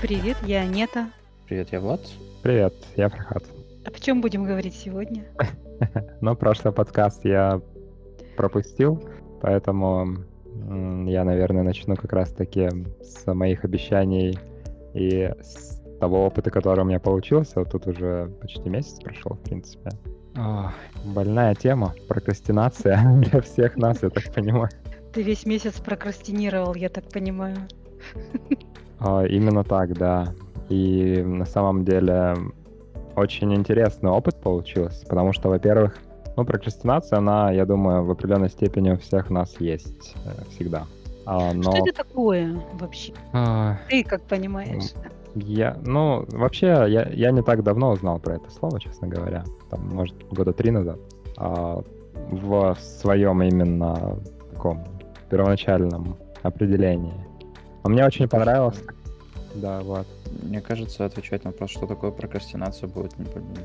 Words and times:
Привет, 0.00 0.36
я 0.46 0.60
Анета. 0.60 1.10
Привет, 1.48 1.70
я 1.72 1.80
Влад. 1.80 2.00
Привет, 2.44 2.72
я 2.94 3.08
Фархат. 3.08 3.42
О 3.84 3.90
чем 3.98 4.20
будем 4.20 4.44
говорить 4.44 4.74
сегодня? 4.74 5.24
Ну, 6.20 6.36
прошлый 6.36 6.72
подкаст 6.72 7.24
я 7.24 7.60
пропустил, 8.36 9.02
поэтому 9.40 10.24
я, 11.06 11.24
наверное, 11.24 11.62
начну 11.62 11.96
как 11.96 12.12
раз-таки 12.12 12.68
с 13.00 13.32
моих 13.32 13.64
обещаний 13.64 14.38
и 14.94 15.32
с 15.40 15.80
того 16.00 16.26
опыта, 16.26 16.50
который 16.50 16.80
у 16.80 16.84
меня 16.84 17.00
получился. 17.00 17.60
Вот 17.60 17.70
тут 17.70 17.86
уже 17.86 18.30
почти 18.40 18.68
месяц 18.68 19.00
прошел, 19.00 19.32
в 19.32 19.40
принципе. 19.40 19.90
Ох, 20.36 20.72
больная 21.04 21.54
тема, 21.54 21.94
прокрастинация 22.08 23.00
для 23.30 23.40
всех 23.40 23.76
нас, 23.76 24.02
я 24.02 24.10
так 24.10 24.32
понимаю. 24.32 24.70
Ты 25.12 25.22
весь 25.22 25.44
месяц 25.46 25.74
прокрастинировал, 25.74 26.74
я 26.74 26.88
так 26.88 27.08
понимаю. 27.08 27.56
А, 29.00 29.24
именно 29.24 29.64
так, 29.64 29.96
да. 29.96 30.34
И 30.68 31.22
на 31.24 31.44
самом 31.44 31.84
деле 31.84 32.36
очень 33.16 33.54
интересный 33.54 34.10
опыт 34.10 34.40
получился, 34.40 35.06
потому 35.06 35.32
что, 35.32 35.48
во-первых, 35.48 35.98
ну, 36.36 36.44
прокрастинация, 36.44 37.18
она, 37.18 37.50
я 37.50 37.64
думаю, 37.64 38.04
в 38.04 38.10
определенной 38.10 38.48
степени 38.48 38.92
у 38.92 38.98
всех 38.98 39.30
нас 39.30 39.56
есть 39.58 40.14
э, 40.24 40.44
всегда. 40.50 40.84
А, 41.26 41.52
но... 41.52 41.62
Что 41.62 41.84
это 41.84 42.04
такое 42.04 42.62
вообще? 42.74 43.12
А... 43.32 43.78
Ты 43.88 44.04
как 44.04 44.22
понимаешь? 44.22 44.92
Я, 45.34 45.76
ну, 45.84 46.24
вообще, 46.28 46.66
я, 46.88 47.08
я 47.12 47.30
не 47.32 47.42
так 47.42 47.62
давно 47.62 47.90
узнал 47.90 48.18
про 48.18 48.36
это 48.36 48.50
слово, 48.50 48.80
честно 48.80 49.08
говоря. 49.08 49.44
Там, 49.70 49.88
может, 49.88 50.16
года 50.30 50.52
три 50.52 50.70
назад. 50.70 50.98
А, 51.36 51.82
в 52.30 52.76
своем 52.80 53.42
именно 53.42 54.18
таком 54.52 54.84
первоначальном 55.30 56.16
определении. 56.42 57.27
А 57.88 57.90
мне 57.90 58.04
очень 58.04 58.28
понравилось. 58.28 58.82
Да, 59.54 59.80
вот. 59.80 60.06
Мне 60.42 60.60
кажется, 60.60 61.06
отвечать 61.06 61.44
на 61.44 61.52
вопрос, 61.52 61.70
что 61.70 61.86
такое 61.86 62.10
прокрастинация, 62.10 62.86
будет 62.86 63.14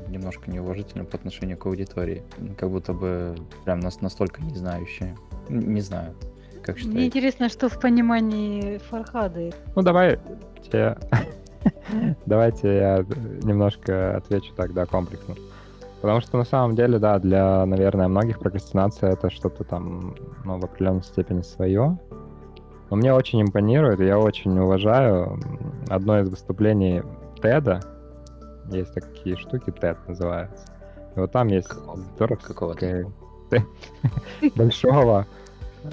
немножко 0.08 0.50
неуважительно 0.50 1.04
по 1.04 1.18
отношению 1.18 1.58
к 1.58 1.66
аудитории. 1.66 2.22
Как 2.56 2.70
будто 2.70 2.94
бы 2.94 3.36
прям 3.66 3.80
нас 3.80 4.00
настолько 4.00 4.42
не 4.42 4.54
знающие. 4.54 5.14
Не 5.50 5.82
знаю. 5.82 6.14
Как 6.62 6.78
считаете? 6.78 6.96
Мне 6.96 7.06
интересно, 7.08 7.50
что 7.50 7.68
в 7.68 7.78
понимании 7.78 8.78
Фархады. 8.88 9.52
Ну, 9.76 9.82
давай 9.82 10.18
я... 10.72 10.96
Давайте 12.24 12.76
я 12.76 13.04
немножко 13.42 14.16
отвечу 14.16 14.54
тогда 14.56 14.86
комплексно. 14.86 15.34
Потому 16.00 16.22
что 16.22 16.38
на 16.38 16.44
самом 16.44 16.76
деле, 16.76 16.98
да, 16.98 17.18
для, 17.18 17.66
наверное, 17.66 18.08
многих 18.08 18.38
прокрастинация 18.38 19.12
это 19.12 19.28
что-то 19.28 19.64
там, 19.64 20.14
ну, 20.44 20.58
в 20.58 20.64
определенной 20.64 21.02
степени 21.02 21.42
свое. 21.42 21.98
Но 22.94 22.98
мне 22.98 23.12
очень 23.12 23.42
импонирует, 23.42 23.98
я 23.98 24.20
очень 24.20 24.56
уважаю 24.56 25.36
одно 25.88 26.20
из 26.20 26.28
выступлений 26.28 27.02
Теда. 27.42 27.80
Есть 28.70 28.94
такие 28.94 29.36
штуки, 29.36 29.72
Тед 29.72 29.98
называется. 30.06 30.64
И 31.16 31.18
вот 31.18 31.32
там 31.32 31.48
есть 31.48 31.72
здоровская... 32.14 33.10
Большого 34.54 35.26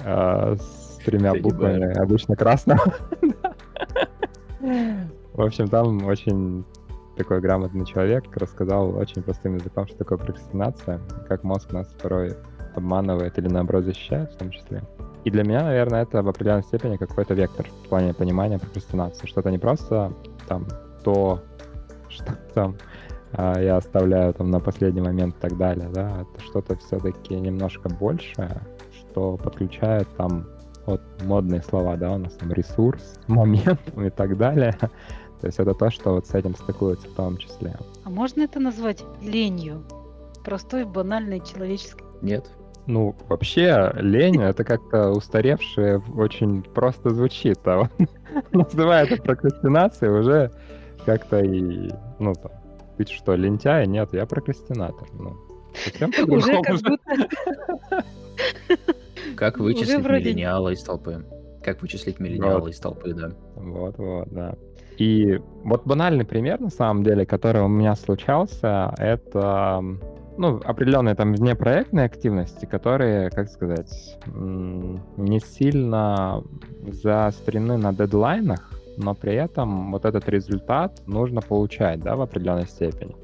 а, 0.04 0.54
с 0.54 1.00
тремя 1.04 1.34
буквами, 1.34 1.92
обычно 1.98 2.36
красного. 2.36 2.94
В 4.60 5.42
общем, 5.42 5.66
там 5.66 6.06
очень 6.06 6.64
такой 7.16 7.40
грамотный 7.40 7.84
человек 7.84 8.26
рассказал 8.36 8.96
очень 8.96 9.24
простым 9.24 9.56
языком, 9.56 9.88
что 9.88 9.98
такое 9.98 10.18
прокрастинация, 10.18 11.00
как 11.26 11.42
мозг 11.42 11.72
нас 11.72 11.88
порой 12.00 12.36
обманывает 12.76 13.36
или 13.40 13.48
наоборот 13.48 13.86
защищает 13.86 14.30
в 14.34 14.36
том 14.36 14.50
числе. 14.52 14.84
И 15.24 15.30
для 15.30 15.44
меня, 15.44 15.62
наверное, 15.62 16.02
это 16.02 16.22
в 16.22 16.28
определенной 16.28 16.64
степени 16.64 16.96
какой-то 16.96 17.34
вектор 17.34 17.66
в 17.66 17.88
плане 17.88 18.12
понимания 18.12 18.58
прокрастинации. 18.58 19.26
Что-то 19.26 19.50
не 19.50 19.58
просто 19.58 20.12
там 20.48 20.66
то, 21.04 21.40
что 22.08 22.36
там 22.54 22.76
а, 23.32 23.58
я 23.60 23.76
оставляю 23.76 24.34
там 24.34 24.50
на 24.50 24.60
последний 24.60 25.00
момент 25.00 25.36
и 25.36 25.40
так 25.40 25.56
далее, 25.56 25.88
да, 25.88 26.22
это 26.22 26.44
что-то 26.44 26.76
все-таки 26.76 27.34
немножко 27.34 27.88
большее, 27.88 28.60
что 28.92 29.36
подключает 29.36 30.08
там 30.16 30.46
вот 30.84 31.00
модные 31.24 31.62
слова, 31.62 31.96
да, 31.96 32.12
у 32.12 32.18
нас 32.18 32.34
там 32.34 32.52
ресурс, 32.52 33.18
момент 33.26 33.80
и 33.96 34.10
так 34.10 34.36
далее. 34.36 34.76
То 35.40 35.46
есть 35.46 35.58
это 35.58 35.74
то, 35.74 35.90
что 35.90 36.14
вот 36.14 36.26
с 36.26 36.34
этим 36.34 36.54
стыкуется 36.54 37.08
в 37.08 37.14
том 37.14 37.36
числе. 37.36 37.76
А 38.04 38.10
можно 38.10 38.42
это 38.42 38.60
назвать 38.60 39.02
ленью? 39.20 39.82
Простой, 40.44 40.84
банальной 40.84 41.40
человеческой? 41.40 42.04
Нет. 42.20 42.48
Ну, 42.86 43.14
вообще, 43.28 43.92
лень— 43.96 44.42
это 44.42 44.64
как-то 44.64 45.10
устаревшее, 45.10 46.02
очень 46.16 46.62
просто 46.62 47.10
звучит. 47.10 47.58
А 47.64 47.78
вот 47.78 47.90
называя 48.52 49.06
это 49.06 49.22
прокрастинацией, 49.22 50.12
уже 50.12 50.50
как-то 51.06 51.38
и, 51.40 51.90
ну, 52.18 52.34
там, 52.34 52.52
ты 52.96 53.06
что, 53.06 53.34
лентяй? 53.34 53.86
Нет, 53.86 54.12
я 54.12 54.26
прокрастинатор. 54.26 55.08
Ну, 55.12 55.36
совсем 55.74 56.10
Уже 56.28 56.60
как 56.62 56.80
будто... 56.80 58.04
Как 59.36 59.58
вычислить 59.58 60.04
миллениала 60.04 60.70
из 60.70 60.82
толпы? 60.82 61.24
Как 61.62 61.80
вычислить 61.80 62.18
миллениала 62.18 62.68
из 62.68 62.78
толпы, 62.78 63.14
да. 63.14 63.30
Вот-вот, 63.54 64.28
да. 64.30 64.56
И 64.98 65.40
вот 65.64 65.86
банальный 65.86 66.24
пример, 66.24 66.60
на 66.60 66.70
самом 66.70 67.02
деле, 67.02 67.24
который 67.24 67.62
у 67.62 67.68
меня 67.68 67.94
случался, 67.94 68.92
это 68.98 69.82
ну, 70.36 70.60
определенные 70.64 71.14
там 71.14 71.34
внепроектные 71.34 72.06
активности, 72.06 72.64
которые, 72.64 73.30
как 73.30 73.48
сказать, 73.48 74.18
не 74.26 75.40
сильно 75.40 76.42
заострены 76.86 77.76
на 77.76 77.92
дедлайнах, 77.92 78.70
но 78.96 79.14
при 79.14 79.34
этом 79.34 79.92
вот 79.92 80.04
этот 80.04 80.28
результат 80.28 81.02
нужно 81.06 81.40
получать, 81.40 82.00
да, 82.00 82.16
в 82.16 82.22
определенной 82.22 82.66
степени. 82.66 83.16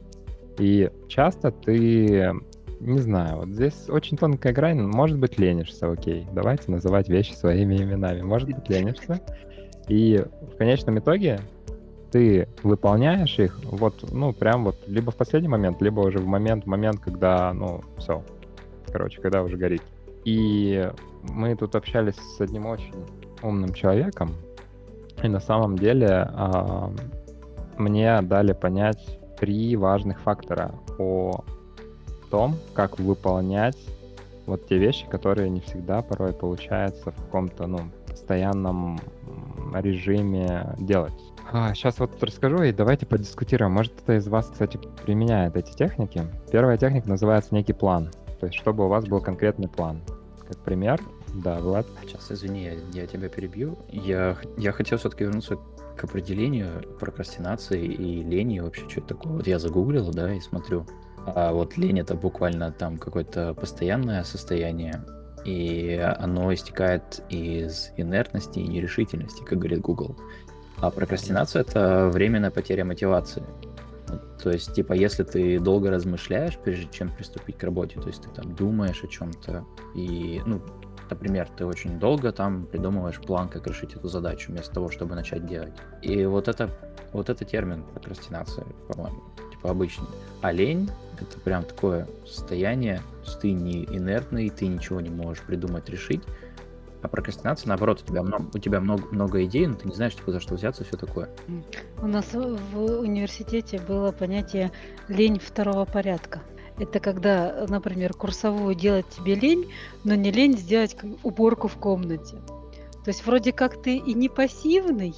И 0.59 0.91
часто 1.09 1.51
ты, 1.51 2.33
не 2.81 2.99
знаю, 2.99 3.37
вот 3.39 3.49
здесь 3.49 3.89
очень 3.89 4.17
тонкая 4.17 4.53
грань, 4.53 4.81
может 4.81 5.19
быть, 5.19 5.39
ленишься, 5.39 5.91
окей, 5.91 6.27
давайте 6.33 6.71
называть 6.71 7.09
вещи 7.09 7.33
своими 7.33 7.77
именами, 7.77 8.23
может 8.23 8.49
быть, 8.49 8.69
ленишься, 8.69 9.21
и 9.89 10.25
в 10.53 10.57
конечном 10.57 10.99
итоге 10.99 11.41
ты 12.11 12.49
выполняешь 12.63 13.39
их 13.39 13.59
вот, 13.65 14.11
ну, 14.13 14.33
прям 14.33 14.65
вот 14.65 14.77
либо 14.87 15.11
в 15.11 15.17
последний 15.17 15.49
момент, 15.49 15.81
либо 15.83 16.01
уже 16.01 16.19
в 16.19 16.27
момент, 16.27 16.67
момент, 16.67 17.01
когда, 17.01 17.53
ну, 17.53 17.83
все, 17.99 18.23
короче, 18.91 19.21
когда 19.21 19.43
уже 19.43 19.57
горит. 19.57 19.83
И 20.25 20.91
мы 21.23 21.55
тут 21.57 21.75
общались 21.75 22.17
с 22.17 22.41
одним 22.41 22.67
очень 22.67 22.95
умным 23.43 23.73
человеком, 23.73 24.33
и 25.23 25.29
на 25.29 25.41
самом 25.41 25.77
деле 25.77 26.31
э, 26.33 26.89
мне 27.77 28.21
дали 28.23 28.53
понять 28.53 29.19
три 29.39 29.77
важных 29.77 30.21
фактора 30.21 30.75
о 30.99 31.45
том, 32.31 32.57
как 32.75 32.99
выполнять 32.99 33.79
вот 34.47 34.67
те 34.67 34.79
вещи, 34.79 35.07
которые 35.09 35.51
не 35.51 35.61
всегда 35.61 36.03
порой 36.03 36.33
получается 36.33 37.11
в 37.11 37.17
каком-то, 37.17 37.67
ну, 37.67 37.81
постоянном 38.09 38.99
режиме 39.75 40.75
делать. 40.79 41.28
А, 41.51 41.75
сейчас 41.75 41.99
вот 41.99 42.23
расскажу 42.23 42.63
и 42.63 42.73
давайте 42.73 43.07
подискутируем. 43.07 43.73
Может, 43.73 43.93
кто-то 43.93 44.17
из 44.17 44.29
вас, 44.29 44.51
кстати, 44.51 44.79
применяет 45.03 45.57
эти 45.57 45.73
техники. 45.73 46.23
Первая 46.53 46.77
техника 46.77 47.09
называется 47.09 47.55
некий 47.55 47.73
план. 47.73 48.11
То 48.41 48.47
есть, 48.47 48.59
чтобы 48.59 48.85
у 48.85 48.89
вас 48.89 49.07
был 49.07 49.21
конкретный 49.21 49.69
план. 49.69 50.03
Как 50.47 50.59
пример, 50.59 51.01
да, 51.35 51.59
Влад. 51.59 51.87
Сейчас, 52.03 52.31
извини, 52.31 52.65
я, 52.65 52.73
я 52.93 53.07
тебя 53.07 53.29
перебью. 53.29 53.79
Я, 53.89 54.37
я 54.57 54.73
хотел 54.73 54.99
все-таки 54.99 55.25
вернуться 55.25 55.59
к 55.97 56.05
определению 56.05 56.83
прокрастинации 57.01 57.85
и 57.85 58.23
лени 58.23 58.61
вообще 58.61 58.89
что 58.89 59.01
это 59.01 59.09
такое. 59.09 59.33
Вот 59.33 59.47
я 59.47 59.59
загуглил, 59.59 60.11
да, 60.11 60.33
и 60.33 60.41
смотрю. 60.41 60.87
А 61.27 61.53
вот 61.53 61.77
лень 61.77 61.99
это 61.99 62.15
буквально 62.15 62.73
там 62.73 62.99
какое-то 62.99 63.55
постоянное 63.55 64.23
состояние, 64.25 65.05
и 65.45 65.99
оно 66.19 66.53
истекает 66.55 67.23
из 67.29 67.91
инертности 67.97 68.59
и 68.61 68.69
нерешительности, 68.69 69.43
как 69.45 69.59
говорит 69.59 69.81
Google. 69.81 70.17
А 70.81 70.91
прокрастинация— 70.91 71.63
это 71.69 72.09
временная 72.13 72.51
потеря 72.51 72.85
мотивации. 72.85 73.43
То 74.43 74.51
есть, 74.51 74.73
типа, 74.75 74.93
если 74.93 75.25
ты 75.25 75.59
долго 75.59 75.91
размышляешь, 75.91 76.57
прежде 76.57 76.89
чем 76.91 77.11
приступить 77.11 77.59
к 77.59 77.65
работе, 77.65 78.01
то 78.01 78.07
есть 78.07 78.23
ты 78.23 78.29
там 78.31 78.55
думаешь 78.55 79.03
о 79.03 79.09
чем-то, 79.09 79.65
и, 79.95 80.41
ну, 80.47 80.63
например, 81.11 81.49
ты 81.57 81.67
очень 81.67 81.99
долго 81.99 82.31
там 82.33 82.65
придумываешь 82.67 83.21
план, 83.21 83.49
как 83.49 83.67
решить 83.67 83.95
эту 83.95 84.09
задачу, 84.09 84.53
вместо 84.53 84.73
того, 84.73 84.91
чтобы 84.91 85.15
начать 85.15 85.47
делать. 85.47 85.75
И 86.03 86.25
вот 86.25 86.47
это, 86.47 86.71
вот 87.13 87.29
это 87.29 87.45
термин 87.45 87.83
прокрастинация, 87.83 88.65
по-моему, 88.87 89.23
типа 89.51 89.71
обычный. 89.71 90.07
А 90.41 90.53
лень— 90.53 90.89
это 91.21 91.41
прям 91.41 91.65
такое 91.65 92.07
состояние, 92.25 93.03
что 93.25 93.41
ты 93.41 93.53
не 93.53 93.85
инертный, 93.85 94.49
ты 94.51 94.69
ничего 94.69 95.01
не 95.01 95.11
можешь 95.11 95.43
придумать, 95.43 95.89
решить, 95.89 96.23
а 97.01 97.09
прокрастинация, 97.09 97.69
наоборот, 97.69 98.03
у 98.03 98.07
тебя 98.07 98.23
много, 98.23 98.51
у 98.55 98.59
тебя 98.59 98.81
много, 98.81 99.07
много 99.13 99.45
идей, 99.45 99.67
но 99.67 99.75
ты 99.75 99.89
не 99.89 99.95
знаешь, 99.95 100.15
типа, 100.17 100.33
за 100.33 100.41
что 100.41 100.55
взяться, 100.55 100.85
все 100.85 100.97
такое. 100.97 101.31
У 102.03 102.07
нас 102.07 102.33
в 102.33 103.01
университете 103.01 103.81
было 103.81 104.13
понятие 104.13 104.73
лень 105.09 105.39
второго 105.39 105.85
порядка. 105.85 106.43
Это 106.79 107.01
когда, 107.01 107.67
например, 107.69 108.15
курсовую 108.15 108.75
делать 108.75 109.09
тебе 109.09 109.35
лень, 109.35 109.73
но 110.05 110.15
не 110.15 110.31
лень 110.31 110.57
сделать 110.57 110.97
уборку 111.23 111.69
в 111.69 111.77
комнате. 111.77 112.37
То 113.05 113.11
есть 113.11 113.25
вроде 113.27 113.53
как 113.53 113.83
ты 113.83 113.97
и 113.97 114.15
не 114.15 114.29
пассивный, 114.29 115.15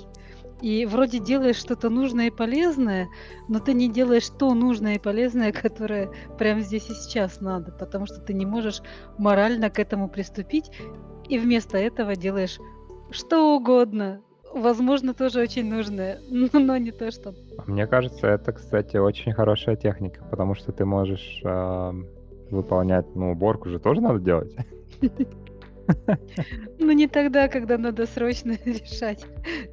И 0.62 0.84
вроде 0.84 1.18
делаешь 1.20 1.56
что-то 1.56 1.88
нужное 1.88 2.26
и 2.26 2.30
полезное, 2.30 3.08
но 3.48 3.60
ты 3.60 3.72
не 3.72 3.88
делаешь 3.88 4.28
то 4.28 4.52
нужное 4.54 4.96
и 4.96 4.98
полезное, 4.98 5.52
которое 5.52 6.10
прямо 6.38 6.60
здесь 6.60 6.88
и 6.90 6.94
сейчас 6.94 7.40
надо, 7.40 7.72
потому 7.72 8.06
что 8.06 8.20
ты 8.20 8.34
не 8.34 8.44
можешь 8.44 8.82
морально 9.18 9.70
к 9.70 9.78
этому 9.78 10.08
приступить, 10.08 10.70
и 11.30 11.38
вместо 11.38 11.78
этого 11.78 12.16
делаешь 12.16 12.58
что 13.10 13.56
угодно. 13.56 14.20
Возможно, 14.52 15.14
тоже 15.14 15.40
очень 15.40 15.70
нужное, 15.70 16.18
но 16.52 16.76
не 16.76 16.90
то, 16.90 17.10
что... 17.10 17.34
Мне 17.66 17.86
кажется, 17.86 18.26
это, 18.26 18.52
кстати, 18.52 18.96
очень 18.96 19.32
хорошая 19.32 19.76
техника, 19.76 20.24
потому 20.28 20.54
что 20.56 20.72
ты 20.72 20.84
можешь 20.84 21.40
э, 21.44 21.92
выполнять, 22.50 23.06
ну, 23.14 23.30
уборку 23.30 23.68
же 23.68 23.78
тоже 23.78 24.00
надо 24.00 24.18
делать. 24.18 24.54
Ну, 26.78 26.92
не 26.92 27.06
тогда, 27.06 27.48
когда 27.48 27.78
надо 27.78 28.06
срочно 28.06 28.56
решать 28.64 29.24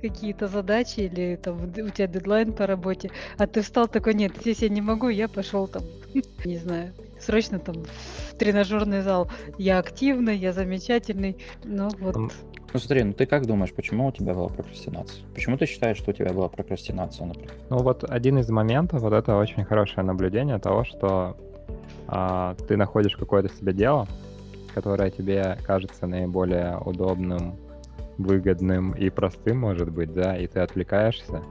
какие-то 0.01 0.47
задачи 0.47 0.99
или 1.01 1.39
там 1.41 1.63
у 1.63 1.89
тебя 1.89 2.07
дедлайн 2.07 2.53
по 2.53 2.67
работе, 2.67 3.11
а 3.37 3.47
ты 3.47 3.61
встал 3.61 3.87
такой, 3.87 4.13
нет, 4.13 4.33
здесь 4.39 4.59
я 4.59 4.69
не 4.69 4.81
могу, 4.81 5.09
я 5.09 5.27
пошел 5.27 5.67
там, 5.67 5.83
не 6.45 6.57
знаю, 6.57 6.93
срочно 7.19 7.59
там 7.59 7.83
в 8.31 8.35
тренажерный 8.35 9.01
зал. 9.01 9.29
Я 9.57 9.79
активный, 9.79 10.37
я 10.37 10.53
замечательный, 10.53 11.37
ну 11.63 11.89
вот. 11.99 12.15
Ну 12.15 12.79
смотри, 12.79 13.03
ну 13.03 13.13
ты 13.13 13.25
как 13.25 13.45
думаешь, 13.45 13.73
почему 13.73 14.07
у 14.07 14.11
тебя 14.11 14.33
была 14.33 14.49
прокрастинация? 14.49 15.25
Почему 15.33 15.57
ты 15.57 15.65
считаешь, 15.65 15.97
что 15.97 16.11
у 16.11 16.13
тебя 16.13 16.33
была 16.33 16.49
прокрастинация, 16.49 17.25
например? 17.25 17.53
Ну 17.69 17.77
вот 17.77 18.03
один 18.03 18.37
из 18.39 18.49
моментов, 18.49 19.01
вот 19.01 19.13
это 19.13 19.37
очень 19.37 19.63
хорошее 19.63 20.05
наблюдение 20.05 20.59
того, 20.59 20.83
что 20.83 21.37
а, 22.07 22.55
ты 22.67 22.77
находишь 22.77 23.15
какое-то 23.15 23.49
себе 23.49 23.73
дело, 23.73 24.07
которое 24.77 25.09
тебе 25.09 25.57
кажется 25.65 26.05
наиболее 26.05 26.77
удобным, 26.77 27.55
выгодным 28.19 28.91
и 28.91 29.09
простым, 29.09 29.61
может 29.61 29.89
быть, 29.89 30.13
да, 30.13 30.37
и 30.37 30.45
ты 30.45 30.59
отвлекаешься, 30.59 31.41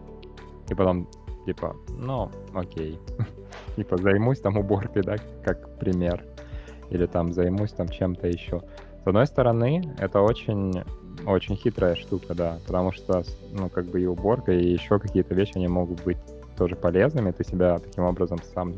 и 0.69 0.75
потом, 0.75 1.09
типа, 1.45 1.75
ну, 1.89 2.31
окей, 2.55 3.01
типа, 3.75 3.97
займусь 3.97 4.39
там 4.39 4.57
уборкой, 4.57 5.03
да, 5.03 5.17
как 5.45 5.77
пример, 5.81 6.25
или 6.91 7.07
там 7.07 7.33
займусь 7.33 7.73
там 7.73 7.89
чем-то 7.89 8.29
еще. 8.29 8.63
С 9.03 9.09
одной 9.09 9.27
стороны, 9.27 9.83
это 9.99 10.21
очень 10.21 10.85
очень 11.27 11.57
хитрая 11.57 11.97
штука, 11.97 12.33
да, 12.33 12.59
потому 12.65 12.93
что, 12.93 13.25
ну, 13.51 13.69
как 13.69 13.87
бы 13.87 14.01
и 14.01 14.07
уборка, 14.07 14.53
и 14.53 14.71
еще 14.71 15.01
какие-то 15.01 15.35
вещи, 15.35 15.57
они 15.57 15.67
могут 15.67 16.05
быть 16.05 16.19
тоже 16.57 16.77
полезными, 16.77 17.33
ты 17.33 17.43
себя 17.43 17.79
таким 17.79 18.05
образом 18.05 18.39
сам 18.55 18.75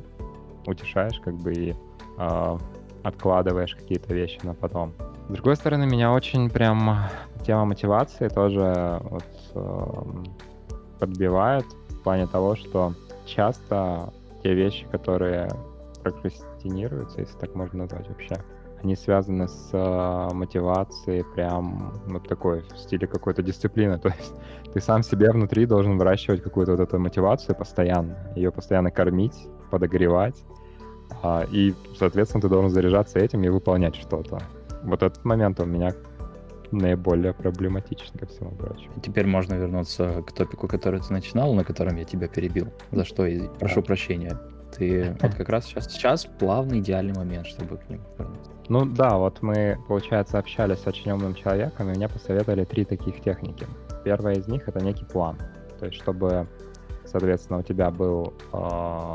утешаешь, 0.64 1.20
как 1.20 1.34
бы, 1.34 1.52
и 1.52 1.74
э, 2.16 2.58
откладываешь 3.02 3.74
какие-то 3.74 4.14
вещи 4.14 4.38
на 4.42 4.54
потом. 4.54 4.92
С 5.28 5.32
другой 5.32 5.56
стороны, 5.56 5.86
меня 5.86 6.12
очень 6.12 6.50
прям 6.50 6.98
тема 7.44 7.64
мотивации 7.64 8.28
тоже 8.28 9.00
вот, 9.02 9.24
э, 9.54 9.86
подбивает 10.98 11.66
в 11.90 12.02
плане 12.02 12.26
того, 12.26 12.56
что 12.56 12.94
часто 13.26 14.12
те 14.42 14.54
вещи, 14.54 14.86
которые 14.90 15.50
прокрастинируются, 16.02 17.20
если 17.20 17.36
так 17.38 17.54
можно 17.54 17.80
назвать 17.80 18.08
вообще, 18.08 18.36
они 18.82 18.94
связаны 18.94 19.48
с 19.48 19.70
э, 19.72 20.34
мотивацией 20.34 21.24
прям 21.24 21.92
вот 22.06 22.28
такой 22.28 22.60
в 22.60 22.78
стиле 22.78 23.06
какой-то 23.06 23.42
дисциплины. 23.42 23.98
То 24.02 24.08
есть 24.08 24.34
ты 24.72 24.80
сам 24.80 25.02
себе 25.02 25.30
внутри 25.30 25.66
должен 25.66 25.98
выращивать 25.98 26.42
какую-то 26.42 26.72
вот 26.72 26.80
эту 26.80 26.98
мотивацию 26.98 27.56
постоянно, 27.56 28.32
ее 28.36 28.52
постоянно 28.52 28.90
кормить, 28.90 29.48
подогревать, 29.70 30.44
а, 31.22 31.44
и, 31.50 31.74
соответственно, 31.98 32.42
ты 32.42 32.48
должен 32.48 32.70
заряжаться 32.70 33.18
этим 33.18 33.42
и 33.44 33.48
выполнять 33.48 33.96
что-то. 33.96 34.40
Вот 34.82 35.02
этот 35.02 35.24
момент 35.24 35.60
у 35.60 35.64
меня 35.64 35.94
наиболее 36.70 37.32
проблематичен 37.32 38.18
ко 38.18 38.26
всему 38.26 38.50
прочему. 38.50 38.92
Теперь 39.02 39.26
можно 39.26 39.54
вернуться 39.54 40.22
к 40.22 40.32
топику, 40.32 40.68
который 40.68 41.00
ты 41.00 41.12
начинал, 41.12 41.54
на 41.54 41.64
котором 41.64 41.96
я 41.96 42.04
тебя 42.04 42.28
перебил. 42.28 42.68
За 42.92 43.04
что 43.04 43.26
и 43.26 43.48
прошу 43.58 43.82
прощения. 43.82 44.38
Ты 44.76 45.16
вот 45.22 45.34
как 45.34 45.48
раз 45.48 45.64
сейчас, 45.66 45.90
сейчас 45.90 46.26
плавный 46.26 46.80
идеальный 46.80 47.14
момент, 47.14 47.46
чтобы 47.46 47.78
к 47.78 47.88
ним 47.88 48.02
вернуться. 48.18 48.50
Ну 48.68 48.84
да, 48.84 49.16
вот 49.16 49.40
мы, 49.40 49.78
получается, 49.88 50.38
общались 50.38 50.80
с 50.80 50.86
очень 50.86 51.10
умным 51.10 51.34
человеком, 51.34 51.90
и 51.90 51.96
мне 51.96 52.08
посоветовали 52.08 52.64
три 52.64 52.84
таких 52.84 53.20
техники. 53.22 53.66
Первая 54.04 54.36
из 54.36 54.46
них— 54.46 54.62
это 54.68 54.80
некий 54.84 55.06
план. 55.06 55.38
То 55.78 55.86
есть, 55.86 55.98
чтобы, 55.98 56.46
соответственно, 57.06 57.60
у 57.60 57.62
тебя 57.62 57.90
был 57.90 58.34
э, 58.52 59.12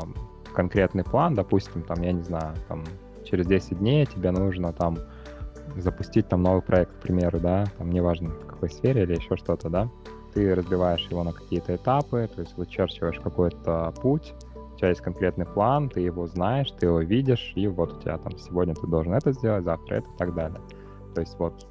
конкретный 0.54 1.04
план, 1.04 1.34
допустим, 1.34 1.82
там, 1.82 2.02
я 2.02 2.12
не 2.12 2.22
знаю, 2.22 2.54
там, 2.68 2.84
через 3.24 3.46
10 3.46 3.78
дней 3.78 4.06
тебе 4.06 4.30
нужно 4.30 4.72
там 4.72 4.98
запустить 5.76 6.28
там 6.28 6.42
новый 6.42 6.62
проект, 6.62 6.92
к 6.92 7.00
примеру, 7.00 7.40
да, 7.40 7.64
там, 7.78 7.90
неважно 7.90 8.30
в 8.30 8.46
какой 8.46 8.70
сфере 8.70 9.02
или 9.02 9.16
еще 9.16 9.36
что-то, 9.36 9.68
да, 9.68 9.88
ты 10.32 10.54
разбиваешь 10.54 11.06
его 11.10 11.24
на 11.24 11.32
какие-то 11.32 11.76
этапы, 11.76 12.28
то 12.34 12.40
есть 12.40 12.56
вычерчиваешь 12.56 13.20
какой-то 13.20 13.92
путь, 14.00 14.34
у 14.74 14.76
тебя 14.76 14.88
есть 14.88 15.00
конкретный 15.00 15.46
план, 15.46 15.88
ты 15.88 16.00
его 16.00 16.26
знаешь, 16.26 16.70
ты 16.72 16.86
его 16.86 17.00
видишь, 17.00 17.52
и 17.54 17.66
вот 17.68 17.92
у 17.92 18.00
тебя 18.00 18.18
там 18.18 18.36
сегодня 18.38 18.74
ты 18.74 18.86
должен 18.86 19.14
это 19.14 19.32
сделать, 19.32 19.64
завтра 19.64 19.96
это 19.96 20.08
и 20.08 20.16
так 20.18 20.34
далее. 20.34 20.60
То 21.14 21.20
есть 21.20 21.38
вот 21.38 21.66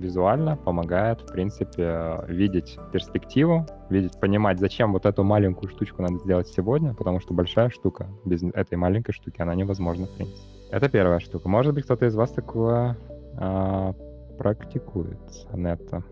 визуально 0.00 0.56
помогает, 0.56 1.20
в 1.20 1.32
принципе, 1.32 2.20
видеть 2.28 2.78
перспективу, 2.92 3.66
видеть, 3.90 4.18
понимать, 4.20 4.58
зачем 4.58 4.92
вот 4.92 5.06
эту 5.06 5.24
маленькую 5.24 5.70
штучку 5.70 6.02
надо 6.02 6.18
сделать 6.18 6.48
сегодня, 6.48 6.94
потому 6.94 7.20
что 7.20 7.34
большая 7.34 7.70
штука, 7.70 8.08
без 8.24 8.42
этой 8.42 8.76
маленькой 8.76 9.12
штуки, 9.12 9.40
она 9.40 9.54
невозможна, 9.54 10.06
в 10.06 10.16
принципе. 10.16 10.40
Это 10.70 10.88
первая 10.88 11.20
штука. 11.20 11.48
Может 11.48 11.74
быть, 11.74 11.84
кто-то 11.84 12.06
из 12.06 12.14
вас 12.14 12.30
такое 12.32 12.96
а, 13.36 13.92
практикует, 14.38 15.18
Анетта? 15.52 16.02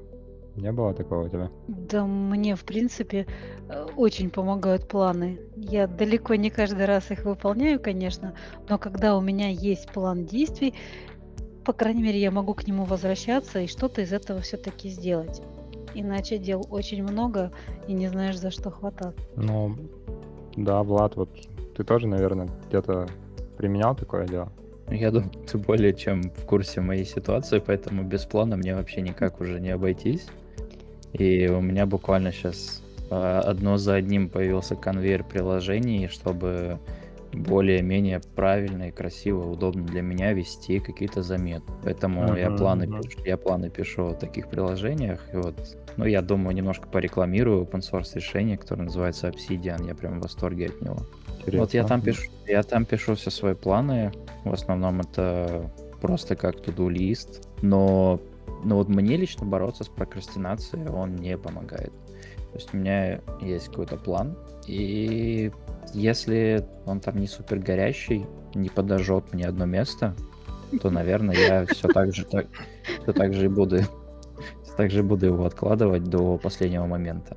Не 0.57 0.71
было 0.71 0.95
такого 0.95 1.25
у 1.25 1.29
тебя? 1.29 1.51
Да, 1.67 2.07
мне, 2.07 2.55
в 2.55 2.65
принципе, 2.65 3.27
э, 3.69 3.87
очень 3.97 4.31
помогают 4.31 4.87
планы. 4.87 5.41
Я 5.57 5.89
далеко 5.89 6.37
не 6.37 6.49
каждый 6.51 6.87
раз 6.87 7.11
их 7.11 7.25
выполняю, 7.25 7.81
конечно, 7.81 8.35
но 8.69 8.79
когда 8.79 9.17
у 9.17 9.21
меня 9.21 9.49
есть 9.49 9.91
план 9.91 10.25
действий, 10.25 10.75
по 11.65 11.73
крайней 11.73 12.03
мере, 12.03 12.21
я 12.21 12.31
могу 12.31 12.55
к 12.55 12.67
нему 12.67 12.85
возвращаться 12.85 13.61
и 13.61 13.67
что-то 13.67 14.03
из 14.03 14.13
этого 14.13 14.41
все-таки 14.41 14.89
сделать. 14.89 15.43
Иначе 15.95 16.39
дел 16.39 16.67
очень 16.71 17.03
много 17.03 17.53
и 17.87 17.93
не 17.93 18.09
знаешь, 18.09 18.39
за 18.39 18.51
что 18.51 18.71
хватать. 18.71 19.15
Ну, 19.37 19.77
да, 20.57 20.83
Влад, 20.83 21.17
вот 21.17 21.31
ты 21.77 21.85
тоже, 21.85 22.07
наверное, 22.07 22.49
где-то 22.69 23.09
применял 23.57 23.95
такое 23.95 24.27
дело? 24.27 24.53
Я 24.89 25.11
думаю, 25.11 25.31
ты 25.51 25.59
более 25.59 25.95
чем 25.95 26.23
в 26.23 26.45
курсе 26.45 26.81
моей 26.81 27.05
ситуации, 27.05 27.63
поэтому 27.65 28.03
без 28.03 28.25
плана 28.25 28.57
мне 28.57 28.75
вообще 28.75 29.01
никак 29.01 29.41
уже 29.41 29.61
не 29.61 29.71
обойтись. 29.71 30.27
И 31.13 31.47
у 31.47 31.61
меня 31.61 31.87
буквально 31.87 32.33
сейчас 32.33 32.83
а, 33.11 33.41
одно 33.41 33.77
за 33.77 33.95
одним 33.95 34.29
появился 34.29 34.75
конвейер 34.75 35.23
приложений, 35.25 36.09
чтобы 36.09 36.79
более-менее 37.35 38.21
правильно 38.35 38.89
и 38.89 38.91
красиво, 38.91 39.51
удобно 39.51 39.85
для 39.85 40.03
меня 40.03 40.33
вести 40.33 40.81
какие-то 40.81 41.23
заметы. 41.23 41.65
Поэтому 41.83 42.23
uh-huh, 42.23 42.41
я 42.41 42.51
планы 42.51 42.85
uh-huh. 42.85 43.03
пишу, 43.03 43.19
я 43.25 43.37
планы 43.37 43.71
пишу 43.71 44.07
в 44.09 44.15
таких 44.15 44.49
приложениях. 44.49 45.21
И 45.33 45.37
вот, 45.37 45.55
ну, 45.97 46.05
я 46.05 46.23
думаю, 46.23 46.55
немножко 46.55 46.89
порекламирую 46.89 47.65
open 47.65 47.81
source 47.81 48.15
решение, 48.15 48.57
которое 48.57 48.85
называется 48.85 49.29
Obsidian. 49.29 49.87
Я 49.87 49.95
прям 49.95 50.19
в 50.19 50.23
восторге 50.23 50.67
от 50.67 50.81
него. 50.81 50.99
Интересно. 51.39 51.61
Вот 51.61 51.75
я 51.75 51.85
там 51.85 52.01
пишу, 52.01 52.31
я 52.47 52.63
там 52.63 52.85
пишу 52.85 53.15
все 53.15 53.31
свои 53.31 53.55
планы. 53.55 54.13
В 54.45 54.53
основном 54.53 55.01
это 55.01 55.71
просто 56.01 56.37
как 56.37 56.57
to-do 56.57 56.91
лист. 56.91 57.49
Но, 57.63 58.21
но 58.65 58.77
вот 58.77 58.89
мне 58.89 59.17
лично 59.17 59.47
бороться 59.47 59.85
с 59.85 59.89
прокрастинацией 59.89 60.89
он 60.89 61.17
не 61.17 61.37
помогает. 61.37 61.93
То 62.53 62.59
есть 62.59 62.73
у 62.73 62.77
меня 62.77 63.21
есть 63.41 63.67
какой-то 63.67 63.97
план, 63.97 64.37
и 64.69 65.51
если 65.95 66.67
он 66.87 67.01
там 67.01 67.17
не 67.19 67.27
супер 67.27 67.59
горящий, 67.59 68.27
не 68.55 68.69
подожжет 68.69 69.33
мне 69.33 69.47
одно 69.47 69.65
место, 69.65 70.15
то, 70.83 70.91
наверное, 70.91 71.37
я 71.37 71.67
все 71.67 71.89
так 71.89 72.15
же, 72.15 72.25
так, 72.25 72.47
все 73.03 73.13
так 73.13 73.33
же 73.33 73.47
и 73.47 73.49
буду, 73.49 73.79
все 74.63 74.75
так 74.77 74.91
же 74.91 75.03
буду 75.03 75.27
его 75.27 75.45
откладывать 75.45 76.05
до 76.05 76.37
последнего 76.39 76.87
момента. 76.87 77.37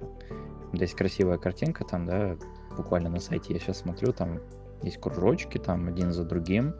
Здесь 0.73 0.93
красивая 0.93 1.37
картинка 1.37 1.85
там, 1.85 2.05
да, 2.05 2.35
буквально 2.75 3.09
на 3.09 3.19
сайте 3.19 3.53
я 3.53 3.59
сейчас 3.59 3.79
смотрю, 3.79 4.11
там 4.11 4.39
есть 4.83 4.97
кружочки, 4.97 5.57
там 5.57 5.87
один 5.87 6.11
за 6.11 6.23
другим, 6.23 6.73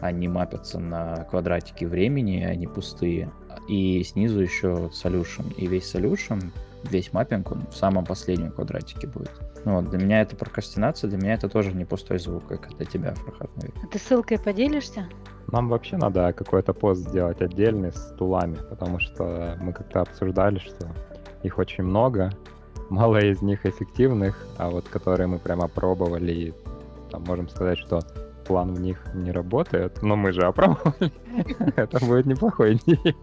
они 0.00 0.28
мапятся 0.28 0.78
на 0.78 1.24
квадратики 1.24 1.84
времени, 1.84 2.42
они 2.42 2.66
пустые, 2.66 3.30
и 3.68 4.02
снизу 4.04 4.40
еще 4.40 4.90
solution, 4.92 5.54
и 5.54 5.66
весь 5.66 5.94
solution, 5.94 6.42
весь 6.84 7.12
маппинг, 7.12 7.52
он 7.52 7.66
в 7.70 7.74
самом 7.74 8.04
последнем 8.04 8.52
квадратике 8.52 9.06
будет. 9.06 9.32
Ну, 9.64 9.76
вот, 9.76 9.90
для 9.90 9.98
меня 9.98 10.22
это 10.22 10.34
прокрастинация, 10.36 11.08
для 11.08 11.18
меня 11.18 11.34
это 11.34 11.48
тоже 11.48 11.72
не 11.72 11.84
пустой 11.84 12.18
звук, 12.18 12.46
как 12.46 12.76
для 12.76 12.86
тебя, 12.86 13.14
Фархат. 13.14 13.50
А 13.82 13.86
ты 13.86 13.98
ссылкой 13.98 14.38
поделишься? 14.38 15.08
Нам 15.48 15.68
вообще 15.68 15.96
надо 15.96 16.32
какой-то 16.32 16.72
пост 16.72 17.08
сделать 17.08 17.40
отдельный 17.40 17.92
с 17.92 18.14
тулами, 18.18 18.56
потому 18.68 18.98
что 18.98 19.56
мы 19.60 19.72
как-то 19.72 20.00
обсуждали, 20.00 20.58
что 20.58 20.88
их 21.42 21.58
очень 21.58 21.84
много, 21.84 22.32
мало 22.88 23.18
из 23.18 23.42
них 23.42 23.66
эффективных, 23.66 24.46
а 24.58 24.70
вот 24.70 24.88
которые 24.88 25.26
мы 25.26 25.38
прямо 25.38 25.68
пробовали, 25.68 26.54
там 27.10 27.22
можем 27.24 27.48
сказать, 27.48 27.78
что 27.78 28.00
план 28.46 28.74
в 28.74 28.80
них 28.80 28.98
не 29.14 29.30
работает, 29.30 30.02
но 30.02 30.16
мы 30.16 30.32
же 30.32 30.42
опробовали. 30.42 31.12
Это 31.76 32.04
будет 32.04 32.26
неплохой 32.26 32.74
идеей. 32.74 33.16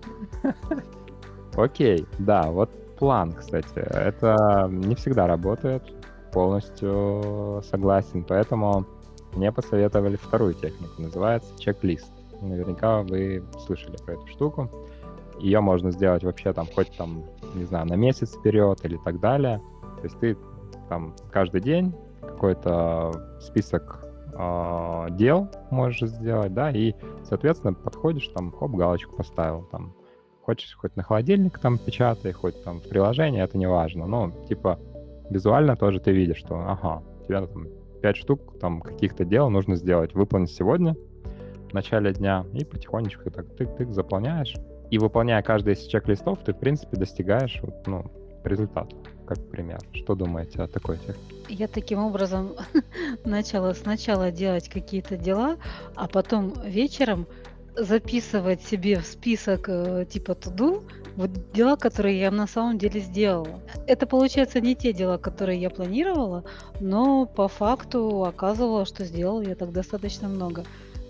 Окей, 1.56 2.06
да, 2.20 2.44
вот 2.44 2.70
план, 3.00 3.32
кстати. 3.32 3.79
Это 3.79 4.68
не 4.70 4.94
всегда 4.96 5.25
работает. 5.25 5.82
Полностью 6.34 7.62
согласен. 7.63 8.24
Поэтому 8.27 8.86
мне 9.34 9.51
посоветовали 9.51 10.18
вторую 10.18 10.53
технику. 10.53 11.01
Называется 11.01 11.58
чек-лист. 11.58 12.12
Наверняка 12.41 13.01
вы 13.01 13.44
слышали 13.65 13.98
про 14.06 14.13
эту 14.13 14.27
штуку. 14.27 14.70
Ее 15.39 15.62
можно 15.62 15.91
сделать 15.91 16.24
вообще 16.24 16.51
там 16.51 16.68
хоть 16.68 16.96
там, 16.98 17.24
не 17.56 17.63
знаю, 17.63 17.88
на 17.88 17.96
месяц 17.96 18.36
вперед 18.36 18.79
или 18.84 18.98
так 18.98 19.20
далее. 19.20 19.62
То 19.98 20.03
есть 20.03 20.20
ты 20.20 20.38
там 20.89 21.15
каждый 21.32 21.62
день 21.62 21.96
какой-то 22.22 23.39
список 23.39 24.06
э, 24.34 25.08
дел 25.12 25.48
можешь 25.72 26.10
сделать, 26.10 26.53
да, 26.53 26.72
и, 26.72 26.94
соответственно, 27.24 27.74
подходишь, 27.74 28.27
там, 28.29 28.51
хоп, 28.51 28.72
галочку 28.72 29.15
поставил, 29.15 29.63
там, 29.72 29.94
хочешь 30.50 30.74
хоть 30.74 30.96
на 30.96 31.03
холодильник 31.03 31.60
там 31.60 31.77
печатай, 31.77 32.32
хоть 32.32 32.63
там 32.63 32.79
в 32.79 32.89
приложение, 32.89 33.44
это 33.44 33.56
не 33.56 33.68
важно, 33.68 34.08
но, 34.08 34.32
типа, 34.48 34.79
визуально 35.29 35.75
тоже 35.75 36.00
ты 36.00 36.12
видишь, 36.12 36.38
что, 36.38 36.56
ага, 36.56 37.03
тебе 37.27 37.46
там 37.46 37.68
пять 38.01 38.18
штук 38.18 38.58
там 38.60 38.82
каких-то 38.82 39.25
дел 39.25 39.51
нужно 39.51 39.75
сделать, 39.75 40.15
выполнить 40.15 40.50
сегодня, 40.50 40.96
в 41.70 41.74
начале 41.75 42.12
дня, 42.13 42.48
и 42.53 42.65
потихонечку 42.65 43.29
так 43.29 43.46
тык-тык 43.60 43.91
заполняешь, 43.91 44.56
и 44.89 44.98
выполняя 44.98 45.44
каждый 45.44 45.74
из 45.74 45.86
чек-листов, 45.86 46.39
ты, 46.44 46.51
в 46.51 46.58
принципе, 46.58 46.98
достигаешь, 46.98 47.60
вот, 47.62 47.86
ну, 47.86 48.12
результата, 48.44 48.96
как 49.27 49.38
пример. 49.51 49.79
Что 49.94 50.15
думаете 50.15 50.63
о 50.63 50.68
такой 50.68 50.98
технике? 50.98 51.36
Я 51.48 51.68
таким 51.68 52.00
образом 52.00 52.53
начала 53.24 53.74
сначала 53.74 54.32
делать 54.32 54.68
какие-то 54.68 55.15
дела, 55.15 55.58
а 55.96 56.08
потом 56.08 56.53
вечером 56.65 57.27
записывать 57.75 58.61
себе 58.61 58.99
в 58.99 59.05
список 59.05 59.69
э, 59.69 60.05
типа 60.09 60.35
туду 60.35 60.83
вот 61.15 61.51
дела, 61.51 61.75
которые 61.75 62.19
я 62.19 62.31
на 62.31 62.47
самом 62.47 62.77
деле 62.77 63.01
сделала. 63.01 63.61
Это 63.88 64.05
получается 64.07 64.61
не 64.61 64.75
те 64.75 64.93
дела, 64.93 65.17
которые 65.17 65.59
я 65.59 65.69
планировала, 65.69 66.43
но 66.79 67.25
по 67.25 67.47
факту 67.47 68.23
оказывало, 68.23 68.85
что 68.85 69.03
сделала 69.05 69.41
я 69.41 69.55
так 69.55 69.71
достаточно 69.71 70.27
много. 70.27 70.63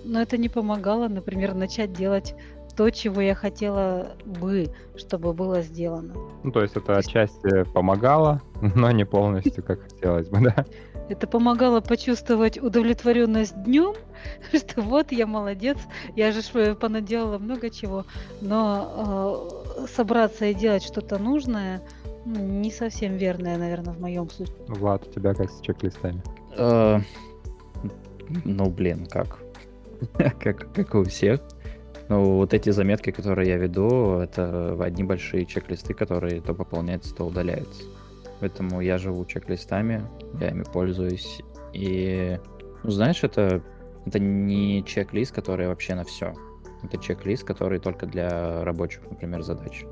Но 0.04 0.22
это 0.22 0.38
не 0.38 0.50
помогало, 0.50 1.08
например, 1.08 1.54
начать 1.54 1.94
делать 1.94 2.34
то, 2.80 2.90
чего 2.92 3.20
я 3.20 3.36
хотела 3.36 4.16
бы, 4.24 4.74
чтобы 4.96 5.34
было 5.34 5.62
сделано. 5.62 6.14
Ну, 6.44 6.52
то 6.54 6.62
есть 6.62 6.78
это 6.78 6.96
отчасти 6.96 7.70
помогало, 7.74 8.42
но 8.62 8.90
не 8.92 9.04
полностью, 9.04 9.62
как 9.62 9.82
хотелось 9.82 10.30
бы, 10.30 10.40
да? 10.40 10.66
Это 11.10 11.28
помогало 11.28 11.82
почувствовать 11.82 12.58
удовлетворенность 12.58 13.62
днем, 13.64 13.96
что 14.54 14.82
вот 14.82 15.12
я 15.12 15.28
молодец, 15.28 15.78
я 16.16 16.32
же 16.32 16.42
понаделала 16.76 17.38
много 17.38 17.70
чего, 17.70 18.06
но 18.40 19.50
э, 19.78 19.88
собраться 19.94 20.46
и 20.46 20.54
делать 20.54 20.84
что-то 20.84 21.18
нужное 21.18 21.82
ну, 22.24 22.40
не 22.40 22.72
совсем 22.72 23.18
верное, 23.18 23.58
наверное, 23.58 23.94
в 23.94 24.00
моем 24.00 24.30
случае. 24.30 24.56
Влад, 24.70 25.06
у 25.06 25.12
тебя 25.12 25.34
как 25.34 25.52
с 25.52 25.60
чек-листами? 25.60 26.24
Э, 26.56 27.00
ну, 28.46 28.70
блин, 28.70 29.06
как? 29.06 29.40
как, 30.40 30.72
как 30.74 30.96
у 30.96 31.04
всех. 31.04 31.42
Ну, 32.10 32.38
вот 32.38 32.56
эти 32.56 32.72
заметки, 32.72 33.12
которые 33.12 33.50
я 33.50 33.58
веду, 33.58 34.18
это 34.18 34.76
одни 34.84 35.04
большие 35.04 35.46
чек-листы, 35.46 35.94
которые 35.94 36.42
то 36.42 36.56
пополняются, 36.56 37.16
то 37.16 37.26
удаляются. 37.26 37.84
Поэтому 38.40 38.82
я 38.82 38.98
живу 38.98 39.26
чек-листами, 39.26 40.02
я 40.40 40.50
ими 40.50 40.64
пользуюсь. 40.64 41.42
И, 41.72 42.40
ну, 42.84 42.90
знаешь, 42.90 43.24
это, 43.24 43.62
это 44.08 44.18
не 44.18 44.84
чек-лист, 44.84 45.34
который 45.34 45.68
вообще 45.68 45.94
на 45.94 46.04
все. 46.04 46.34
Это 46.82 46.98
чек-лист, 46.98 47.44
который 47.44 47.80
только 47.80 48.08
для 48.08 48.64
рабочих, 48.64 49.04
например, 49.08 49.44
задач. 49.44 49.86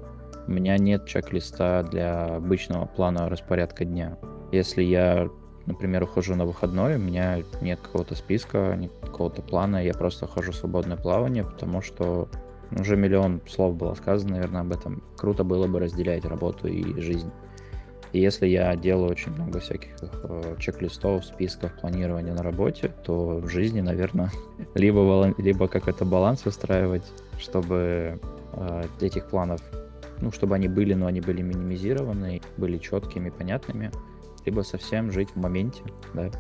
У 0.47 0.51
меня 0.51 0.77
нет 0.77 1.05
чек-листа 1.05 1.83
для 1.83 2.38
обычного 2.38 2.86
плана 2.86 3.29
распорядка 3.29 3.86
дня. 3.86 4.17
Если 4.51 4.81
я 4.81 5.29
например, 5.67 6.03
ухожу 6.03 6.36
на 6.36 6.45
выходной, 6.45 6.95
у 6.95 7.00
меня 7.00 7.43
нет 7.62 7.79
какого-то 7.79 8.15
списка, 8.15 8.75
нет 8.75 8.91
какого-то 9.01 9.41
плана, 9.41 9.83
я 9.83 9.93
просто 9.93 10.25
хожу 10.25 10.51
в 10.51 10.55
свободное 10.55 10.97
плавание, 10.97 11.43
потому 11.43 11.81
что 11.81 12.29
уже 12.71 12.97
миллион 12.97 13.41
слов 13.47 13.75
было 13.75 13.93
сказано, 13.93 14.36
наверное, 14.36 14.62
об 14.62 14.71
этом. 14.71 15.03
Круто 15.15 15.43
было 15.43 15.67
бы 15.67 15.79
разделять 15.79 16.25
работу 16.25 16.67
и 16.67 17.00
жизнь. 17.00 17.31
И 18.13 18.19
если 18.19 18.47
я 18.47 18.75
делаю 18.75 19.12
очень 19.12 19.33
много 19.33 19.59
всяких 19.59 19.89
э, 20.01 20.55
чек-листов, 20.59 21.25
списков, 21.25 21.74
планирования 21.79 22.33
на 22.33 22.41
работе, 22.41 22.91
то 23.03 23.39
в 23.39 23.50
жизни, 23.50 23.81
наверное, 23.81 24.31
либо, 24.75 25.33
либо 25.38 25.67
какой-то 25.67 26.05
баланс 26.05 26.45
выстраивать, 26.45 27.03
чтобы 27.38 28.19
э, 28.53 28.83
этих 29.01 29.27
планов, 29.27 29.62
ну, 30.21 30.31
чтобы 30.31 30.55
они 30.55 30.67
были, 30.67 30.93
но 30.93 31.07
они 31.07 31.19
были 31.19 31.41
минимизированы, 31.41 32.41
были 32.55 32.77
четкими, 32.77 33.29
понятными, 33.29 33.91
либо 34.48 34.62
совсем 34.62 35.12
жить 35.12 35.30
в 35.32 35.36
моменте, 35.36 35.84
да, 36.13 36.32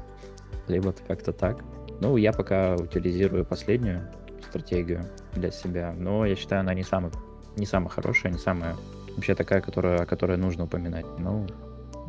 либо 0.67 0.93
как-то 1.07 1.33
так. 1.33 1.63
Ну, 1.99 2.15
я 2.15 2.31
пока 2.31 2.75
утилизирую 2.75 3.45
последнюю 3.45 4.09
стратегию 4.47 5.03
для 5.33 5.51
себя, 5.51 5.93
но 5.95 6.25
я 6.25 6.35
считаю, 6.35 6.61
она 6.61 6.73
не 6.73 6.83
самая, 6.83 7.11
не 7.57 7.65
самая 7.65 7.89
хорошая, 7.89 8.31
не 8.31 8.39
самая 8.39 8.75
вообще 9.15 9.35
такая, 9.35 9.59
которая, 9.59 9.99
о 9.99 10.05
которой 10.05 10.37
нужно 10.37 10.63
упоминать. 10.63 11.05
Ну, 11.19 11.47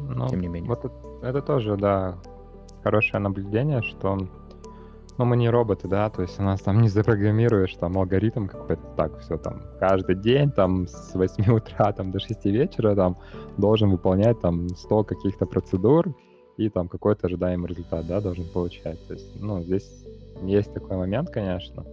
ну 0.09 0.28
тем 0.28 0.40
не 0.40 0.47
менее. 0.47 0.69
Вот 0.69 0.85
это, 0.85 0.95
это 1.23 1.43
тоже, 1.43 1.76
да, 1.76 2.17
хорошее 2.85 3.21
наблюдение, 3.21 3.83
что 3.83 4.28
но 5.18 5.25
мы 5.25 5.37
не 5.37 5.50
роботы, 5.50 5.88
да, 5.88 6.08
то 6.10 6.22
есть 6.22 6.38
у 6.38 6.42
нас 6.42 6.60
там 6.60 6.80
не 6.80 6.88
запрограммируешь 6.88 7.75
там 7.75 7.98
алгоритм 7.98 8.46
какой-то, 8.46 8.82
так, 8.96 9.18
все 9.18 9.37
там, 9.37 9.62
каждый 9.80 10.14
день 10.14 10.50
там 10.52 10.87
с 10.87 11.14
8 11.14 11.52
утра 11.52 11.92
там 11.92 12.12
до 12.12 12.20
6 12.20 12.44
вечера 12.46 12.94
там 12.94 13.18
должен 13.56 13.90
выполнять 13.90 14.40
там 14.40 14.68
100 14.68 15.04
каких-то 15.04 15.44
процедур 15.46 16.14
и 16.56 16.68
там 16.68 16.88
какой-то 16.88 17.26
ожидаемый 17.26 17.68
результат, 17.68 18.06
да, 18.06 18.20
должен 18.20 18.44
получать. 18.44 19.04
То 19.06 19.14
есть, 19.14 19.40
ну, 19.40 19.62
здесь 19.62 20.04
есть 20.42 20.72
такой 20.72 20.96
момент, 20.96 21.30
конечно. 21.30 21.84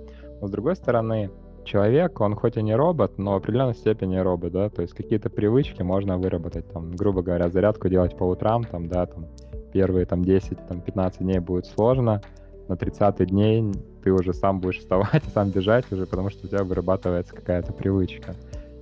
Но 0.42 0.48
с 0.48 0.52
другой 0.52 0.76
стороны, 0.76 1.30
человек, 1.66 2.22
он 2.22 2.36
хоть 2.36 2.58
и 2.58 2.62
не 2.62 2.76
робот, 2.76 3.18
но 3.18 3.34
в 3.34 3.36
определенной 3.38 3.76
степени 3.76 4.18
робот, 4.18 4.54
да, 4.54 4.70
то 4.70 4.82
есть 4.82 4.94
какие-то 4.94 5.30
привычки 5.30 5.82
можно 5.82 6.18
выработать, 6.18 6.68
там, 6.72 6.92
грубо 6.92 7.22
говоря, 7.22 7.50
зарядку 7.50 7.90
делать 7.90 8.16
по 8.18 8.24
утрам, 8.24 8.64
там, 8.64 8.88
да, 8.88 9.06
там, 9.06 9.28
первые 9.74 10.06
там 10.06 10.24
10, 10.24 10.68
там, 10.68 10.82
15 10.82 11.22
дней 11.22 11.40
будет 11.40 11.66
сложно, 11.66 12.22
на 12.68 12.76
30 12.76 13.28
дней 13.28 13.72
ты 14.04 14.12
уже 14.12 14.34
сам 14.34 14.60
будешь 14.60 14.80
вставать 14.80 15.24
сам 15.34 15.50
бежать 15.50 15.92
уже, 15.92 16.06
потому 16.06 16.30
что 16.30 16.46
у 16.46 16.50
тебя 16.50 16.64
вырабатывается 16.64 17.34
какая-то 17.34 17.74
привычка. 17.74 18.36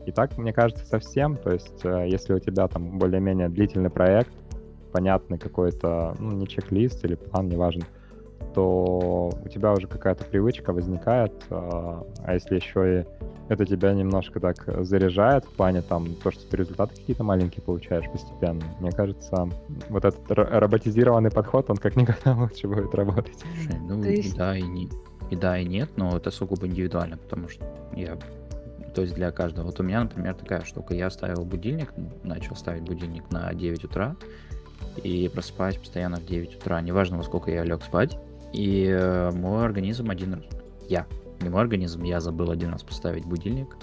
И 0.06 0.12
так, 0.12 0.38
мне 0.38 0.52
кажется, 0.52 0.86
совсем, 0.86 1.38
то 1.38 1.52
есть 1.52 1.80
э, 1.84 2.08
если 2.10 2.34
у 2.34 2.40
тебя 2.40 2.68
там 2.68 3.00
более-менее 3.00 3.48
длительный 3.50 3.90
проект, 3.90 4.32
понятный 4.92 5.38
какой-то, 5.38 6.16
ну, 6.20 6.32
не 6.32 6.48
чек-лист 6.48 7.04
или 7.06 7.16
план, 7.16 7.48
неважно, 7.48 7.86
то 8.54 9.32
у 9.44 9.48
тебя 9.50 9.72
уже 9.74 9.88
какая-то 9.88 10.26
привычка 10.26 10.74
возникает, 10.74 11.34
а, 11.50 12.06
а 12.24 12.34
если 12.34 12.56
еще 12.56 13.00
и 13.00 13.23
это 13.50 13.66
тебя 13.66 13.94
немножко 13.94 14.40
так 14.40 14.64
заряжает 14.86 15.46
в 15.46 15.50
плане 15.50 15.82
там 15.82 16.16
то, 16.16 16.32
что 16.32 16.46
ты 16.48 16.58
результаты 16.58 16.96
какие-то 16.96 17.24
маленькие 17.24 17.62
получаешь 17.62 18.10
постепенно. 18.10 18.64
Мне 18.80 18.92
кажется, 18.92 19.50
вот 19.90 20.06
этот 20.06 20.22
роботизированный 20.30 21.32
подход, 21.32 21.70
он 21.70 21.78
как 21.78 21.96
никогда 21.96 22.34
лучше 22.42 22.68
будет 22.68 22.94
работать. 22.96 23.38
Слушай, 23.40 23.80
ну 23.82 24.04
есть... 24.04 24.36
да 24.36 24.58
и 24.58 24.62
не, 24.62 24.90
и 25.30 25.36
да 25.36 25.58
и 25.58 25.66
нет, 25.66 25.92
но 25.96 26.18
это 26.18 26.32
сугубо 26.32 26.68
индивидуально, 26.68 27.18
потому 27.18 27.50
что 27.50 27.66
я 27.96 28.18
то 28.94 29.02
есть 29.02 29.16
для 29.16 29.32
каждого. 29.32 29.66
Вот 29.66 29.80
у 29.80 29.84
меня, 29.84 30.04
например, 30.04 30.36
такая 30.36 30.64
штука. 30.64 30.94
Я 30.94 31.10
ставил 31.10 31.46
будильник, 31.46 31.92
начал 32.24 32.56
ставить 32.56 32.84
будильник 32.84 33.32
на 33.32 33.52
9 33.54 33.86
утра 33.86 34.16
и 35.04 35.30
просыпаюсь 35.34 35.78
постоянно 35.78 36.18
в 36.18 36.26
9 36.26 36.58
утра. 36.58 36.80
Неважно, 36.82 37.18
во 37.18 37.24
сколько 37.24 37.50
я 37.50 37.64
лег 37.64 37.82
спать. 37.84 38.18
И 38.54 38.86
э, 38.88 39.32
мой 39.32 39.66
организм 39.66 40.12
один 40.12 40.36
раз... 40.36 40.44
Я 40.88 41.08
мой 41.50 41.62
организм, 41.62 42.04
я 42.04 42.20
забыл 42.20 42.52
один 42.52 42.70
раз 42.70 42.84
поставить 42.84 43.26
будильник 43.26 43.78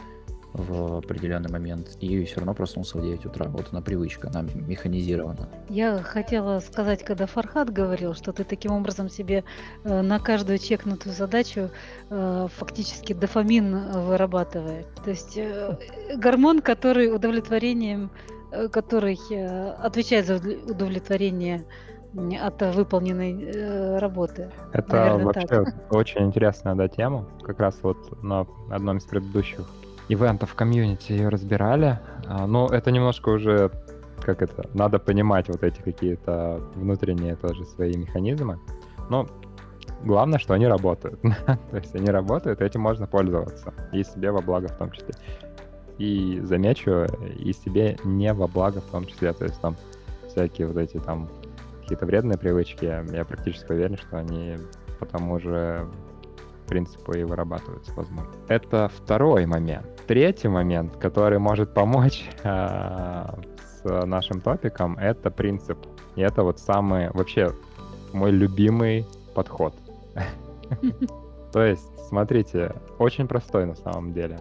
в 0.52 0.98
определенный 0.98 1.50
момент 1.50 1.96
и 2.00 2.24
все 2.24 2.36
равно 2.36 2.54
проснулся 2.54 2.98
в 2.98 3.02
9 3.02 3.26
утра. 3.26 3.46
Вот 3.46 3.68
она 3.70 3.80
привычка, 3.80 4.28
она 4.28 4.42
механизирована. 4.54 5.48
Я 5.68 5.98
хотела 6.02 6.60
сказать, 6.60 7.04
когда 7.04 7.26
Фархат 7.26 7.70
говорил, 7.70 8.14
что 8.14 8.32
ты 8.32 8.44
таким 8.44 8.72
образом 8.72 9.08
себе 9.08 9.44
э, 9.84 10.00
на 10.02 10.18
каждую 10.18 10.58
чекнутую 10.58 11.14
задачу 11.14 11.70
э, 12.10 12.48
фактически 12.56 13.12
дофамин 13.12 13.92
вырабатываешь. 13.92 14.86
То 15.04 15.10
есть 15.10 15.36
э, 15.36 15.76
гормон, 16.16 16.60
который 16.60 17.14
удовлетворением, 17.14 18.10
э, 18.50 18.68
который 18.68 19.18
э, 19.30 19.70
отвечает 19.74 20.26
за 20.26 20.36
удовлетворение 20.36 21.64
от 22.14 22.62
выполненной 22.74 23.42
э, 23.42 23.98
работы. 23.98 24.50
Это 24.72 24.96
Наверное, 24.96 25.24
вообще 25.26 25.46
так. 25.46 25.74
очень 25.90 26.22
интересная 26.22 26.74
да, 26.74 26.88
тема. 26.88 27.26
Как 27.42 27.60
раз 27.60 27.78
вот 27.82 28.22
на 28.22 28.46
одном 28.70 28.98
из 28.98 29.04
предыдущих 29.04 29.66
ивентов 30.08 30.54
комьюнити 30.54 31.12
ее 31.12 31.28
разбирали. 31.28 32.00
А, 32.26 32.46
но 32.46 32.66
это 32.66 32.90
немножко 32.90 33.28
уже, 33.28 33.70
как 34.20 34.42
это, 34.42 34.68
надо 34.74 34.98
понимать 34.98 35.48
вот 35.48 35.62
эти 35.62 35.80
какие-то 35.80 36.60
внутренние 36.74 37.36
тоже 37.36 37.64
свои 37.64 37.96
механизмы. 37.96 38.58
Но 39.08 39.28
главное, 40.04 40.38
что 40.38 40.54
они 40.54 40.66
работают. 40.66 41.20
То 41.70 41.76
есть 41.76 41.94
они 41.94 42.10
работают, 42.10 42.60
этим 42.60 42.80
можно 42.80 43.06
пользоваться. 43.06 43.72
И 43.92 44.02
себе 44.02 44.32
во 44.32 44.40
благо 44.40 44.66
в 44.66 44.76
том 44.76 44.90
числе. 44.90 45.14
и 45.98 46.40
замечу, 46.42 47.06
и 47.38 47.52
себе 47.52 47.96
не 48.04 48.32
во 48.32 48.48
благо 48.48 48.80
в 48.80 48.90
том 48.90 49.06
числе. 49.06 49.32
То 49.32 49.44
есть 49.44 49.60
там 49.60 49.76
всякие 50.28 50.66
вот 50.66 50.76
эти 50.76 50.98
там 50.98 51.28
какие-то 51.90 52.06
вредные 52.06 52.38
привычки, 52.38 52.84
я 52.84 53.24
практически 53.24 53.72
уверен, 53.72 53.96
что 53.96 54.18
они 54.18 54.58
по 55.00 55.06
тому 55.06 55.40
же 55.40 55.88
принципу 56.68 57.14
и 57.14 57.24
вырабатываются, 57.24 57.92
возможно. 57.96 58.30
Это 58.46 58.88
второй 58.94 59.44
момент. 59.46 59.88
Третий 60.06 60.46
момент, 60.46 60.96
который 60.98 61.40
может 61.40 61.74
помочь 61.74 62.30
э, 62.44 63.24
с 63.82 64.06
нашим 64.06 64.40
топиком, 64.40 64.96
это 64.98 65.32
принцип. 65.32 65.78
И 66.14 66.20
это 66.20 66.44
вот 66.44 66.60
самый, 66.60 67.10
вообще, 67.10 67.50
мой 68.12 68.30
любимый 68.30 69.04
подход. 69.34 69.74
То 71.52 71.64
есть, 71.64 71.90
смотрите, 72.08 72.72
очень 73.00 73.26
простой 73.26 73.66
на 73.66 73.74
самом 73.74 74.12
деле. 74.12 74.38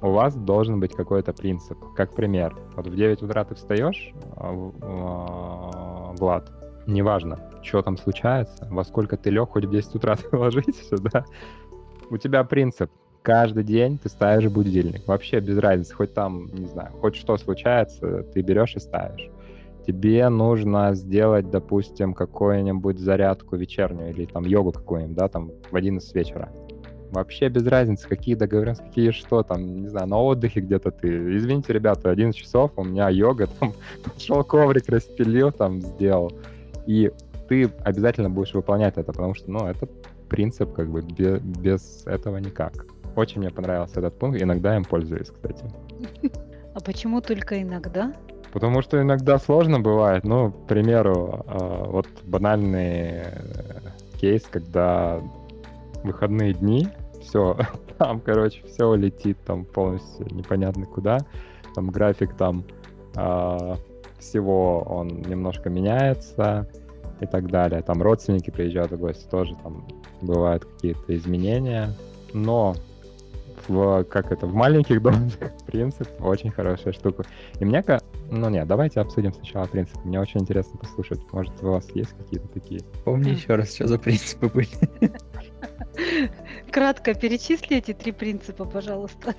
У 0.00 0.10
вас 0.12 0.36
должен 0.36 0.78
быть 0.78 0.94
какой-то 0.94 1.32
принцип. 1.32 1.76
Как 1.96 2.14
пример, 2.14 2.54
вот 2.76 2.86
в 2.86 2.94
9 2.94 3.22
утра 3.22 3.42
ты 3.44 3.56
встаешь, 3.56 4.12
а, 4.36 4.70
а, 4.80 6.12
Влад, 6.20 6.63
неважно, 6.86 7.38
что 7.62 7.82
там 7.82 7.96
случается, 7.96 8.66
во 8.70 8.84
сколько 8.84 9.16
ты 9.16 9.30
лег, 9.30 9.50
хоть 9.50 9.64
в 9.64 9.70
10 9.70 9.94
утра 9.96 10.16
ты 10.30 10.36
ложишься, 10.36 10.96
да, 10.96 11.24
у 12.10 12.16
тебя 12.16 12.44
принцип, 12.44 12.90
каждый 13.22 13.64
день 13.64 13.98
ты 13.98 14.08
ставишь 14.08 14.50
будильник. 14.50 15.06
Вообще 15.08 15.40
без 15.40 15.58
разницы, 15.58 15.94
хоть 15.94 16.14
там, 16.14 16.46
не 16.52 16.66
знаю, 16.66 16.92
хоть 17.00 17.16
что 17.16 17.36
случается, 17.36 18.22
ты 18.22 18.42
берешь 18.42 18.76
и 18.76 18.80
ставишь. 18.80 19.30
Тебе 19.86 20.28
нужно 20.28 20.94
сделать, 20.94 21.50
допустим, 21.50 22.14
какую-нибудь 22.14 22.98
зарядку 22.98 23.56
вечернюю 23.56 24.10
или 24.10 24.24
там 24.24 24.44
йогу 24.44 24.72
какую-нибудь, 24.72 25.16
да, 25.16 25.28
там 25.28 25.50
в 25.70 25.76
11 25.76 26.14
вечера. 26.14 26.50
Вообще 27.10 27.48
без 27.48 27.66
разницы, 27.66 28.08
какие 28.08 28.34
договоренности, 28.34 28.84
какие 28.84 29.10
что 29.10 29.42
там, 29.42 29.82
не 29.82 29.88
знаю, 29.88 30.08
на 30.08 30.18
отдыхе 30.18 30.60
где-то 30.60 30.90
ты. 30.90 31.36
Извините, 31.36 31.72
ребята, 31.72 32.10
11 32.10 32.38
часов, 32.38 32.72
у 32.76 32.84
меня 32.84 33.08
йога, 33.08 33.46
там, 33.46 33.72
пошел 34.04 34.42
коврик, 34.42 34.88
распилил, 34.88 35.52
там, 35.52 35.80
сделал. 35.80 36.32
И 36.86 37.10
ты 37.48 37.70
обязательно 37.84 38.30
будешь 38.30 38.54
выполнять 38.54 38.96
это, 38.96 39.12
потому 39.12 39.34
что, 39.34 39.50
ну, 39.50 39.66
это 39.66 39.88
принцип, 40.28 40.72
как 40.72 40.88
бы, 40.88 41.02
без, 41.02 41.40
без 41.40 42.06
этого 42.06 42.38
никак. 42.38 42.86
Очень 43.16 43.40
мне 43.40 43.50
понравился 43.50 44.00
этот 44.00 44.18
пункт, 44.18 44.40
иногда 44.40 44.76
им 44.76 44.84
пользуюсь, 44.84 45.30
кстати. 45.30 45.64
А 46.74 46.80
почему 46.80 47.20
только 47.20 47.62
иногда? 47.62 48.12
Потому 48.52 48.82
что 48.82 49.00
иногда 49.00 49.38
сложно 49.38 49.80
бывает. 49.80 50.24
Ну, 50.24 50.52
к 50.52 50.66
примеру, 50.66 51.44
а, 51.46 51.84
вот 51.86 52.06
банальный 52.24 53.22
э, 53.22 53.80
кейс, 54.20 54.42
когда 54.50 55.20
выходные 56.02 56.54
дни, 56.54 56.88
все, 57.20 57.56
там, 57.98 58.20
короче, 58.20 58.64
все 58.66 58.94
летит 58.94 59.38
там 59.44 59.64
полностью 59.64 60.26
непонятно 60.30 60.86
куда. 60.86 61.18
Там 61.74 61.90
график 61.90 62.36
там 62.36 62.64
а, 63.16 63.76
всего 64.24 64.80
он 64.80 65.08
немножко 65.22 65.70
меняется 65.70 66.68
и 67.20 67.26
так 67.26 67.50
далее. 67.50 67.82
Там 67.82 68.02
родственники 68.02 68.50
приезжают 68.50 68.92
в 68.92 68.98
гости, 68.98 69.26
тоже 69.28 69.56
там 69.62 69.86
бывают 70.20 70.64
какие-то 70.64 71.14
изменения. 71.16 71.90
Но 72.32 72.74
в, 73.68 74.04
как 74.04 74.32
это, 74.32 74.46
в 74.46 74.54
маленьких 74.54 75.00
дозах 75.00 75.52
принцип 75.66 76.08
очень 76.20 76.50
хорошая 76.50 76.92
штука. 76.92 77.24
И 77.60 77.64
мне, 77.64 77.84
ну 78.30 78.48
нет, 78.48 78.66
давайте 78.66 79.00
обсудим 79.00 79.32
сначала 79.32 79.66
принцип. 79.66 80.04
Мне 80.04 80.20
очень 80.20 80.40
интересно 80.40 80.78
послушать. 80.78 81.20
Может, 81.32 81.52
у 81.62 81.68
вас 81.68 81.88
есть 81.94 82.10
какие-то 82.10 82.48
такие? 82.48 82.80
Помни 83.04 83.30
еще 83.30 83.54
раз, 83.54 83.74
что 83.74 83.86
за 83.86 83.98
принципы 83.98 84.48
были. 84.48 84.68
Кратко 86.74 87.14
перечисли 87.14 87.76
эти 87.76 87.92
три 87.92 88.10
принципа, 88.10 88.64
пожалуйста. 88.64 89.36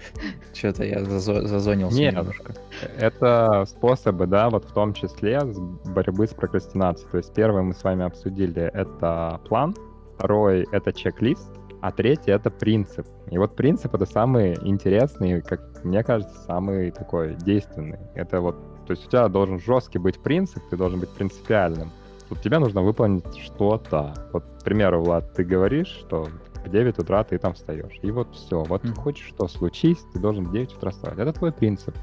Что-то 0.54 0.86
я 0.86 1.04
зазонился 1.04 1.98
Нет, 1.98 2.16
немножко. 2.16 2.54
Это 2.98 3.66
способы, 3.68 4.26
да, 4.26 4.50
вот 4.50 4.64
в 4.64 4.72
том 4.72 4.94
числе 4.94 5.42
борьбы 5.84 6.28
с 6.28 6.34
прокрастинацией. 6.34 7.12
То 7.12 7.18
есть 7.18 7.34
первое 7.34 7.62
мы 7.62 7.74
с 7.74 7.84
вами 7.84 8.06
обсудили 8.06 8.62
это 8.74 9.42
план, 9.50 9.76
второй 10.16 10.66
это 10.72 10.94
чек-лист, 10.94 11.52
а 11.82 11.92
третий 11.92 12.32
это 12.32 12.50
принцип. 12.50 13.06
И 13.30 13.38
вот 13.38 13.58
принцип 13.58 13.94
это 13.94 14.06
самый 14.06 14.58
интересный, 14.62 15.42
как 15.42 15.84
мне 15.84 16.06
кажется, 16.06 16.40
самый 16.44 16.92
такой 16.92 17.36
действенный. 17.36 18.00
Это 18.14 18.40
вот, 18.40 18.56
то 18.88 18.92
есть 18.92 19.08
у 19.08 19.10
тебя 19.10 19.28
должен 19.28 19.60
жесткий 19.60 20.00
быть 20.00 20.24
принцип, 20.24 20.64
ты 20.70 20.78
должен 20.78 21.02
быть 21.02 21.10
принципиальным. 21.10 21.92
Тут 22.30 22.42
тебе 22.42 22.60
нужно 22.60 22.82
выполнить 22.82 23.38
что-то. 23.40 24.14
Вот, 24.32 24.46
к 24.62 24.64
примеру, 24.64 25.04
Влад, 25.04 25.34
ты 25.34 25.44
говоришь, 25.44 25.90
что 25.90 26.30
в 26.66 26.70
9 26.70 27.00
утра 27.00 27.24
ты 27.24 27.38
там 27.38 27.54
встаешь. 27.54 28.00
И 28.02 28.12
вот 28.12 28.34
все. 28.36 28.64
Вот 28.64 28.84
mm. 28.84 28.96
хочешь, 28.96 29.28
что 29.28 29.48
случись, 29.48 30.00
ты 30.14 30.20
должен 30.20 30.46
в 30.46 30.52
9 30.52 30.74
утра 30.74 30.92
вставать. 30.92 31.20
Это 31.20 31.34
твой 31.34 31.52
принцип. 31.52 31.96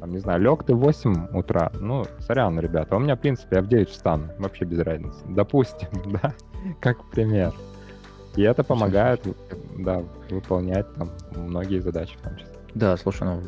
Там, 0.00 0.10
не 0.10 0.18
знаю, 0.18 0.40
лег 0.40 0.64
ты 0.64 0.74
в 0.74 0.78
8 0.78 1.28
утра. 1.36 1.72
Ну, 1.80 2.04
сорян, 2.20 2.58
ребята, 2.60 2.96
у 2.96 2.98
меня 2.98 3.16
принцип, 3.16 3.46
я 3.52 3.62
в 3.62 3.68
9 3.68 3.88
встану. 3.88 4.28
Вообще 4.38 4.64
без 4.64 4.78
разницы. 4.80 5.24
Допустим, 5.28 5.88
да, 6.22 6.34
как 6.80 7.04
пример. 7.10 7.52
И 8.36 8.42
это 8.42 8.64
помогает, 8.64 9.22
да, 9.78 10.02
выполнять 10.28 10.92
там 10.94 11.10
многие 11.36 11.78
задачи 11.78 12.16
в 12.18 12.22
том 12.22 12.36
числе. 12.36 12.52
Да, 12.74 12.96
слушай, 12.96 13.22
ну, 13.22 13.42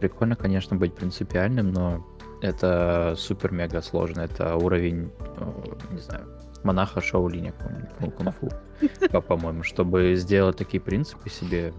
прикольно, 0.00 0.34
конечно, 0.34 0.76
быть 0.76 0.94
принципиальным, 0.94 1.70
но 1.70 2.04
это 2.42 3.14
супер-мега 3.16 3.80
сложно. 3.82 4.22
Это 4.22 4.56
уровень, 4.56 5.12
э, 5.36 5.52
не 5.92 6.00
знаю, 6.00 6.26
монаха 6.64 7.00
Шаолиня, 7.00 7.54
кунг-фу, 7.98 8.48
по-моему. 9.28 9.62
Чтобы 9.62 10.14
сделать 10.16 10.56
такие 10.56 10.80
принципы 10.80 11.30
себе, 11.30 11.72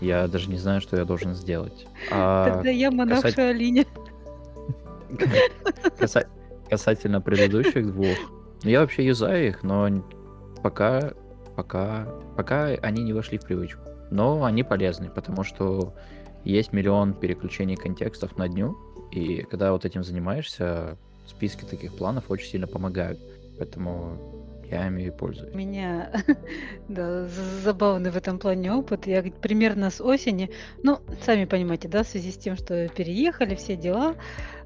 я 0.00 0.28
даже 0.28 0.50
не 0.50 0.58
знаю, 0.58 0.80
что 0.80 0.96
я 0.96 1.04
должен 1.04 1.34
сделать. 1.34 1.86
А 2.10 2.54
Тогда 2.54 2.70
я 2.70 2.90
монах 2.90 3.22
касать... 3.22 3.86
Каса... 5.98 6.26
Касательно 6.68 7.20
предыдущих 7.20 7.86
двух, 7.92 8.16
ну, 8.64 8.70
я 8.70 8.80
вообще 8.80 9.06
юзаю 9.06 9.48
их, 9.48 9.62
но 9.62 10.02
пока 10.62 11.12
пока, 11.56 12.06
пока 12.36 12.66
они 12.66 13.02
не 13.02 13.12
вошли 13.12 13.38
в 13.38 13.44
привычку. 13.44 13.80
Но 14.10 14.44
они 14.44 14.62
полезны, 14.62 15.08
потому 15.08 15.42
что 15.42 15.94
есть 16.44 16.72
миллион 16.72 17.14
переключений 17.14 17.76
контекстов 17.76 18.36
на 18.36 18.48
дню, 18.48 18.76
и 19.10 19.42
когда 19.42 19.72
вот 19.72 19.84
этим 19.84 20.04
занимаешься, 20.04 20.96
списки 21.26 21.64
таких 21.64 21.96
планов 21.96 22.30
очень 22.30 22.48
сильно 22.48 22.68
помогают. 22.68 23.18
Поэтому 23.58 24.45
я 24.70 24.86
ими 24.86 25.04
и 25.04 25.10
пользуюсь. 25.10 25.54
У 25.54 25.56
меня 25.56 26.10
да, 26.88 27.26
забавный 27.62 28.10
в 28.10 28.16
этом 28.16 28.38
плане 28.38 28.72
опыт. 28.72 29.06
Я 29.06 29.22
примерно 29.22 29.90
с 29.90 30.00
осени, 30.00 30.50
ну, 30.82 30.98
сами 31.24 31.44
понимаете, 31.44 31.88
да, 31.88 32.02
в 32.02 32.08
связи 32.08 32.32
с 32.32 32.36
тем, 32.36 32.56
что 32.56 32.88
переехали, 32.88 33.54
все 33.54 33.76
дела, 33.76 34.16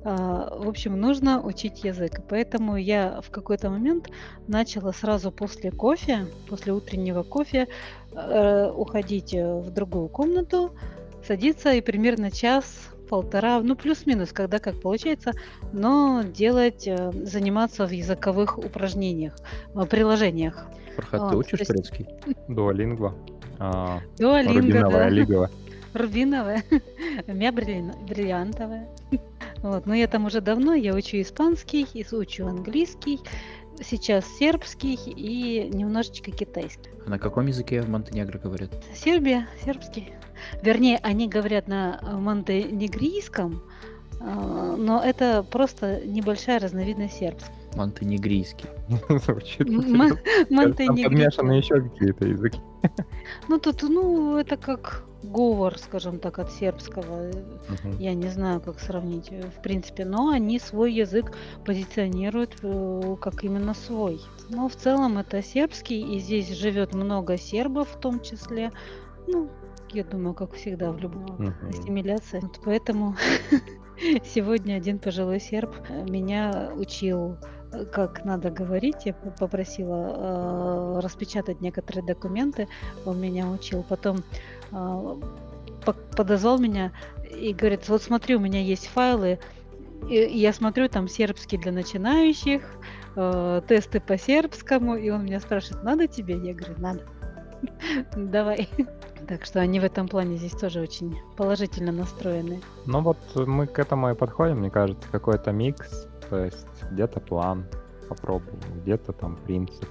а, 0.03 0.57
в 0.57 0.69
общем, 0.69 0.99
нужно 0.99 1.43
учить 1.43 1.85
язык. 1.85 2.21
Поэтому 2.29 2.77
я 2.77 3.21
в 3.23 3.31
какой-то 3.31 3.71
момент 3.71 4.09
начала 4.49 4.93
сразу 4.93 5.31
после 5.31 5.71
кофе, 5.71 6.27
после 6.49 6.73
утреннего 6.73 7.23
кофе, 7.23 7.69
э, 8.13 8.71
уходить 8.71 9.33
в 9.33 9.71
другую 9.71 10.09
комнату, 10.09 10.73
садиться 11.27 11.73
и 11.73 11.81
примерно 11.81 12.31
час 12.31 12.91
полтора, 13.11 13.61
ну 13.61 13.75
плюс-минус, 13.75 14.33
когда 14.33 14.61
как 14.61 14.81
получается, 14.81 15.33
но 15.73 16.23
делать, 16.23 16.87
э, 16.87 17.11
заниматься 17.25 17.85
в 17.87 17.91
языковых 17.91 18.57
упражнениях, 18.57 19.35
э, 19.75 19.85
приложениях. 19.85 20.67
Фархат, 20.95 21.31
ты 21.31 21.37
учишь 21.37 21.59
есть... 21.59 21.71
турецкий? 21.71 22.07
Дуолингва. 22.49 23.15
А, 23.59 24.01
Дуолинго, 24.17 24.61
Рубиновая, 24.61 25.05
да. 25.05 25.09
лиговая. 25.09 25.51
Рубиновая, 25.93 26.65
мя 27.27 27.51
бриллиантовая. 27.51 28.89
Вот, 29.57 29.87
но 29.87 29.95
я 29.95 30.07
там 30.07 30.27
уже 30.27 30.41
давно, 30.41 30.75
я 30.75 30.95
учу 30.95 31.21
испанский, 31.21 31.87
учу 32.13 32.47
английский, 32.47 33.19
сейчас 33.83 34.25
сербский 34.39 34.95
и 34.95 35.69
немножечко 35.69 36.31
китайский. 36.31 36.91
А 37.05 37.11
на 37.11 37.19
каком 37.19 37.47
языке 37.49 37.83
в 37.83 37.89
Монтенегро 37.89 38.39
говорят? 38.39 38.71
Сербия, 38.95 39.49
сербский. 39.65 40.13
Вернее, 40.63 40.99
они 41.03 41.29
говорят 41.29 41.69
на 41.69 42.01
э, 42.03 42.17
монтенегрийском, 42.17 43.63
э, 44.21 44.75
но 44.79 45.03
это 45.03 45.43
просто 45.43 46.01
небольшая 46.05 46.61
разновидность 46.61 47.19
сербского. 47.19 47.55
Монтенегрийский. 47.77 48.69
Звучит 49.09 49.69
Подмешаны 51.05 51.53
еще 51.53 51.81
какие-то 51.83 52.27
языки. 52.27 52.61
Ну, 53.49 53.59
тут, 53.59 53.83
ну, 53.83 54.39
это 54.39 54.57
как 54.57 55.05
говор, 55.23 55.79
скажем 55.79 56.19
так, 56.19 56.39
от 56.39 56.51
сербского. 56.53 57.31
Я 57.99 58.15
не 58.15 58.29
знаю, 58.29 58.61
как 58.61 58.81
сравнить, 58.81 59.29
э, 59.31 59.43
в 59.43 59.63
принципе. 59.63 60.05
Но 60.05 60.31
они 60.31 60.59
свой 60.59 60.93
язык 60.93 61.33
позиционируют 61.65 62.57
как 63.21 63.45
именно 63.45 63.75
свой. 63.75 64.21
Но 64.49 64.69
в 64.69 64.77
целом 64.77 65.19
это 65.19 65.43
сербский, 65.43 66.17
и 66.17 66.19
здесь 66.19 66.49
живет 66.49 66.95
много 66.95 67.37
сербов 67.37 67.89
в 67.89 68.01
том 68.01 68.21
числе. 68.21 68.73
Ну, 69.31 69.49
я 69.93 70.05
думаю, 70.05 70.35
как 70.35 70.55
всегда 70.55 70.91
в 70.93 70.99
любом 70.99 71.27
uh-huh. 71.37 71.69
ассимиляции. 71.69 72.41
Вот 72.41 72.61
поэтому 72.65 73.17
сегодня 74.25 74.75
один 74.75 74.99
пожилой 74.99 75.41
серб 75.41 75.75
э, 75.89 76.05
меня 76.05 76.73
учил 76.77 77.37
э, 77.73 77.85
как 77.87 78.25
надо 78.25 78.51
говорить. 78.51 79.07
Я 79.07 79.15
попросила 79.15 80.97
э, 80.97 81.01
распечатать 81.01 81.61
некоторые 81.61 82.05
документы. 82.05 82.69
Он 83.05 83.21
меня 83.21 83.49
учил. 83.49 83.85
Потом 83.89 84.23
э, 84.73 85.21
подозвал 86.17 86.59
меня 86.59 86.93
и 87.31 87.53
говорит, 87.53 87.89
вот 87.89 88.03
смотри, 88.03 88.37
у 88.37 88.41
меня 88.41 88.61
есть 88.61 88.89
файлы, 88.89 89.39
и 90.09 90.15
я 90.15 90.53
смотрю, 90.53 90.89
там 90.89 91.09
сербский 91.09 91.59
для 91.59 91.73
начинающих, 91.73 92.63
э, 93.17 93.63
тесты 93.69 94.01
по 94.01 94.19
сербскому, 94.19 94.97
и 94.97 95.11
он 95.11 95.25
меня 95.25 95.41
спрашивает, 95.41 95.85
надо 95.85 96.07
тебе? 96.07 96.35
Я 96.35 96.55
говорю, 96.55 96.75
надо. 96.79 97.07
Давай. 98.17 98.69
Так 99.31 99.45
что 99.45 99.61
они 99.61 99.79
в 99.79 99.85
этом 99.85 100.09
плане 100.09 100.39
здесь 100.39 100.57
тоже 100.61 100.81
очень 100.81 101.21
положительно 101.37 101.93
настроены. 101.93 102.61
Ну 102.85 103.01
вот 103.01 103.17
мы 103.37 103.69
к 103.69 103.79
этому 103.79 104.11
и 104.11 104.15
подходим, 104.17 104.59
мне 104.59 104.71
кажется, 104.71 105.09
какой-то 105.09 105.53
микс, 105.53 106.09
то 106.29 106.45
есть 106.47 106.67
где-то 106.91 107.21
план 107.21 107.65
попробуем, 108.09 108.59
где-то 108.83 109.13
там 109.13 109.37
принцип, 109.37 109.89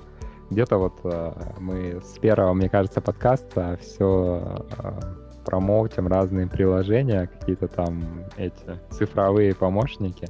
где-то 0.49 0.77
вот 0.77 0.99
э, 1.05 1.31
мы 1.57 2.01
с 2.03 2.19
первого, 2.19 2.53
мне 2.53 2.67
кажется, 2.67 2.99
подкаста 2.99 3.79
все 3.81 4.65
э, 4.77 4.99
промоутим 5.45 6.07
разные 6.07 6.47
приложения, 6.47 7.27
какие-то 7.27 7.69
там 7.69 8.25
эти 8.35 8.77
цифровые 8.89 9.55
помощники. 9.55 10.27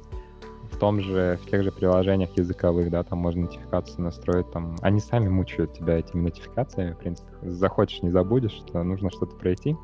Том 0.80 1.00
же, 1.00 1.38
в 1.42 1.50
тех 1.50 1.62
же 1.62 1.70
приложениях 1.70 2.36
языковых, 2.38 2.90
да, 2.90 3.02
там 3.02 3.18
можно 3.18 3.42
нотификацию 3.42 4.02
настроить, 4.02 4.50
там, 4.50 4.76
они 4.80 4.98
сами 4.98 5.28
мучают 5.28 5.74
тебя 5.74 5.98
этими 5.98 6.22
нотификациями, 6.22 6.92
в 6.92 6.98
принципе. 6.98 7.30
Захочешь, 7.42 8.02
не 8.02 8.10
забудешь, 8.10 8.52
что 8.52 8.82
нужно 8.82 9.10
что-то 9.10 9.36
пройти. 9.36 9.76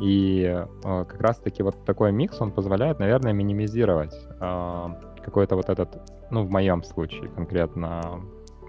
И 0.00 0.42
э, 0.42 0.66
как 0.82 1.20
раз-таки 1.20 1.62
вот 1.62 1.84
такой 1.84 2.10
микс, 2.10 2.40
он 2.40 2.50
позволяет, 2.50 2.98
наверное, 2.98 3.32
минимизировать 3.32 4.14
э, 4.40 4.88
какой-то 5.24 5.54
вот 5.56 5.68
этот, 5.68 6.02
ну, 6.30 6.42
в 6.42 6.50
моем 6.50 6.82
случае 6.82 7.28
конкретно, 7.28 8.20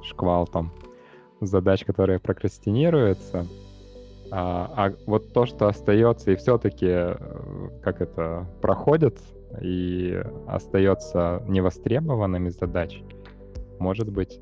шквал 0.03 0.45
там 0.45 0.71
задач, 1.39 1.85
которые 1.85 2.19
прокрастинируются, 2.19 3.47
а, 4.31 4.71
а 4.75 4.93
вот 5.07 5.33
то, 5.33 5.45
что 5.45 5.67
остается 5.67 6.31
и 6.31 6.35
все-таки, 6.35 6.87
э, 6.87 7.15
как 7.83 8.01
это, 8.01 8.47
проходит 8.61 9.17
и 9.59 10.23
остается 10.47 11.43
невостребованными 11.47 12.49
задач, 12.49 13.01
может 13.79 14.09
быть, 14.09 14.39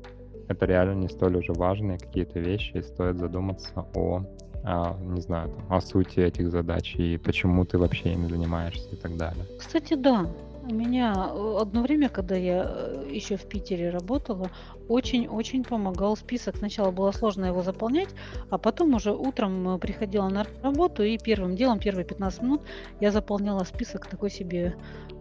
это 0.48 0.66
реально 0.66 0.94
не 0.94 1.08
столь 1.08 1.36
уже 1.36 1.52
важные 1.52 1.98
какие-то 1.98 2.40
вещи, 2.40 2.72
и 2.76 2.82
стоит 2.82 3.18
задуматься 3.18 3.86
о, 3.94 4.24
о 4.64 4.96
не 5.00 5.20
знаю, 5.20 5.50
там, 5.50 5.76
о 5.76 5.80
сути 5.80 6.20
этих 6.20 6.50
задач 6.50 6.94
и 6.96 7.16
почему 7.16 7.64
ты 7.64 7.78
вообще 7.78 8.12
ими 8.12 8.26
занимаешься 8.26 8.88
и 8.90 8.96
так 8.96 9.16
далее. 9.16 9.44
Кстати, 9.58 9.94
да, 9.94 10.26
у 10.62 10.74
меня 10.74 11.30
э, 11.32 11.56
одно 11.60 11.82
время, 11.82 12.08
когда 12.08 12.36
я 12.36 12.66
э, 12.66 13.08
еще 13.10 13.36
в 13.36 13.46
Питере 13.46 13.90
работала, 13.90 14.50
очень-очень 14.88 15.64
помогал 15.64 16.16
список. 16.16 16.56
Сначала 16.56 16.90
было 16.90 17.12
сложно 17.12 17.46
его 17.46 17.62
заполнять, 17.62 18.10
а 18.50 18.58
потом 18.58 18.94
уже 18.94 19.12
утром 19.12 19.76
э, 19.76 19.78
приходила 19.78 20.28
на 20.28 20.46
работу 20.62 21.02
и 21.02 21.18
первым 21.18 21.56
делом, 21.56 21.78
первые 21.78 22.04
15 22.04 22.42
минут 22.42 22.62
я 23.00 23.10
заполняла 23.10 23.64
список 23.64 24.06
такой 24.06 24.30
себе 24.30 24.76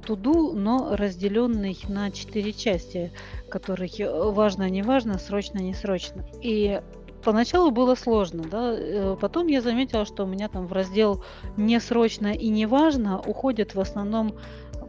туду, 0.05 0.53
но 0.53 0.95
разделенный 0.95 1.77
на 1.87 2.11
четыре 2.11 2.53
части, 2.53 3.11
которых 3.49 3.91
важно, 3.99 4.69
не 4.69 4.81
важно, 4.81 5.19
срочно, 5.19 5.59
не 5.59 5.73
срочно. 5.73 6.25
И 6.41 6.81
поначалу 7.23 7.71
было 7.71 7.95
сложно, 7.95 8.43
да. 8.43 9.15
Потом 9.19 9.47
я 9.47 9.61
заметила, 9.61 10.05
что 10.05 10.23
у 10.23 10.27
меня 10.27 10.47
там 10.47 10.67
в 10.67 10.73
раздел 10.73 11.23
«не 11.57 11.79
срочно 11.79 12.27
и 12.33 12.49
не 12.49 12.65
важно» 12.65 13.19
уходят 13.19 13.75
в 13.75 13.79
основном 13.79 14.33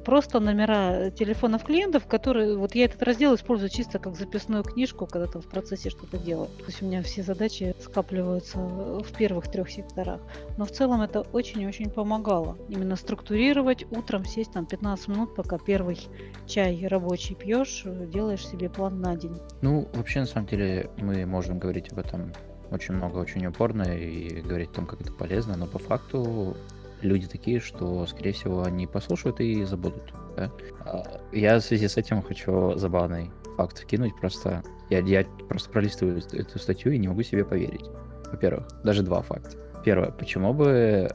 просто 0.05 0.41
номера 0.41 1.11
телефонов 1.11 1.65
клиентов, 1.65 2.07
которые 2.07 2.57
вот 2.57 2.75
я 2.75 2.85
этот 2.87 3.03
раздел 3.03 3.35
использую 3.35 3.71
чисто 3.71 3.99
как 3.99 4.17
записную 4.17 4.63
книжку, 4.63 5.07
когда 5.07 5.27
там 5.27 5.43
в 5.43 5.49
процессе 5.49 5.91
что-то 5.91 6.19
делаю. 6.19 6.49
То 6.59 6.65
есть 6.67 6.83
у 6.83 6.87
меня 6.87 7.03
все 7.03 7.23
задачи 7.23 7.75
скапливаются 7.81 8.59
в 8.59 9.07
первых 9.17 9.51
трех 9.51 9.71
секторах. 9.71 10.21
Но 10.57 10.65
в 10.65 10.71
целом 10.71 11.03
это 11.03 11.21
очень-очень 11.33 11.91
помогало. 11.91 12.57
Именно 12.69 12.97
структурировать, 12.97 13.85
утром 13.91 14.25
сесть 14.25 14.53
там 14.53 14.67
15 14.67 15.09
минут, 15.09 15.35
пока 15.35 15.59
первый 15.59 15.99
чай 16.47 16.87
рабочий 16.87 17.35
пьешь, 17.35 17.85
делаешь 18.13 18.47
себе 18.47 18.69
план 18.69 19.01
на 19.01 19.17
день. 19.17 19.39
Ну, 19.63 19.89
вообще, 19.95 20.21
на 20.21 20.27
самом 20.27 20.47
деле, 20.47 20.91
мы 20.99 21.27
можем 21.27 21.59
говорить 21.59 21.93
об 21.93 21.99
этом 21.99 22.33
очень 22.71 22.95
много, 22.95 23.19
очень 23.19 23.45
упорно 23.47 23.83
и 23.83 24.41
говорить 24.41 24.71
о 24.71 24.75
том, 24.75 24.87
как 24.87 25.01
это 25.01 25.13
полезно, 25.13 25.57
но 25.57 25.67
по 25.67 25.79
факту 25.79 26.57
люди 27.03 27.27
такие, 27.27 27.61
что, 27.61 28.07
скорее 28.07 28.33
всего, 28.33 28.63
они 28.63 28.87
послушают 28.87 29.41
и 29.41 29.65
забудут. 29.65 30.13
Да? 30.37 30.51
А, 30.81 31.21
я 31.33 31.59
в 31.59 31.63
связи 31.63 31.89
с 31.89 31.97
этим 31.97 32.23
хочу 32.23 32.77
забавный 32.77 33.31
факт 33.57 33.79
вкинуть. 33.79 34.17
Просто 34.21 34.63
я, 34.89 35.01
я 35.01 35.25
просто 35.49 35.71
пролистываю 35.71 36.23
эту 36.33 36.59
статью 36.59 36.93
и 36.93 36.99
не 36.99 37.09
могу 37.09 37.23
себе 37.23 37.45
поверить. 37.45 37.87
Во-первых, 38.31 38.69
даже 38.85 39.03
два 39.03 39.23
факта. 39.23 39.57
Первое, 39.85 40.11
почему 40.11 40.53
бы 40.53 41.11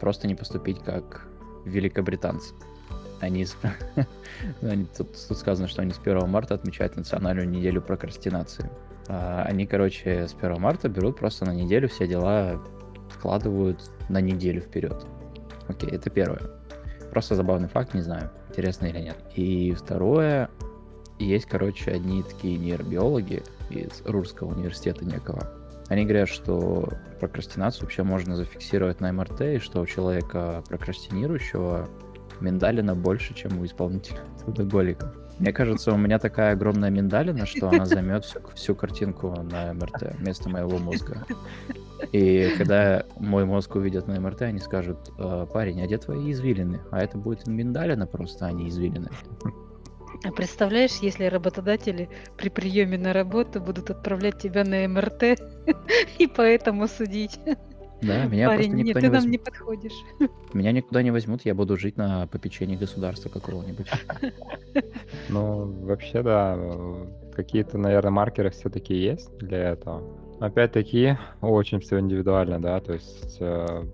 просто 0.00 0.26
не 0.26 0.34
поступить 0.34 0.82
как 0.82 1.26
великобританцы? 1.64 2.54
Они, 3.20 3.46
они 4.62 4.86
тут, 4.96 5.08
тут 5.28 5.38
сказано, 5.38 5.68
что 5.68 5.82
они 5.82 5.92
с 5.92 5.98
1 5.98 6.28
марта 6.28 6.54
отмечают 6.54 6.96
национальную 6.96 7.48
неделю 7.48 7.80
прокрастинации. 7.80 8.70
А, 9.08 9.42
они, 9.46 9.66
короче, 9.66 10.26
с 10.28 10.34
1 10.34 10.60
марта 10.60 10.88
берут 10.88 11.18
просто 11.18 11.44
на 11.44 11.54
неделю 11.54 11.88
все 11.88 12.06
дела 12.06 12.60
складывают 13.12 13.90
на 14.08 14.20
неделю 14.20 14.60
вперед. 14.60 15.06
Окей, 15.68 15.90
это 15.90 16.10
первое. 16.10 16.42
Просто 17.10 17.34
забавный 17.34 17.68
факт, 17.68 17.94
не 17.94 18.02
знаю, 18.02 18.30
интересно 18.48 18.86
или 18.86 19.00
нет. 19.00 19.16
И 19.34 19.72
второе, 19.72 20.50
есть, 21.18 21.46
короче, 21.46 21.92
одни 21.92 22.22
такие 22.22 22.58
нейробиологи 22.58 23.42
из 23.70 24.02
Рурского 24.04 24.54
университета 24.54 25.04
некого. 25.04 25.50
Они 25.88 26.04
говорят, 26.04 26.28
что 26.28 26.88
прокрастинацию 27.20 27.84
вообще 27.84 28.02
можно 28.02 28.36
зафиксировать 28.36 29.00
на 29.00 29.12
МРТ, 29.12 29.40
и 29.42 29.58
что 29.58 29.80
у 29.80 29.86
человека 29.86 30.62
прокрастинирующего 30.68 31.88
миндалина 32.40 32.94
больше, 32.94 33.34
чем 33.34 33.60
у 33.60 33.64
исполнителя 33.64 34.18
трудоголиков. 34.44 35.14
Мне 35.38 35.52
кажется, 35.52 35.92
у 35.92 35.96
меня 35.96 36.18
такая 36.18 36.52
огромная 36.52 36.90
миндалина, 36.90 37.46
что 37.46 37.68
она 37.68 37.84
займет 37.84 38.24
всю, 38.24 38.40
всю 38.54 38.74
картинку 38.74 39.34
на 39.42 39.74
МРТ 39.74 40.16
вместо 40.18 40.48
моего 40.48 40.78
мозга. 40.78 41.24
И 42.12 42.54
когда 42.56 43.04
мой 43.18 43.44
мозг 43.44 43.74
увидят 43.74 44.06
на 44.06 44.20
МРТ, 44.20 44.42
они 44.42 44.58
скажут, 44.58 44.98
«Э, 45.18 45.46
парень, 45.52 45.82
а 45.82 45.86
где 45.86 45.98
твои 45.98 46.32
извилины? 46.32 46.80
А 46.90 47.02
это 47.02 47.18
будет 47.18 47.46
миндалина 47.46 48.06
просто, 48.06 48.46
а 48.46 48.52
не 48.52 48.68
извилины. 48.68 49.08
А 50.24 50.32
представляешь, 50.32 50.96
если 51.02 51.26
работодатели 51.26 52.08
при 52.36 52.48
приеме 52.48 52.98
на 52.98 53.12
работу 53.12 53.60
будут 53.60 53.90
отправлять 53.90 54.38
тебя 54.38 54.64
на 54.64 54.88
МРТ 54.88 55.40
и 56.18 56.26
поэтому 56.26 56.88
судить? 56.88 57.38
Да, 58.02 58.26
меня 58.26 58.48
Парень, 58.48 58.58
просто 58.58 58.76
нет, 58.76 58.86
никто 58.86 59.00
ты 59.00 59.06
не 59.06 59.12
нам 59.12 59.30
не 59.30 59.38
подходишь. 59.38 60.04
Меня 60.52 60.72
никуда 60.72 61.02
не 61.02 61.10
возьмут, 61.10 61.42
я 61.44 61.54
буду 61.54 61.76
жить 61.76 61.96
на 61.96 62.26
попечении 62.26 62.76
государства 62.76 63.28
какого-нибудь. 63.30 63.86
Ну, 65.28 65.64
вообще, 65.84 66.22
да, 66.22 66.58
какие-то, 67.34 67.78
наверное, 67.78 68.10
маркеры 68.10 68.50
все-таки 68.50 68.94
есть 68.94 69.36
для 69.38 69.70
этого. 69.70 70.25
Опять-таки, 70.40 71.16
очень 71.40 71.80
все 71.80 71.98
индивидуально, 71.98 72.60
да, 72.60 72.80
то 72.80 72.92
есть 72.92 73.38
э, 73.40 73.84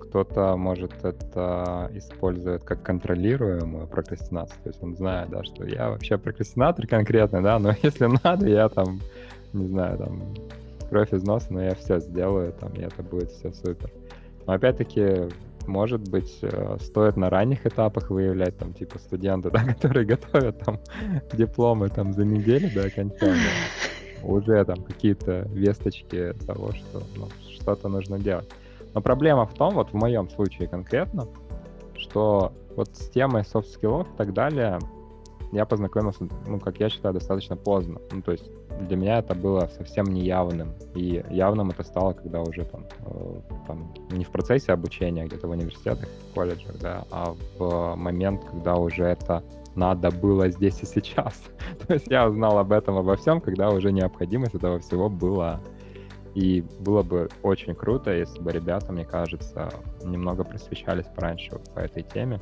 кто-то 0.00 0.56
может 0.56 0.92
это 1.04 1.90
использовать 1.94 2.64
как 2.64 2.82
контролируемую 2.82 3.86
прокрастинацию, 3.86 4.58
то 4.62 4.68
есть 4.70 4.82
он 4.82 4.96
знает, 4.96 5.30
да, 5.30 5.44
что 5.44 5.64
я 5.64 5.90
вообще 5.90 6.18
прокрастинатор 6.18 6.86
конкретно, 6.86 7.42
да, 7.42 7.58
но 7.58 7.72
если 7.82 8.08
надо, 8.22 8.48
я 8.48 8.68
там, 8.68 9.00
не 9.52 9.66
знаю, 9.66 9.98
там, 9.98 10.34
кровь 10.88 11.12
из 11.12 11.24
носа, 11.24 11.52
но 11.52 11.62
я 11.62 11.74
все 11.74 12.00
сделаю, 12.00 12.52
там, 12.52 12.72
и 12.74 12.82
это 12.82 13.02
будет 13.02 13.30
все 13.30 13.52
супер. 13.52 13.90
Но 14.46 14.52
опять-таки, 14.52 15.28
может 15.66 16.08
быть, 16.08 16.38
э, 16.42 16.76
стоит 16.80 17.16
на 17.16 17.30
ранних 17.30 17.66
этапах 17.66 18.10
выявлять, 18.10 18.56
там, 18.56 18.72
типа, 18.72 18.98
студенты, 18.98 19.50
да, 19.52 19.64
которые 19.64 20.06
готовят 20.06 20.58
там 20.60 20.78
дипломы 21.32 21.88
там 21.88 22.12
за 22.12 22.24
неделю 22.24 22.70
до 22.74 22.86
окончания, 22.86 23.50
уже 24.26 24.64
там 24.64 24.82
какие-то 24.82 25.46
весточки 25.50 26.34
того, 26.46 26.72
что 26.72 27.02
ну, 27.16 27.28
что-то 27.50 27.88
нужно 27.88 28.18
делать. 28.18 28.48
Но 28.94 29.00
проблема 29.00 29.46
в 29.46 29.54
том, 29.54 29.74
вот 29.74 29.90
в 29.90 29.94
моем 29.94 30.28
случае 30.30 30.68
конкретно, 30.68 31.26
что 31.96 32.52
вот 32.76 32.94
с 32.96 33.08
темой 33.10 33.42
skills 33.42 34.06
и 34.12 34.16
так 34.16 34.32
далее 34.32 34.78
я 35.52 35.66
познакомился, 35.66 36.28
ну, 36.46 36.58
как 36.58 36.80
я 36.80 36.88
считаю, 36.88 37.14
достаточно 37.14 37.56
поздно. 37.56 38.00
Ну, 38.10 38.22
то 38.22 38.32
есть 38.32 38.50
для 38.88 38.96
меня 38.96 39.18
это 39.18 39.34
было 39.34 39.70
совсем 39.76 40.06
неявным. 40.06 40.72
И 40.94 41.24
явным 41.30 41.70
это 41.70 41.84
стало, 41.84 42.12
когда 42.12 42.40
уже 42.40 42.64
там, 42.64 42.84
э, 43.06 43.40
там 43.66 43.94
не 44.10 44.24
в 44.24 44.30
процессе 44.30 44.72
обучения 44.72 45.24
где-то 45.24 45.46
в 45.46 45.50
университетах, 45.50 46.08
в 46.08 46.34
колледжах, 46.34 46.76
да, 46.80 47.04
а 47.10 47.34
в 47.56 47.94
момент, 47.94 48.44
когда 48.44 48.74
уже 48.74 49.04
это 49.04 49.44
надо 49.74 50.10
было 50.10 50.48
здесь 50.48 50.80
и 50.82 50.86
сейчас. 50.86 51.34
То 51.86 51.94
есть 51.94 52.06
я 52.08 52.28
узнал 52.28 52.58
об 52.58 52.72
этом, 52.72 52.96
обо 52.96 53.16
всем, 53.16 53.40
когда 53.40 53.70
уже 53.70 53.92
необходимость 53.92 54.54
этого 54.54 54.78
всего 54.78 55.08
была. 55.08 55.60
И 56.34 56.64
было 56.80 57.02
бы 57.02 57.28
очень 57.42 57.74
круто, 57.74 58.12
если 58.12 58.40
бы 58.40 58.50
ребята, 58.50 58.92
мне 58.92 59.04
кажется, 59.04 59.70
немного 60.02 60.42
просвещались 60.42 61.06
пораньше 61.06 61.60
по 61.74 61.80
этой 61.80 62.02
теме. 62.02 62.40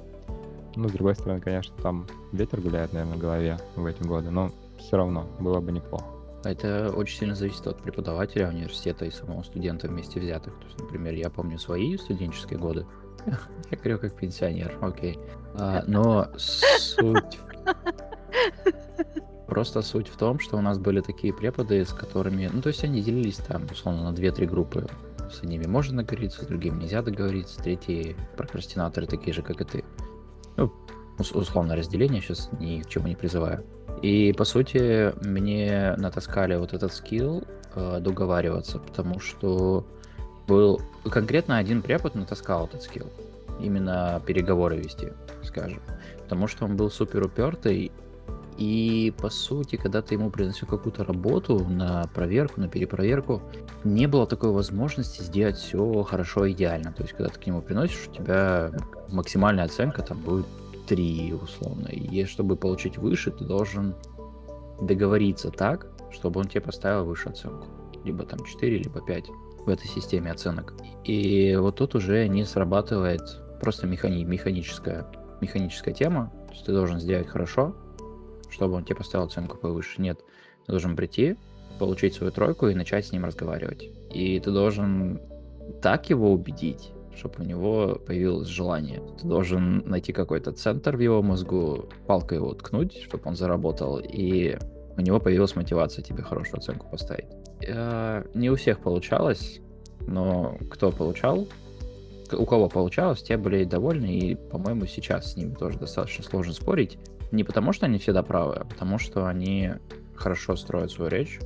Ну, 0.76 0.88
с 0.88 0.92
другой 0.92 1.14
стороны, 1.14 1.40
конечно, 1.40 1.74
там 1.82 2.06
ветер 2.32 2.60
гуляет, 2.60 2.94
наверное, 2.94 3.16
в 3.16 3.20
голове 3.20 3.58
в 3.76 3.84
эти 3.84 4.02
годы, 4.02 4.30
но 4.30 4.50
все 4.78 4.96
равно 4.96 5.26
было 5.38 5.60
бы 5.60 5.72
неплохо. 5.72 6.06
Это 6.44 6.92
очень 6.96 7.18
сильно 7.18 7.34
зависит 7.34 7.66
от 7.66 7.80
преподавателя 7.82 8.48
университета 8.48 9.04
и 9.04 9.10
самого 9.10 9.42
студента 9.42 9.86
вместе 9.86 10.18
взятых. 10.18 10.54
То 10.58 10.66
есть, 10.66 10.80
например, 10.80 11.14
я 11.14 11.30
помню 11.30 11.58
свои 11.58 11.96
студенческие 11.96 12.58
годы. 12.58 12.86
Я 13.70 13.78
говорю 13.78 13.98
как 13.98 14.14
пенсионер, 14.14 14.76
окей. 14.80 15.18
А, 15.54 15.84
но 15.86 16.28
суть... 16.36 17.40
Просто 19.46 19.82
суть 19.82 20.08
в 20.08 20.16
том, 20.16 20.38
что 20.38 20.56
у 20.56 20.62
нас 20.62 20.78
были 20.78 21.00
такие 21.00 21.34
преподы, 21.34 21.84
с 21.84 21.92
которыми... 21.92 22.48
Ну, 22.50 22.62
то 22.62 22.68
есть 22.68 22.84
они 22.84 23.02
делились 23.02 23.36
там, 23.36 23.66
условно, 23.70 24.10
на 24.10 24.14
2-3 24.14 24.46
группы. 24.46 24.86
С 25.30 25.42
одними 25.42 25.66
можно 25.66 26.02
договориться, 26.02 26.42
с 26.42 26.46
другими 26.46 26.82
нельзя 26.82 27.02
договориться, 27.02 27.62
третьи 27.62 28.16
прокрастинаторы 28.36 29.06
такие 29.06 29.34
же, 29.34 29.42
как 29.42 29.60
и 29.60 29.64
ты. 29.64 29.84
Ну, 30.56 30.72
условно 31.18 31.76
разделение, 31.76 32.20
сейчас 32.20 32.50
ни 32.58 32.80
к 32.80 32.88
чему 32.88 33.08
не 33.08 33.14
призываю. 33.14 33.64
И, 34.02 34.32
по 34.32 34.44
сути, 34.44 35.12
мне 35.26 35.94
натаскали 35.96 36.56
вот 36.56 36.72
этот 36.72 36.92
скилл 36.92 37.44
э, 37.74 38.00
договариваться, 38.00 38.78
потому 38.78 39.20
что 39.20 39.86
был 40.52 40.80
конкретно 41.10 41.56
один 41.56 41.82
препод 41.82 42.14
натаскал 42.14 42.66
этот 42.66 42.82
скилл. 42.82 43.06
Именно 43.60 44.20
переговоры 44.26 44.76
вести, 44.76 45.08
скажем. 45.42 45.80
Потому 46.24 46.46
что 46.46 46.64
он 46.66 46.76
был 46.76 46.90
супер 46.90 47.24
упертый, 47.24 47.90
и 48.58 49.14
по 49.18 49.30
сути, 49.30 49.76
когда 49.76 50.02
ты 50.02 50.14
ему 50.14 50.30
приносил 50.30 50.68
какую-то 50.68 51.04
работу 51.04 51.58
на 51.64 52.04
проверку, 52.14 52.60
на 52.60 52.68
перепроверку, 52.68 53.40
не 53.84 54.06
было 54.06 54.26
такой 54.26 54.50
возможности 54.50 55.22
сделать 55.22 55.56
все 55.56 56.02
хорошо, 56.02 56.50
идеально. 56.50 56.92
То 56.92 57.02
есть, 57.02 57.14
когда 57.14 57.30
ты 57.30 57.40
к 57.40 57.46
нему 57.46 57.62
приносишь, 57.62 58.08
у 58.08 58.12
тебя 58.12 58.70
максимальная 59.08 59.64
оценка 59.64 60.02
там 60.02 60.18
будет 60.18 60.46
3 60.86 61.34
условно. 61.42 61.88
И 61.88 62.24
чтобы 62.26 62.56
получить 62.56 62.98
выше, 62.98 63.30
ты 63.30 63.44
должен 63.44 63.94
договориться 64.80 65.50
так, 65.50 65.86
чтобы 66.10 66.40
он 66.40 66.46
тебе 66.46 66.60
поставил 66.60 67.04
выше 67.04 67.30
оценку. 67.30 67.66
Либо 68.04 68.24
там 68.24 68.44
4, 68.44 68.78
либо 68.78 69.00
5 69.00 69.30
в 69.64 69.68
этой 69.68 69.86
системе 69.86 70.30
оценок. 70.30 70.74
И 71.04 71.56
вот 71.56 71.76
тут 71.76 71.94
уже 71.94 72.26
не 72.28 72.44
срабатывает 72.44 73.22
просто 73.60 73.86
механи- 73.86 74.24
механическая, 74.24 75.06
механическая 75.40 75.94
тема. 75.94 76.32
То 76.48 76.52
есть 76.52 76.66
ты 76.66 76.72
должен 76.72 77.00
сделать 77.00 77.28
хорошо, 77.28 77.74
чтобы 78.50 78.74
он 78.74 78.84
тебе 78.84 78.96
поставил 78.96 79.26
оценку 79.26 79.56
повыше. 79.56 80.02
Нет, 80.02 80.20
ты 80.66 80.72
должен 80.72 80.96
прийти, 80.96 81.36
получить 81.78 82.14
свою 82.14 82.32
тройку 82.32 82.68
и 82.68 82.74
начать 82.74 83.06
с 83.06 83.12
ним 83.12 83.24
разговаривать. 83.24 83.88
И 84.12 84.38
ты 84.40 84.50
должен 84.50 85.20
так 85.80 86.10
его 86.10 86.32
убедить, 86.32 86.92
чтобы 87.16 87.36
у 87.38 87.42
него 87.44 88.00
появилось 88.06 88.48
желание. 88.48 89.02
Ты 89.20 89.26
должен 89.26 89.78
найти 89.88 90.12
какой-то 90.12 90.52
центр 90.52 90.96
в 90.96 91.00
его 91.00 91.22
мозгу, 91.22 91.88
палкой 92.06 92.38
его 92.38 92.52
ткнуть, 92.54 93.00
чтобы 93.02 93.22
он 93.26 93.36
заработал, 93.36 93.98
и 93.98 94.58
у 94.96 95.00
него 95.00 95.20
появилась 95.20 95.56
мотивация 95.56 96.02
тебе 96.02 96.22
хорошую 96.22 96.58
оценку 96.58 96.88
поставить. 96.90 97.26
Э, 97.66 98.24
не 98.34 98.50
у 98.50 98.56
всех 98.56 98.80
получалось, 98.80 99.60
но 100.06 100.56
кто 100.70 100.90
получал, 100.90 101.46
у 102.32 102.46
кого 102.46 102.68
получалось, 102.68 103.22
те 103.22 103.36
были 103.36 103.64
довольны, 103.64 104.06
и, 104.06 104.34
по-моему, 104.34 104.86
сейчас 104.86 105.32
с 105.32 105.36
ними 105.36 105.54
тоже 105.54 105.78
достаточно 105.78 106.24
сложно 106.24 106.52
спорить. 106.52 106.98
Не 107.30 107.44
потому, 107.44 107.72
что 107.72 107.86
они 107.86 107.98
всегда 107.98 108.22
правы, 108.22 108.56
а 108.56 108.64
потому, 108.64 108.98
что 108.98 109.26
они 109.26 109.72
хорошо 110.14 110.56
строят 110.56 110.90
свою 110.90 111.10
речь, 111.10 111.40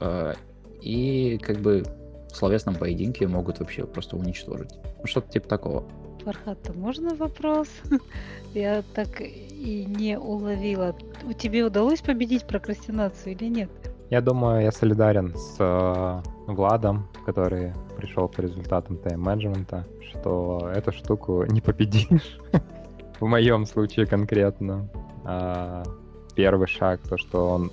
э, 0.00 0.34
и 0.80 1.38
как 1.42 1.58
бы 1.58 1.84
в 2.30 2.36
словесном 2.36 2.74
поединке 2.74 3.26
могут 3.26 3.60
вообще 3.60 3.86
просто 3.86 4.16
уничтожить. 4.16 4.72
Ну, 5.00 5.06
что-то 5.06 5.30
типа 5.30 5.48
такого. 5.48 5.84
Фархат, 6.24 6.74
можно 6.74 7.14
вопрос? 7.14 7.68
Я 8.54 8.82
так 8.94 9.20
и 9.20 9.84
не 9.86 10.18
уловила. 10.18 10.96
У 11.24 11.32
тебе 11.32 11.64
удалось 11.64 12.00
победить 12.00 12.46
прокрастинацию 12.46 13.34
или 13.34 13.46
нет? 13.46 13.70
Я 14.08 14.20
думаю, 14.20 14.62
я 14.62 14.70
солидарен 14.70 15.34
с 15.34 15.56
э, 15.58 16.22
Владом, 16.46 17.08
который 17.24 17.72
пришел 17.96 18.28
по 18.28 18.40
результатам 18.40 18.98
тайм-менеджмента, 18.98 19.84
что 20.08 20.70
эту 20.72 20.92
штуку 20.92 21.44
не 21.48 21.60
победишь. 21.60 22.38
В 23.20 23.26
моем 23.26 23.66
случае 23.66 24.06
конкретно. 24.06 24.88
А, 25.24 25.82
первый 26.36 26.68
шаг, 26.68 27.00
то, 27.08 27.16
что 27.16 27.48
он 27.48 27.72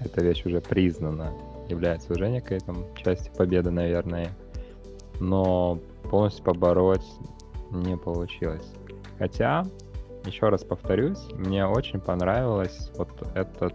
эта 0.00 0.22
вещь 0.22 0.44
уже 0.44 0.60
признана 0.60 1.32
является 1.68 2.12
уже 2.12 2.28
некой 2.28 2.60
там 2.60 2.84
частью 2.96 3.32
победы, 3.32 3.70
наверное. 3.70 4.28
Но 5.20 5.78
полностью 6.10 6.44
побороть 6.44 7.06
не 7.70 7.96
получилось. 7.96 8.74
Хотя, 9.18 9.64
еще 10.26 10.50
раз 10.50 10.64
повторюсь, 10.64 11.24
мне 11.32 11.66
очень 11.66 12.00
понравилось 12.00 12.90
вот 12.98 13.08
этот 13.34 13.74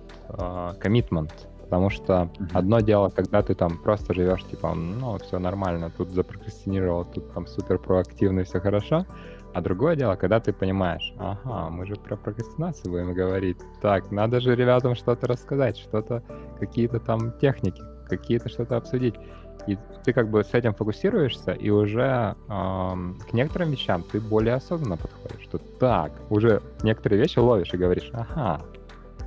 коммитмент. 0.79 1.31
Uh, 1.31 1.50
потому 1.71 1.89
что 1.89 2.13
mm-hmm. 2.13 2.49
одно 2.53 2.81
дело, 2.81 3.09
когда 3.09 3.41
ты 3.41 3.55
там 3.55 3.77
просто 3.77 4.13
живешь, 4.13 4.43
типа, 4.43 4.73
ну, 4.75 5.17
все 5.19 5.39
нормально, 5.39 5.89
тут 5.97 6.09
запрокрастинировал, 6.09 7.05
тут 7.05 7.33
там 7.33 7.47
супер 7.47 7.79
проактивно, 7.79 8.43
все 8.43 8.59
хорошо. 8.59 9.05
А 9.53 9.61
другое 9.61 9.95
дело, 9.95 10.15
когда 10.15 10.41
ты 10.41 10.51
понимаешь, 10.51 11.13
ага, 11.17 11.69
мы 11.69 11.85
же 11.85 11.95
про 11.95 12.17
прокрастинацию 12.17 12.91
будем 12.91 13.13
говорить. 13.13 13.57
Так, 13.81 14.11
надо 14.11 14.41
же 14.41 14.53
ребятам 14.53 14.95
что-то 14.95 15.27
рассказать, 15.27 15.77
что-то, 15.77 16.23
какие-то 16.59 16.99
там 16.99 17.31
техники, 17.39 17.81
какие-то 18.09 18.49
что-то 18.49 18.75
обсудить. 18.75 19.15
И 19.67 19.77
ты 20.03 20.11
как 20.11 20.29
бы 20.29 20.43
с 20.43 20.53
этим 20.53 20.73
фокусируешься, 20.73 21.51
и 21.53 21.69
уже 21.69 22.35
эм, 22.49 23.17
к 23.29 23.31
некоторым 23.31 23.71
вещам 23.71 24.03
ты 24.11 24.19
более 24.19 24.55
осознанно 24.55 24.97
подходишь. 24.97 25.43
Что 25.43 25.57
так, 25.57 26.11
уже 26.29 26.61
некоторые 26.83 27.21
вещи 27.21 27.39
ловишь 27.39 27.73
и 27.73 27.77
говоришь, 27.77 28.09
ага, 28.13 28.61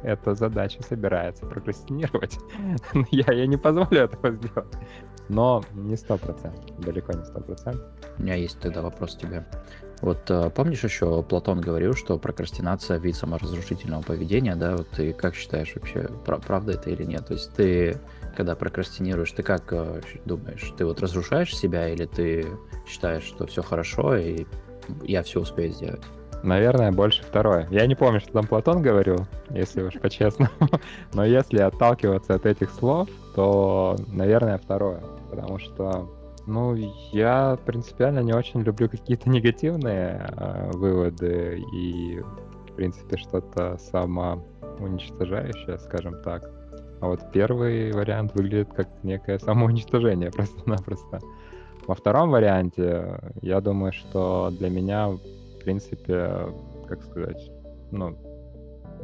эта 0.04 0.34
задача 0.34 0.82
собирается 0.82 1.46
прокрастинировать. 1.46 2.38
я, 3.10 3.32
я 3.32 3.46
не 3.46 3.56
позволю 3.56 4.02
этого 4.02 4.30
сделать. 4.32 4.72
Но 5.28 5.64
не 5.72 5.96
сто 5.96 6.18
процентов, 6.18 6.78
далеко 6.80 7.14
не 7.14 7.24
сто 7.24 7.40
процентов. 7.40 7.82
У 8.18 8.22
меня 8.22 8.34
есть 8.34 8.60
тогда 8.60 8.82
вопрос 8.82 9.16
тебе. 9.16 9.46
Вот 10.02 10.30
э, 10.30 10.50
помнишь 10.50 10.84
еще 10.84 11.22
Платон 11.22 11.62
говорил, 11.62 11.94
что 11.94 12.18
прокрастинация 12.18 12.98
вид 12.98 13.16
саморазрушительного 13.16 14.02
поведения, 14.02 14.54
да? 14.54 14.76
Вот 14.76 14.90
ты 14.90 15.14
как 15.14 15.34
считаешь 15.34 15.74
вообще, 15.74 16.08
правда 16.26 16.72
это 16.72 16.90
или 16.90 17.04
нет? 17.04 17.26
То 17.26 17.34
есть 17.34 17.54
ты, 17.54 17.98
когда 18.36 18.54
прокрастинируешь, 18.54 19.32
ты 19.32 19.42
как 19.42 19.72
э, 19.72 20.02
думаешь, 20.26 20.74
ты 20.76 20.84
вот 20.84 21.00
разрушаешь 21.00 21.56
себя 21.56 21.88
или 21.88 22.04
ты 22.04 22.46
считаешь, 22.86 23.22
что 23.22 23.46
все 23.46 23.62
хорошо 23.62 24.16
и 24.16 24.44
я 25.02 25.22
все 25.22 25.40
успею 25.40 25.72
сделать? 25.72 26.02
Наверное, 26.44 26.92
больше 26.92 27.22
второе. 27.22 27.66
Я 27.70 27.86
не 27.86 27.94
помню, 27.94 28.20
что 28.20 28.32
там 28.32 28.46
Платон 28.46 28.82
говорил, 28.82 29.26
если 29.48 29.82
уж 29.82 29.94
по-честному. 29.94 30.50
Но 31.14 31.24
если 31.24 31.58
отталкиваться 31.58 32.34
от 32.34 32.44
этих 32.44 32.70
слов, 32.70 33.08
то, 33.34 33.96
наверное, 34.08 34.58
второе. 34.58 35.00
Потому 35.30 35.58
что 35.58 36.10
ну, 36.46 36.74
я 37.12 37.58
принципиально 37.64 38.20
не 38.20 38.34
очень 38.34 38.60
люблю 38.60 38.90
какие-то 38.90 39.30
негативные 39.30 40.30
э, 40.36 40.70
выводы 40.74 41.64
и, 41.72 42.20
в 42.68 42.72
принципе, 42.76 43.16
что-то 43.16 43.78
самоуничтожающее, 43.78 45.78
скажем 45.78 46.22
так. 46.22 46.50
А 47.00 47.06
вот 47.06 47.20
первый 47.32 47.90
вариант 47.92 48.34
выглядит 48.34 48.70
как 48.74 48.88
некое 49.02 49.38
самоуничтожение 49.38 50.30
просто-напросто. 50.30 51.20
Во 51.86 51.94
втором 51.94 52.30
варианте, 52.30 53.18
я 53.40 53.62
думаю, 53.62 53.92
что 53.92 54.50
для 54.50 54.68
меня, 54.68 55.08
принципе, 55.64 56.52
как 56.86 57.02
сказать, 57.02 57.50
ну, 57.90 58.16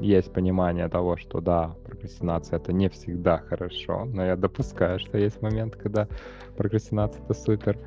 есть 0.01 0.33
понимание 0.33 0.89
того, 0.89 1.17
что 1.17 1.41
да, 1.41 1.75
прокрастинация 1.85 2.59
это 2.59 2.73
не 2.73 2.89
всегда 2.89 3.39
хорошо, 3.39 4.05
но 4.05 4.25
я 4.25 4.37
допускаю, 4.37 4.99
что 4.99 5.19
есть 5.19 5.43
момент, 5.43 5.77
когда 5.77 6.07
прокрастинация 6.57 7.23
это 7.23 7.35
супер. 7.35 7.79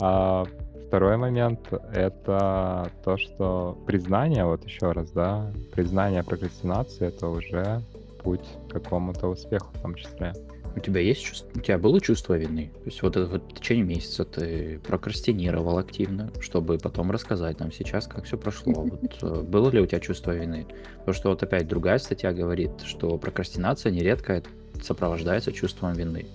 А 0.00 0.44
второй 0.86 1.16
момент 1.16 1.60
это 1.92 2.90
то, 3.04 3.16
что 3.16 3.78
признание, 3.86 4.44
вот 4.44 4.64
еще 4.64 4.92
раз, 4.92 5.10
да, 5.10 5.50
признание 5.74 6.22
прокрастинации 6.22 7.08
это 7.08 7.28
уже 7.28 7.80
путь 8.22 8.46
к 8.68 8.72
какому-то 8.72 9.28
успеху 9.28 9.68
в 9.74 9.80
том 9.80 9.94
числе. 9.94 10.32
У 10.76 10.80
тебя 10.80 11.00
есть 11.00 11.22
чувство, 11.22 11.48
у 11.54 11.60
тебя 11.60 11.78
было 11.78 12.00
чувство 12.00 12.36
вины? 12.36 12.70
То 12.82 12.86
есть 12.86 13.02
вот 13.02 13.16
это 13.16 13.26
вот 13.26 13.52
в 13.52 13.54
течение 13.60 13.84
месяца 13.84 14.24
ты 14.24 14.80
прокрастинировал 14.86 15.78
активно, 15.78 16.32
чтобы 16.40 16.78
потом 16.78 17.10
рассказать 17.12 17.60
нам 17.60 17.70
сейчас, 17.70 18.06
как 18.06 18.24
все 18.24 18.36
прошло. 18.36 18.72
Вот 18.84 19.22
э, 19.22 19.42
было 19.42 19.70
ли 19.70 19.80
у 19.80 19.86
тебя 19.86 20.00
чувство 20.00 20.32
вины? 20.32 20.66
Потому 20.98 21.14
что 21.14 21.28
вот 21.30 21.42
опять 21.42 21.68
другая 21.68 21.98
статья 21.98 22.32
говорит, 22.32 22.72
что 22.84 23.16
прокрастинация 23.18 23.92
нередко 23.92 24.42
сопровождается 24.82 25.52
чувством 25.52 25.92
вины 25.92 26.26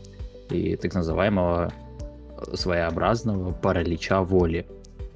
и 0.50 0.76
так 0.76 0.94
называемого 0.94 1.72
э, 1.72 2.56
своеобразного 2.56 3.52
паралича 3.52 4.22
воли. 4.24 4.66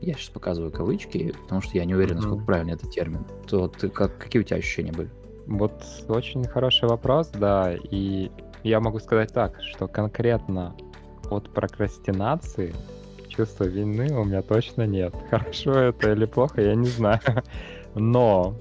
Я 0.01 0.15
сейчас 0.15 0.29
показываю 0.29 0.71
кавычки, 0.71 1.33
потому 1.43 1.62
что 1.62 1.77
я 1.77 1.86
не 1.86 1.95
уверен, 1.95 2.15
насколько 2.15 2.41
mm-hmm. 2.41 2.45
правильный 2.45 2.73
этот 2.73 2.91
термин. 2.91 3.25
То 3.47 3.69
ты, 3.69 3.88
как, 3.88 4.17
какие 4.17 4.41
у 4.41 4.45
тебя 4.45 4.57
ощущения 4.57 4.91
были? 4.91 5.09
Вот 5.47 5.73
очень 6.07 6.43
хороший 6.45 6.88
вопрос, 6.89 7.29
да, 7.29 7.73
и 7.91 8.31
я 8.63 8.80
могу 8.80 8.99
сказать 8.99 9.34
так, 9.34 9.62
что 9.62 9.88
конкретно 9.88 10.76
от 11.30 11.54
прокрастинации 11.54 12.73
чувства 13.28 13.65
вины 13.65 14.13
у 14.15 14.23
меня 14.23 14.41
точно 14.41 14.86
нет. 14.86 15.13
Хорошо 15.30 15.73
это 15.73 16.12
или 16.12 16.26
плохо, 16.26 16.62
я 16.62 16.76
не 16.76 16.88
знаю. 16.88 17.19
Но 17.95 18.56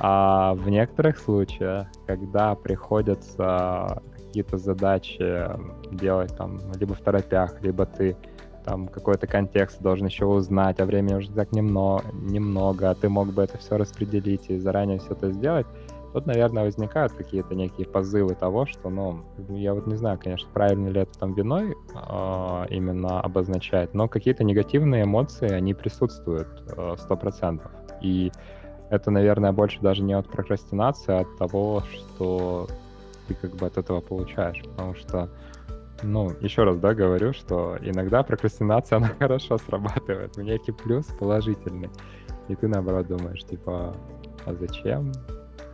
а 0.00 0.54
в 0.54 0.68
некоторых 0.68 1.18
случаях, 1.18 1.88
когда 2.06 2.54
приходится 2.54 4.00
какие-то 4.16 4.56
задачи 4.56 5.48
делать 5.90 6.36
там 6.36 6.60
либо 6.78 6.94
в 6.94 7.00
торопях, 7.00 7.60
либо 7.62 7.84
ты 7.84 8.16
там 8.64 8.86
какой-то 8.86 9.26
контекст 9.26 9.80
должен 9.80 10.06
еще 10.06 10.26
узнать, 10.26 10.78
а 10.78 10.84
времени 10.84 11.14
уже 11.14 11.30
так 11.30 11.52
немного, 11.52 12.04
немного, 12.12 12.90
а 12.90 12.94
ты 12.94 13.08
мог 13.08 13.32
бы 13.32 13.42
это 13.42 13.58
все 13.58 13.76
распределить 13.76 14.50
и 14.50 14.58
заранее 14.58 14.98
все 14.98 15.12
это 15.12 15.32
сделать, 15.32 15.66
тут, 16.12 16.26
наверное, 16.26 16.64
возникают 16.64 17.12
какие-то 17.12 17.54
некие 17.54 17.86
позывы 17.86 18.34
того, 18.34 18.66
что, 18.66 18.88
ну, 18.90 19.24
я 19.48 19.74
вот 19.74 19.86
не 19.86 19.96
знаю, 19.96 20.18
конечно, 20.22 20.48
правильно 20.52 20.88
ли 20.88 21.00
это 21.02 21.18
там 21.18 21.34
виной 21.34 21.74
э, 21.94 22.66
именно 22.70 23.20
обозначает, 23.20 23.94
но 23.94 24.08
какие-то 24.08 24.44
негативные 24.44 25.04
эмоции, 25.04 25.50
они 25.50 25.74
присутствуют 25.74 26.48
сто 26.98 27.14
э, 27.14 27.16
процентов. 27.16 27.70
И 28.00 28.32
это, 28.90 29.10
наверное, 29.10 29.52
больше 29.52 29.80
даже 29.80 30.02
не 30.02 30.14
от 30.14 30.28
прокрастинации, 30.28 31.12
а 31.12 31.20
от 31.20 31.36
того, 31.36 31.82
что 31.92 32.68
ты 33.26 33.34
как 33.34 33.56
бы 33.56 33.66
от 33.66 33.76
этого 33.76 34.00
получаешь. 34.00 34.62
Потому 34.62 34.94
что, 34.94 35.28
ну, 36.02 36.32
еще 36.40 36.64
раз, 36.64 36.78
да, 36.78 36.94
говорю, 36.94 37.32
что 37.34 37.76
иногда 37.82 38.22
прокрастинация, 38.22 38.96
она 38.98 39.08
хорошо 39.18 39.58
срабатывает. 39.58 40.38
У 40.38 40.40
некий 40.40 40.72
плюс 40.72 41.06
положительный. 41.18 41.90
И 42.48 42.54
ты, 42.54 42.66
наоборот, 42.66 43.08
думаешь, 43.08 43.44
типа, 43.44 43.94
а 44.46 44.54
зачем 44.54 45.12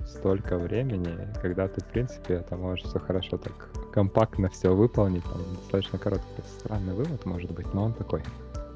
столько 0.07 0.59
времени, 0.59 1.29
когда 1.41 1.69
ты, 1.69 1.81
в 1.81 1.87
принципе, 1.87 2.35
это 2.35 2.57
можешь 2.57 2.85
все 2.85 2.99
хорошо 2.99 3.37
так 3.37 3.69
компактно 3.93 4.49
все 4.49 4.75
выполнить, 4.75 5.25
там, 5.25 5.41
достаточно 5.55 5.99
короткий. 5.99 6.43
Странный 6.59 6.95
вывод, 6.95 7.25
может 7.25 7.51
быть, 7.53 7.73
но 7.73 7.85
он 7.85 7.93
такой. 7.95 8.23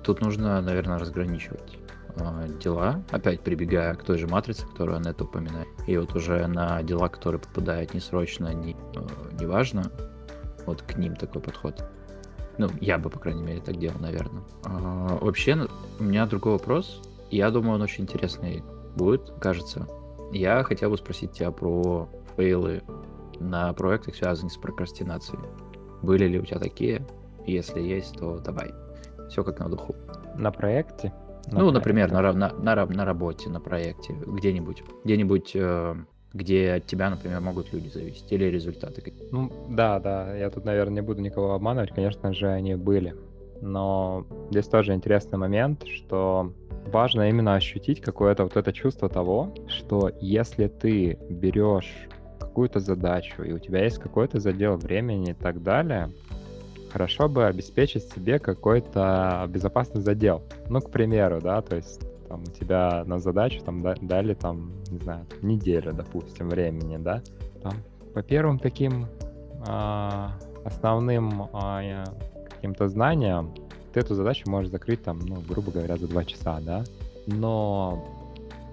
Тут 0.05 0.21
нужно, 0.21 0.61
наверное, 0.61 0.99
разграничивать 0.99 1.79
э, 2.17 2.49
дела, 2.63 3.03
опять 3.11 3.41
прибегая 3.41 3.95
к 3.95 4.05
той 4.05 4.19
же 4.19 4.29
матрице, 4.29 4.67
которую 4.67 4.97
Анетта 4.97 5.25
упоминает, 5.25 5.69
и 5.87 5.97
вот 5.99 6.15
уже 6.15 6.47
на 6.47 6.83
дела, 6.83 7.09
которые 7.09 7.41
попадают 7.41 7.95
не 7.95 8.01
срочно, 8.01 8.55
не, 8.55 8.73
э, 8.73 9.01
не 9.39 9.47
важно, 9.47 9.91
вот 10.67 10.83
к 10.83 10.97
ним 10.97 11.17
такой 11.17 11.43
подход. 11.43 11.85
Ну, 12.59 12.69
я 12.81 12.99
бы, 12.99 13.09
по 13.09 13.19
крайней 13.19 13.43
мере, 13.43 13.61
так 13.61 13.77
делал, 13.77 13.99
наверное. 14.01 14.43
А, 14.65 15.19
вообще, 15.21 15.67
у 15.99 16.03
меня 16.03 16.27
другой 16.27 16.53
вопрос. 16.53 17.03
Я 17.31 17.51
думаю, 17.51 17.77
он 17.77 17.83
очень 17.83 18.05
интересный 18.05 18.65
будет, 18.97 19.31
кажется. 19.41 19.87
Я 20.33 20.63
хотел 20.63 20.91
бы 20.91 20.99
спросить 20.99 21.33
тебя 21.33 21.51
про 21.51 22.09
фейлы 22.37 22.83
на 23.41 23.73
проектах, 23.73 24.15
связанных 24.15 24.53
с 24.53 24.57
прокрастинацией. 24.57 25.41
Были 26.03 26.27
ли 26.27 26.39
у 26.39 26.45
тебя 26.45 26.59
такие? 26.59 27.07
Если 27.47 27.81
есть, 27.81 28.19
то 28.19 28.39
давай. 28.39 28.73
Все 29.31 29.43
как 29.43 29.59
на 29.59 29.69
духу. 29.69 29.95
На 30.37 30.51
проекте? 30.51 31.13
На 31.51 31.61
ну, 31.61 31.71
например, 31.71 32.13
на, 32.13 32.33
на, 32.33 32.53
на, 32.53 32.87
на 32.87 33.05
работе, 33.05 33.49
на 33.49 33.61
проекте, 33.61 34.15
где-нибудь. 34.15 34.83
Где-нибудь, 35.05 35.53
э, 35.55 35.95
где 36.35 36.73
от 36.73 36.87
тебя, 36.87 37.09
например, 37.09 37.41
могут 37.41 37.73
люди 37.73 37.89
зависеть, 37.89 38.31
или 38.31 38.45
результаты 38.45 39.01
какие-то. 39.01 39.35
Ну, 39.35 39.51
да, 39.71 39.99
да, 39.99 40.35
я 40.37 40.51
тут, 40.51 40.67
наверное, 40.67 40.97
не 40.97 41.01
буду 41.01 41.23
никого 41.23 41.55
обманывать, 41.55 41.95
конечно 41.95 42.35
же, 42.35 42.49
они 42.49 42.75
были. 42.75 43.15
Но 43.63 44.27
здесь 44.51 44.67
тоже 44.67 44.95
интересный 44.95 45.39
момент, 45.39 45.85
что 45.87 46.53
важно 46.87 47.29
именно 47.29 47.55
ощутить 47.55 48.01
какое-то 48.01 48.45
вот 48.45 48.57
это 48.57 48.73
чувство 48.73 49.09
того, 49.09 49.55
что 49.69 50.11
если 50.21 50.69
ты 50.69 51.19
берешь 51.29 51.93
какую-то 52.39 52.81
задачу, 52.81 53.43
и 53.43 53.53
у 53.53 53.59
тебя 53.59 53.85
есть 53.85 53.99
какой-то 53.99 54.41
задел 54.41 54.77
времени 54.77 55.31
и 55.31 55.35
так 55.35 55.63
далее, 55.63 56.11
хорошо 56.93 57.29
бы 57.29 57.47
обеспечить 57.47 58.05
себе 58.11 58.39
какой-то 58.39 59.47
безопасный 59.49 60.01
задел. 60.01 60.43
Ну, 60.69 60.81
к 60.81 60.91
примеру, 60.91 61.41
да, 61.41 61.61
то 61.63 61.77
есть 61.77 62.01
там, 62.29 62.43
у 62.43 62.51
тебя 62.51 63.05
на 63.07 63.19
задачу 63.19 63.63
там 63.65 63.83
дали 63.83 64.35
там, 64.35 64.73
не 64.91 64.99
знаю, 64.99 65.27
неделю, 65.43 65.93
допустим, 65.93 66.49
времени, 66.49 66.97
да, 66.97 67.23
там, 67.63 67.75
по 68.15 68.23
первым 68.23 68.59
таким 68.59 69.07
а, 69.67 70.33
основным 70.65 71.49
а, 71.53 72.05
каким-то 72.51 72.89
знаниям 72.89 73.55
ты 73.99 74.05
эту 74.05 74.15
задачу 74.15 74.49
можешь 74.49 74.71
закрыть 74.71 75.03
там, 75.03 75.19
ну, 75.19 75.41
грубо 75.41 75.73
говоря, 75.73 75.97
за 75.97 76.07
два 76.07 76.25
часа, 76.25 76.61
да, 76.61 76.85
но 77.27 78.05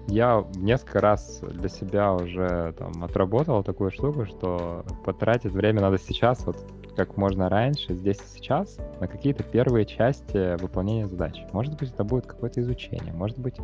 я 0.06 0.44
несколько 0.54 1.00
раз 1.00 1.40
для 1.40 1.68
себя 1.68 2.14
уже 2.14 2.74
там 2.78 3.02
отработал 3.02 3.64
такую 3.64 3.90
штуку, 3.90 4.24
что 4.24 4.84
потратить 5.04 5.50
время 5.50 5.80
надо 5.80 5.98
сейчас, 5.98 6.46
вот 6.46 6.56
как 6.96 7.16
можно 7.16 7.48
раньше, 7.48 7.94
здесь 7.94 8.18
и 8.18 8.36
сейчас, 8.38 8.78
на 9.00 9.08
какие-то 9.08 9.42
первые 9.42 9.84
части 9.84 10.58
выполнения 10.60 11.06
задач. 11.08 11.42
Может 11.52 11.76
быть, 11.76 11.90
это 11.90 12.04
будет 12.04 12.26
какое-то 12.26 12.60
изучение, 12.60 13.12
может 13.12 13.38
быть, 13.38 13.56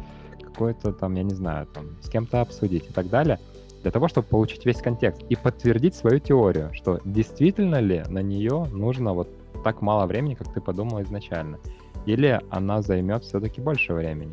какое-то 0.43 0.93
там, 0.93 1.15
я 1.15 1.23
не 1.23 1.35
знаю, 1.35 1.67
там, 1.67 1.97
с 2.03 2.11
кем-то 2.11 2.41
обсудить 2.41 2.91
и 2.91 2.93
так 2.93 3.09
далее, 3.09 3.39
для 3.83 3.91
того, 3.91 4.09
чтобы 4.09 4.27
получить 4.27 4.67
весь 4.67 4.83
контекст 4.83 5.23
и 5.29 5.37
подтвердить 5.37 5.95
свою 5.95 6.19
теорию, 6.19 6.71
что 6.73 7.01
действительно 7.05 7.81
ли 7.81 8.05
на 8.09 8.21
нее 8.21 8.67
нужно 8.73 9.13
вот 9.13 9.29
так 9.63 9.81
мало 9.83 10.07
времени, 10.07 10.35
как 10.35 10.53
ты 10.53 10.61
подумал 10.61 11.03
изначально, 11.03 11.59
или 12.07 12.41
она 12.51 12.83
займет 12.83 13.25
все-таки 13.25 13.61
больше 13.61 13.95
времени. 13.95 14.33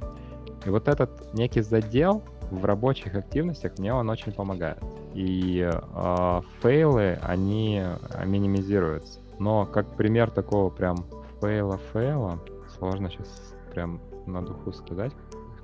И 0.66 0.70
вот 0.70 0.88
этот 0.88 1.34
некий 1.34 1.62
задел 1.62 2.24
в 2.52 2.66
рабочих 2.66 3.16
активностях 3.16 3.78
мне 3.78 3.94
он 3.94 4.10
очень 4.10 4.32
помогает. 4.32 4.80
И 5.14 5.70
э, 5.72 6.42
фейлы, 6.62 7.20
они 7.22 7.84
минимизируются. 8.26 9.20
Но 9.40 9.66
как 9.66 9.88
пример 9.96 10.32
такого 10.32 10.70
прям 10.70 11.06
фейла-фейла, 11.42 12.40
сложно 12.78 13.10
сейчас 13.10 13.56
прям 13.74 14.02
на 14.26 14.42
духу 14.42 14.74
сказать 14.74 15.14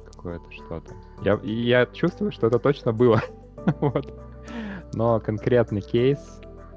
какое-то 0.05 0.51
что-то. 0.51 0.93
Я, 1.23 1.39
я 1.43 1.85
чувствую, 1.87 2.31
что 2.31 2.47
это 2.47 2.59
точно 2.59 2.93
было. 2.93 3.21
вот. 3.79 4.13
Но 4.93 5.19
конкретный 5.19 5.81
кейс 5.81 6.19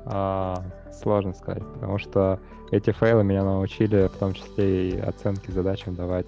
э, 0.07 0.55
сложно 0.93 1.33
сказать, 1.35 1.63
потому 1.75 1.99
что 1.99 2.41
эти 2.71 2.91
фейлы 2.93 3.25
меня 3.25 3.45
научили 3.45 4.09
в 4.09 4.17
том 4.19 4.35
числе 4.35 4.91
и 4.91 4.99
оценки 4.99 5.51
задачам 5.51 5.95
давать 5.95 6.27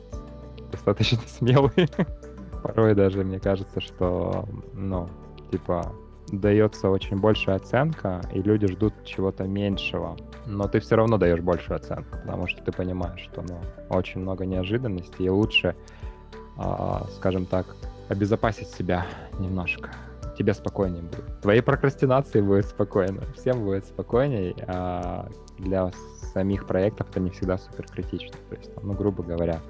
достаточно 0.71 1.19
смелые. 1.27 1.89
Порой 2.63 2.95
даже 2.95 3.25
мне 3.25 3.41
кажется, 3.41 3.81
что, 3.81 4.47
ну, 4.75 5.09
типа, 5.51 5.93
дается 6.29 6.91
очень 6.91 7.19
большая 7.19 7.57
оценка, 7.57 8.21
и 8.33 8.43
люди 8.43 8.67
ждут 8.67 8.95
чего-то 9.05 9.45
меньшего. 9.45 10.17
Но 10.47 10.69
ты 10.69 10.81
все 10.81 10.97
равно 10.97 11.17
даешь 11.17 11.41
большую 11.41 11.77
оценку, 11.77 12.19
потому 12.19 12.47
что 12.47 12.63
ты 12.63 12.73
понимаешь, 12.73 13.21
что 13.21 13.43
ну, 13.43 13.59
очень 13.89 14.21
много 14.21 14.45
неожиданностей, 14.45 15.27
и 15.27 15.31
лучше, 15.31 15.75
а, 16.57 17.07
скажем 17.17 17.47
так, 17.47 17.67
обезопасить 18.09 18.69
себя 18.69 19.07
немножко. 19.39 19.91
Тебе 20.41 20.55
спокойнее 20.55 21.03
будет. 21.03 21.43
Твоей 21.43 21.61
прокрастинации 21.61 22.41
будет 22.41 22.65
спокойно. 22.65 23.21
Всем 23.37 23.63
будет 23.63 23.85
спокойнее, 23.85 24.55
а 24.67 25.29
для 25.59 25.91
самих 26.33 26.67
проектов 26.67 27.11
это 27.11 27.21
не 27.21 27.29
всегда 27.29 27.59
супер 27.59 27.87
критично. 27.87 28.33
То 28.49 28.57
есть, 28.57 28.71
ну, 28.83 28.95
грубо 28.95 29.23
говоря, 29.23 29.61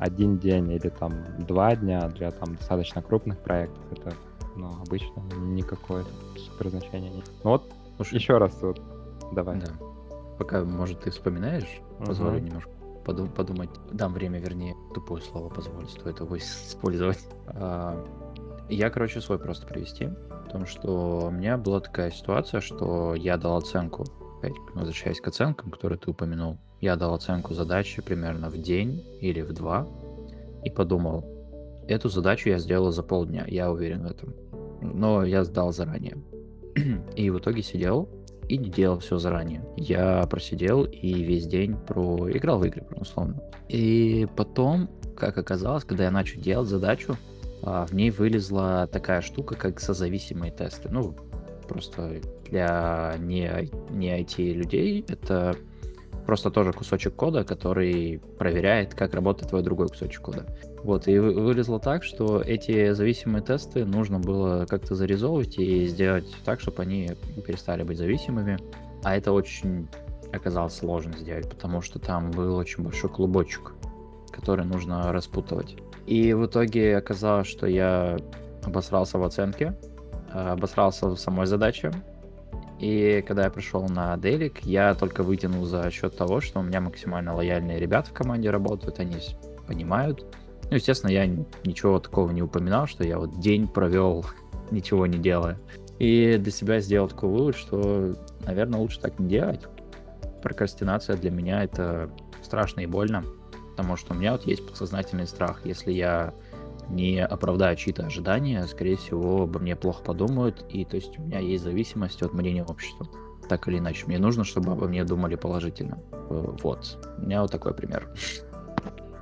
один 0.00 0.38
день 0.38 0.72
или 0.72 0.88
там 0.88 1.12
два 1.46 1.76
дня 1.76 2.08
для 2.08 2.32
там 2.32 2.56
достаточно 2.56 3.00
крупных 3.00 3.38
проектов, 3.38 3.80
это 3.92 4.12
ну, 4.56 4.72
обычно 4.84 5.22
никакое 5.36 6.04
супер 6.36 6.70
значения 6.70 7.10
нет. 7.10 7.30
Ну 7.44 7.50
вот, 7.50 7.72
Слушай, 7.94 8.14
еще 8.14 8.38
раз 8.38 8.60
вот, 8.60 8.82
давай. 9.32 9.60
Да. 9.60 9.72
Пока, 10.36 10.64
может, 10.64 10.98
ты 10.98 11.12
вспоминаешь, 11.12 11.80
позволю 12.04 12.38
uh-huh. 12.38 12.44
немножко 12.44 12.70
подум- 13.04 13.30
подумать, 13.30 13.70
дам 13.92 14.12
время, 14.12 14.40
вернее, 14.40 14.74
тупое 14.94 15.22
слово 15.22 15.48
позволить, 15.48 15.90
стоит 15.90 16.18
его 16.18 16.36
использовать. 16.38 17.24
А, 17.46 18.04
я, 18.68 18.90
короче, 18.90 19.20
свой 19.20 19.38
просто 19.38 19.66
привести. 19.66 20.08
Потому 20.44 20.66
что 20.66 21.26
у 21.26 21.30
меня 21.30 21.58
была 21.58 21.80
такая 21.80 22.10
ситуация, 22.10 22.60
что 22.60 23.14
я 23.14 23.36
дал 23.36 23.58
оценку, 23.58 24.06
опять 24.38 24.54
возвращаясь 24.74 25.20
к 25.20 25.28
оценкам, 25.28 25.70
которые 25.70 25.98
ты 25.98 26.10
упомянул, 26.10 26.58
я 26.80 26.96
дал 26.96 27.14
оценку 27.14 27.54
задачи 27.54 28.00
примерно 28.00 28.48
в 28.48 28.56
день 28.56 29.04
или 29.20 29.42
в 29.42 29.52
два 29.52 29.86
и 30.64 30.70
подумал, 30.70 31.24
эту 31.88 32.08
задачу 32.08 32.48
я 32.48 32.58
сделал 32.58 32.92
за 32.92 33.02
полдня, 33.02 33.44
я 33.46 33.70
уверен 33.70 34.06
в 34.06 34.10
этом. 34.10 34.34
Но 34.80 35.24
я 35.24 35.44
сдал 35.44 35.72
заранее. 35.72 36.16
И 37.16 37.30
в 37.30 37.38
итоге 37.38 37.62
сидел 37.62 38.08
и 38.48 38.56
не 38.56 38.70
делал 38.70 38.98
все 38.98 39.18
заранее. 39.18 39.62
Я 39.76 40.26
просидел 40.26 40.84
и 40.84 41.22
весь 41.22 41.46
день 41.46 41.76
проиграл 41.76 42.58
в 42.58 42.64
игры, 42.64 42.86
условно. 42.96 43.42
И 43.68 44.26
потом, 44.36 44.88
как 45.14 45.36
оказалось, 45.36 45.84
когда 45.84 46.04
я 46.04 46.10
начал 46.10 46.40
делать 46.40 46.66
задачу, 46.68 47.16
в 47.62 47.92
ней 47.92 48.10
вылезла 48.10 48.88
такая 48.90 49.20
штука, 49.20 49.54
как 49.54 49.80
созависимые 49.80 50.52
тесты. 50.52 50.88
Ну, 50.88 51.14
просто 51.68 52.20
для 52.48 53.14
не, 53.18 53.68
не 53.90 54.20
IT 54.20 54.52
людей 54.52 55.04
это 55.08 55.54
просто 56.28 56.50
тоже 56.50 56.72
кусочек 56.72 57.14
кода, 57.14 57.42
который 57.42 58.20
проверяет, 58.38 58.94
как 58.94 59.14
работает 59.14 59.48
твой 59.48 59.62
другой 59.62 59.88
кусочек 59.88 60.20
кода. 60.20 60.46
Вот, 60.82 61.08
и 61.08 61.18
вылезло 61.18 61.80
так, 61.80 62.04
что 62.04 62.42
эти 62.42 62.92
зависимые 62.92 63.42
тесты 63.42 63.86
нужно 63.86 64.18
было 64.18 64.66
как-то 64.66 64.94
зарезолвить 64.94 65.58
и 65.58 65.86
сделать 65.86 66.26
так, 66.44 66.60
чтобы 66.60 66.82
они 66.82 67.12
перестали 67.46 67.82
быть 67.82 67.96
зависимыми. 67.96 68.58
А 69.02 69.16
это 69.16 69.32
очень 69.32 69.88
оказалось 70.30 70.74
сложно 70.74 71.16
сделать, 71.16 71.48
потому 71.48 71.80
что 71.80 71.98
там 71.98 72.30
был 72.30 72.56
очень 72.56 72.84
большой 72.84 73.08
клубочек, 73.08 73.72
который 74.30 74.66
нужно 74.66 75.12
распутывать. 75.12 75.76
И 76.08 76.32
в 76.32 76.46
итоге 76.46 76.96
оказалось, 76.96 77.46
что 77.48 77.66
я 77.66 78.16
обосрался 78.64 79.18
в 79.18 79.24
оценке, 79.24 79.74
обосрался 80.32 81.08
в 81.08 81.18
самой 81.18 81.46
задаче, 81.46 81.92
И 82.80 83.22
когда 83.26 83.44
я 83.44 83.50
пришел 83.50 83.86
на 83.88 84.16
Делик, 84.16 84.60
я 84.62 84.94
только 84.94 85.22
вытянул 85.22 85.66
за 85.66 85.90
счет 85.90 86.16
того, 86.16 86.40
что 86.40 86.60
у 86.60 86.62
меня 86.62 86.80
максимально 86.80 87.34
лояльные 87.34 87.78
ребята 87.78 88.08
в 88.08 88.14
команде 88.14 88.50
работают, 88.50 89.00
они 89.00 89.16
понимают. 89.66 90.24
Ну, 90.70 90.76
естественно, 90.76 91.10
я 91.10 91.26
ничего 91.26 91.98
такого 91.98 92.30
не 92.30 92.40
упоминал, 92.40 92.86
что 92.86 93.04
я 93.04 93.18
вот 93.18 93.38
день 93.40 93.68
провел, 93.68 94.24
ничего 94.70 95.06
не 95.06 95.18
делая. 95.18 95.58
И 95.98 96.38
для 96.38 96.52
себя 96.52 96.80
сделал 96.80 97.08
такой 97.08 97.28
вывод, 97.28 97.56
что, 97.56 98.14
наверное, 98.46 98.80
лучше 98.80 98.98
так 99.00 99.18
не 99.18 99.28
делать. 99.28 99.60
Прокрастинация 100.42 101.18
для 101.18 101.30
меня 101.30 101.64
это 101.64 102.08
страшно 102.42 102.80
и 102.80 102.86
больно, 102.86 103.24
потому 103.78 103.96
что 103.96 104.12
у 104.12 104.16
меня 104.16 104.32
вот 104.32 104.44
есть 104.44 104.66
подсознательный 104.66 105.28
страх. 105.28 105.60
Если 105.62 105.92
я 105.92 106.34
не 106.88 107.24
оправдаю 107.24 107.76
чьи-то 107.76 108.06
ожидания, 108.06 108.66
скорее 108.66 108.96
всего, 108.96 109.42
обо 109.42 109.60
мне 109.60 109.76
плохо 109.76 110.02
подумают, 110.02 110.66
и 110.68 110.84
то 110.84 110.96
есть 110.96 111.16
у 111.16 111.22
меня 111.22 111.38
есть 111.38 111.62
зависимость 111.62 112.20
от 112.22 112.34
мнения 112.34 112.64
общества. 112.64 113.06
Так 113.48 113.68
или 113.68 113.78
иначе, 113.78 114.06
мне 114.06 114.18
нужно, 114.18 114.42
чтобы 114.42 114.72
обо 114.72 114.88
мне 114.88 115.04
думали 115.04 115.36
положительно. 115.36 116.02
Э, 116.10 116.56
Вот. 116.60 116.98
У 117.18 117.20
меня 117.20 117.40
вот 117.42 117.52
такой 117.52 117.72
пример. 117.72 118.12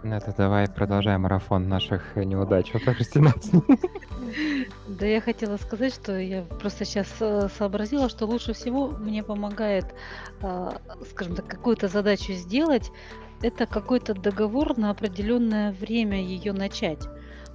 Ну, 0.03 0.15
Это 0.15 0.33
давай 0.35 0.69
продолжаем 0.69 1.21
марафон 1.21 1.69
наших 1.69 2.17
неудач 2.17 2.71
в 2.71 2.83
прокрастинации. 2.83 3.63
Да, 4.89 5.07
я 5.07 5.21
хотела 5.21 5.57
сказать, 5.57 5.95
что 5.95 6.19
я 6.19 6.43
просто 6.43 6.85
сейчас 6.85 7.09
сообразила, 7.59 8.09
что 8.09 8.27
лучше 8.27 8.53
всего 8.55 8.89
мне 8.89 9.23
помогает, 9.23 9.87
скажем 11.11 11.37
так, 11.37 11.47
какую-то 11.47 11.89
задачу 11.89 12.33
сделать, 12.33 12.91
это 13.43 13.67
какой-то 13.67 14.15
договор 14.15 14.77
на 14.77 14.91
определенное 14.91 15.73
время 15.73 16.23
ее 16.23 16.53
начать. 16.53 17.07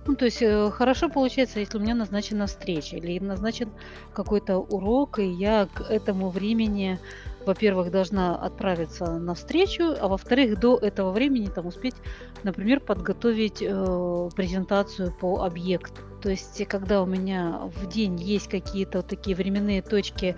Ну, 0.08 0.16
то 0.16 0.26
есть 0.26 0.42
э, 0.42 0.72
хорошо 0.72 1.10
получается, 1.10 1.60
если 1.60 1.78
у 1.78 1.82
меня 1.82 1.94
назначена 1.94 2.48
встреча 2.48 2.96
или 2.96 3.20
назначен 3.20 3.70
какой-то 4.14 4.58
урок, 4.58 5.20
и 5.20 5.28
я 5.28 5.68
к 5.72 5.82
этому 5.82 6.30
времени, 6.30 7.00
во-первых, 7.46 7.92
должна 7.92 8.36
отправиться 8.36 9.20
на 9.20 9.36
встречу, 9.36 9.94
а 10.00 10.08
во-вторых, 10.08 10.60
до 10.60 10.76
этого 10.78 11.12
времени 11.12 11.48
там 11.54 11.68
успеть, 11.68 11.96
например, 12.42 12.80
подготовить 12.80 13.62
э, 13.62 14.30
презентацию 14.36 15.14
по 15.20 15.44
объекту. 15.44 16.02
То 16.22 16.30
есть, 16.30 16.66
когда 16.68 17.04
у 17.04 17.06
меня 17.06 17.62
в 17.76 17.88
день 17.88 18.20
есть 18.20 18.48
какие-то 18.48 19.04
такие 19.04 19.36
временные 19.36 19.84
точки, 19.84 20.36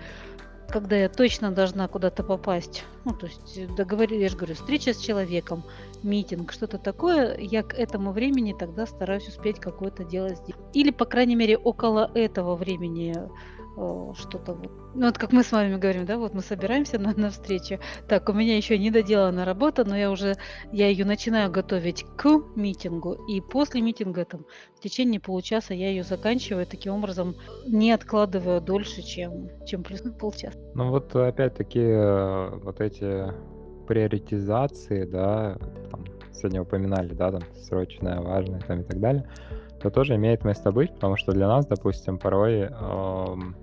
когда 0.74 0.96
я 0.96 1.08
точно 1.08 1.52
должна 1.52 1.86
куда-то 1.86 2.24
попасть, 2.24 2.84
ну, 3.04 3.12
то 3.12 3.26
есть 3.26 3.76
договор, 3.76 4.12
я 4.12 4.28
же 4.28 4.36
говорю, 4.36 4.56
встреча 4.56 4.92
с 4.92 4.98
человеком, 4.98 5.62
митинг, 6.02 6.50
что-то 6.52 6.78
такое, 6.78 7.38
я 7.38 7.62
к 7.62 7.74
этому 7.74 8.10
времени 8.10 8.56
тогда 8.58 8.84
стараюсь 8.84 9.28
успеть 9.28 9.60
какое-то 9.60 10.02
дело 10.02 10.30
сделать. 10.30 10.66
Или, 10.72 10.90
по 10.90 11.04
крайней 11.04 11.36
мере, 11.36 11.56
около 11.56 12.10
этого 12.14 12.56
времени 12.56 13.14
э, 13.16 13.28
что-то 13.74 14.54
вот. 14.54 14.70
Ну, 14.94 15.06
вот 15.06 15.18
как 15.18 15.32
мы 15.32 15.42
с 15.42 15.50
вами 15.50 15.76
говорим, 15.76 16.06
да, 16.06 16.16
вот 16.16 16.34
мы 16.34 16.40
собираемся 16.40 16.98
на, 16.98 17.12
на 17.16 17.30
встречу. 17.30 17.78
Так, 18.08 18.28
у 18.28 18.32
меня 18.32 18.56
еще 18.56 18.78
не 18.78 18.90
доделана 18.90 19.44
работа, 19.44 19.84
но 19.84 19.96
я 19.96 20.10
уже, 20.10 20.36
я 20.72 20.88
ее 20.88 21.04
начинаю 21.04 21.50
готовить 21.50 22.04
к 22.16 22.28
митингу, 22.54 23.14
и 23.28 23.40
после 23.40 23.80
митинга 23.80 24.24
там 24.24 24.44
в 24.76 24.80
течение 24.80 25.20
получаса 25.20 25.74
я 25.74 25.88
ее 25.88 26.04
заканчиваю, 26.04 26.66
таким 26.66 26.94
образом 26.94 27.34
не 27.66 27.90
откладываю 27.92 28.60
дольше, 28.60 29.02
чем, 29.02 29.48
чем 29.66 29.82
плюс 29.82 30.02
полчаса. 30.20 30.56
Ну 30.74 30.90
вот 30.90 31.14
опять-таки 31.16 31.80
э, 31.80 32.50
вот 32.62 32.80
эти 32.80 33.32
приоритизации, 33.86 35.04
да, 35.04 35.58
там, 35.90 36.04
сегодня 36.32 36.62
упоминали, 36.62 37.12
да, 37.12 37.32
там 37.32 37.42
срочное, 37.54 38.20
важное 38.20 38.60
там 38.60 38.80
и 38.80 38.84
так 38.84 39.00
далее, 39.00 39.28
то 39.80 39.90
тоже 39.90 40.14
имеет 40.14 40.44
место 40.44 40.72
быть, 40.72 40.94
потому 40.94 41.16
что 41.16 41.32
для 41.32 41.48
нас, 41.48 41.66
допустим, 41.66 42.18
порой 42.18 42.60
эм, 42.60 43.56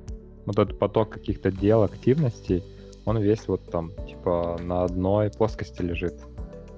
вот 0.51 0.59
этот 0.59 0.79
поток 0.79 1.09
каких-то 1.09 1.51
дел, 1.51 1.83
активностей, 1.83 2.63
он 3.05 3.17
весь 3.19 3.47
вот 3.47 3.61
там, 3.71 3.91
типа, 4.07 4.57
на 4.61 4.83
одной 4.83 5.29
плоскости 5.29 5.81
лежит. 5.81 6.13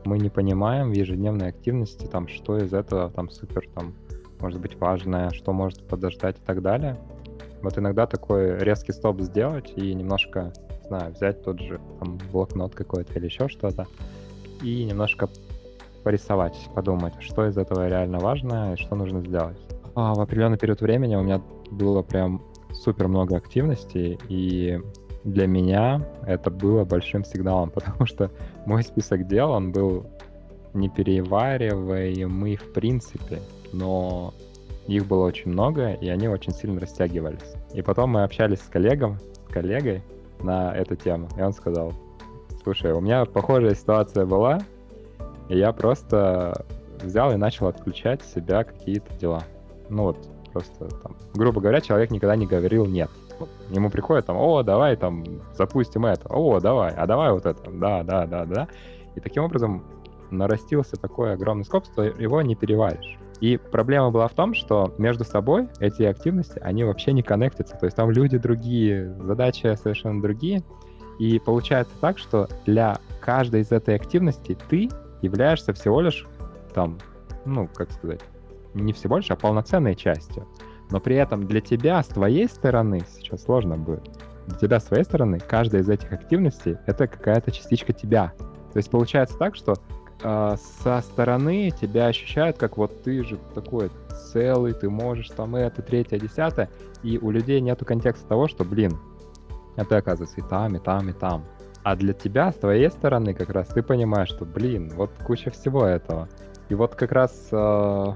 Мы 0.05 0.19
не 0.19 0.29
понимаем 0.29 0.91
в 0.91 0.93
ежедневной 0.93 1.49
активности, 1.49 2.05
там, 2.05 2.27
что 2.27 2.57
из 2.57 2.73
этого 2.73 3.09
там 3.09 3.29
супер, 3.29 3.67
там, 3.73 3.93
может 4.39 4.59
быть 4.59 4.75
важное, 4.75 5.29
что 5.31 5.53
может 5.53 5.87
подождать 5.87 6.37
и 6.37 6.45
так 6.45 6.61
далее. 6.61 6.97
Вот 7.61 7.77
иногда 7.77 8.05
такой 8.05 8.57
резкий 8.59 8.91
стоп 8.91 9.21
сделать 9.21 9.73
и 9.75 9.93
немножко, 9.93 10.53
не 10.81 10.87
знаю, 10.87 11.13
взять 11.13 11.43
тот 11.43 11.59
же 11.59 11.79
там, 11.99 12.19
блокнот 12.31 12.75
какой-то 12.75 13.13
или 13.13 13.25
еще 13.25 13.47
что-то 13.47 13.87
и 14.61 14.83
немножко 14.83 15.29
порисовать, 16.03 16.57
подумать, 16.75 17.13
что 17.21 17.47
из 17.47 17.57
этого 17.57 17.87
реально 17.87 18.19
важно 18.19 18.73
и 18.73 18.77
что 18.77 18.95
нужно 18.95 19.21
сделать. 19.21 19.57
А 19.95 20.13
в 20.13 20.19
определенный 20.19 20.57
период 20.57 20.81
времени 20.81 21.15
у 21.15 21.23
меня 21.23 21.41
было 21.71 22.01
прям 22.01 22.41
супер 22.73 23.07
много 23.07 23.37
активностей, 23.37 24.19
и 24.29 24.81
для 25.23 25.47
меня 25.47 26.01
это 26.25 26.51
было 26.51 26.83
большим 26.83 27.23
сигналом, 27.23 27.69
потому 27.73 28.05
что 28.05 28.31
мой 28.65 28.83
список 28.83 29.27
дел, 29.27 29.51
он 29.51 29.71
был 29.71 30.05
не 30.73 30.89
перевариваемый 30.89 32.55
в 32.55 32.73
принципе, 32.73 33.39
но 33.71 34.33
их 34.87 35.05
было 35.05 35.25
очень 35.25 35.51
много, 35.51 35.93
и 35.93 36.09
они 36.09 36.27
очень 36.27 36.51
сильно 36.51 36.79
растягивались. 36.79 37.53
И 37.73 37.81
потом 37.81 38.11
мы 38.11 38.23
общались 38.23 38.59
с 38.59 38.67
коллегом, 38.67 39.19
с 39.47 39.53
коллегой 39.53 40.03
на 40.41 40.75
эту 40.75 40.95
тему, 40.95 41.29
и 41.37 41.41
он 41.41 41.53
сказал, 41.53 41.93
слушай, 42.63 42.91
у 42.91 42.99
меня 42.99 43.25
похожая 43.25 43.75
ситуация 43.75 44.25
была, 44.25 44.59
и 45.49 45.57
я 45.57 45.71
просто 45.71 46.65
взял 47.01 47.31
и 47.31 47.35
начал 47.35 47.67
отключать 47.67 48.21
в 48.21 48.33
себя 48.33 48.63
какие-то 48.63 49.13
дела. 49.15 49.43
Ну 49.89 50.03
вот, 50.03 50.17
просто 50.53 50.87
там, 51.01 51.15
грубо 51.33 51.59
говоря, 51.59 51.81
человек 51.81 52.11
никогда 52.11 52.35
не 52.35 52.45
говорил 52.45 52.85
«нет». 52.85 53.09
Вот 53.39 53.49
Ему 53.69 53.89
приходит 53.89 54.27
там, 54.27 54.37
о, 54.37 54.63
давай 54.63 54.95
там 54.95 55.23
запустим 55.57 56.05
это, 56.05 56.27
о, 56.29 56.59
давай, 56.59 56.93
а 56.93 57.05
давай 57.07 57.31
вот 57.31 57.45
это, 57.45 57.71
да, 57.71 58.03
да, 58.03 58.25
да, 58.25 58.45
да. 58.45 58.67
И 59.15 59.19
таким 59.19 59.43
образом 59.43 59.83
нарастился 60.31 60.95
такой 60.95 61.33
огромный 61.33 61.65
скоп, 61.65 61.85
что 61.85 62.03
его 62.03 62.41
не 62.41 62.55
переваришь. 62.55 63.17
И 63.41 63.57
проблема 63.57 64.09
была 64.09 64.27
в 64.27 64.33
том, 64.33 64.53
что 64.53 64.93
между 64.97 65.25
собой 65.25 65.67
эти 65.79 66.03
активности, 66.03 66.59
они 66.63 66.83
вообще 66.83 67.11
не 67.11 67.23
коннектятся. 67.23 67.75
То 67.75 67.85
есть 67.85 67.97
там 67.97 68.09
люди 68.09 68.37
другие, 68.37 69.13
задачи 69.21 69.75
совершенно 69.75 70.21
другие. 70.21 70.63
И 71.19 71.39
получается 71.39 71.93
так, 71.99 72.17
что 72.17 72.47
для 72.65 72.99
каждой 73.19 73.61
из 73.61 73.71
этой 73.71 73.95
активности 73.95 74.57
ты 74.69 74.89
являешься 75.21 75.73
всего 75.73 76.01
лишь 76.01 76.25
там, 76.73 76.97
ну, 77.45 77.67
как 77.73 77.91
сказать, 77.91 78.21
не 78.73 78.93
всего 78.93 79.17
лишь, 79.17 79.31
а 79.31 79.35
полноценной 79.35 79.95
частью. 79.95 80.47
Но 80.91 80.99
при 80.99 81.15
этом 81.15 81.47
для 81.47 81.61
тебя 81.61 82.01
с 82.03 82.07
твоей 82.07 82.47
стороны, 82.47 83.01
сейчас 83.15 83.43
сложно 83.43 83.77
будет, 83.77 84.09
для 84.47 84.57
тебя 84.57 84.79
с 84.79 84.83
твоей 84.83 85.03
стороны 85.03 85.39
каждая 85.39 85.81
из 85.81 85.89
этих 85.89 86.11
активностей— 86.11 86.77
это 86.85 87.07
какая-то 87.07 87.51
частичка 87.51 87.93
тебя. 87.93 88.33
То 88.73 88.77
есть 88.77 88.89
получается 88.89 89.37
так, 89.37 89.55
что 89.55 89.75
э, 90.21 90.55
со 90.83 91.01
стороны 91.01 91.71
тебя 91.71 92.07
ощущают, 92.07 92.57
как 92.57 92.77
вот 92.77 93.03
ты 93.03 93.23
же 93.23 93.37
такой 93.53 93.89
целый, 94.31 94.73
ты 94.73 94.89
можешь 94.89 95.29
там 95.29 95.55
это, 95.55 95.81
третье, 95.81 96.19
десятое, 96.19 96.69
и 97.03 97.17
у 97.17 97.31
людей 97.31 97.61
нету 97.61 97.85
контекста 97.85 98.27
того, 98.27 98.47
что, 98.47 98.65
блин, 98.65 98.97
а 99.75 99.85
ты 99.85 99.95
оказывается 99.95 100.39
и 100.39 100.43
там, 100.43 100.75
и 100.75 100.79
там, 100.79 101.09
и 101.09 101.13
там. 101.13 101.45
А 101.83 101.95
для 101.95 102.13
тебя, 102.13 102.51
с 102.51 102.55
твоей 102.55 102.89
стороны, 102.89 103.33
как 103.33 103.49
раз 103.49 103.67
ты 103.67 103.83
понимаешь, 103.83 104.29
что, 104.29 104.45
блин, 104.45 104.91
вот 104.95 105.11
куча 105.25 105.51
всего 105.51 105.85
этого. 105.85 106.29
И 106.69 106.75
вот 106.75 106.95
как 106.95 107.11
раз 107.11 107.49
э, 107.51 108.13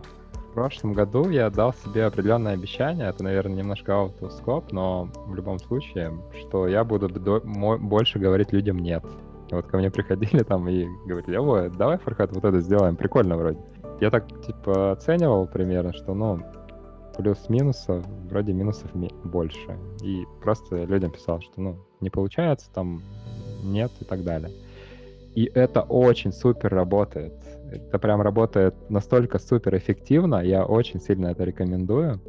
прошлом 0.58 0.94
году 0.94 1.30
я 1.30 1.52
дал 1.52 1.72
себе 1.72 2.06
определенное 2.06 2.56
обещание, 2.56 3.10
это, 3.10 3.24
наверное, 3.24 3.58
немножко 3.58 3.92
out 3.92 4.20
of 4.22 4.32
scope, 4.44 4.70
но 4.72 5.08
в 5.28 5.36
любом 5.36 5.60
случае, 5.60 6.12
что 6.40 6.68
я 6.68 6.84
буду 6.84 7.10
до- 7.10 7.42
больше 7.78 8.18
говорить 8.18 8.52
людям 8.54 8.80
«нет». 8.80 9.04
Вот 9.52 9.68
ко 9.68 9.78
мне 9.78 9.92
приходили 9.92 10.42
там 10.42 10.68
и 10.68 10.88
говорили, 11.06 11.38
ой, 11.38 11.70
давай, 11.70 12.00
Фархат, 12.00 12.32
вот 12.34 12.44
это 12.44 12.60
сделаем, 12.60 12.96
прикольно 12.96 13.38
вроде. 13.38 13.60
Я 14.02 14.10
так, 14.10 14.26
типа, 14.48 14.94
оценивал 14.94 15.46
примерно, 15.46 15.94
что, 15.94 16.16
ну, 16.16 16.42
плюс-минусов, 17.16 18.04
вроде 18.28 18.52
минусов 18.54 18.96
ми- 18.96 19.14
больше. 19.26 19.78
И 20.02 20.26
просто 20.42 20.86
людям 20.86 21.12
писал, 21.12 21.40
что, 21.40 21.62
ну, 21.62 21.76
не 22.02 22.10
получается, 22.10 22.72
там, 22.74 23.04
нет 23.64 23.92
и 24.02 24.06
так 24.06 24.24
далее. 24.24 24.50
И 25.36 25.52
это 25.54 25.82
очень 25.84 26.32
супер 26.32 26.74
работает. 26.74 27.36
Это 27.72 28.00
прям 28.00 28.22
работает 28.22 28.76
настолько 28.90 29.40
супер 29.40 29.76
эффективно, 29.76 30.42
я 30.44 30.66
очень 30.66 31.02
сильно 31.02 31.28
это 31.28 31.44
рекомендую. 31.44 32.20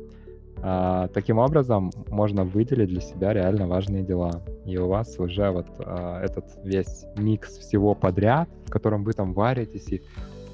А, 0.61 1.09
таким 1.09 1.39
образом, 1.39 1.93
можно 2.09 2.45
выделить 2.45 2.89
для 2.89 3.01
себя 3.01 3.33
реально 3.33 3.69
важные 3.69 4.03
дела. 4.03 4.43
И 4.65 4.77
у 4.77 4.89
вас 4.89 5.19
уже 5.19 5.51
вот 5.51 5.67
а, 5.79 6.21
этот 6.23 6.45
весь 6.65 7.05
микс 7.17 7.59
всего 7.59 7.95
подряд, 7.95 8.49
в 8.67 8.71
котором 8.71 9.05
вы 9.05 9.13
там 9.13 9.33
варитесь, 9.35 9.89
и 9.89 10.03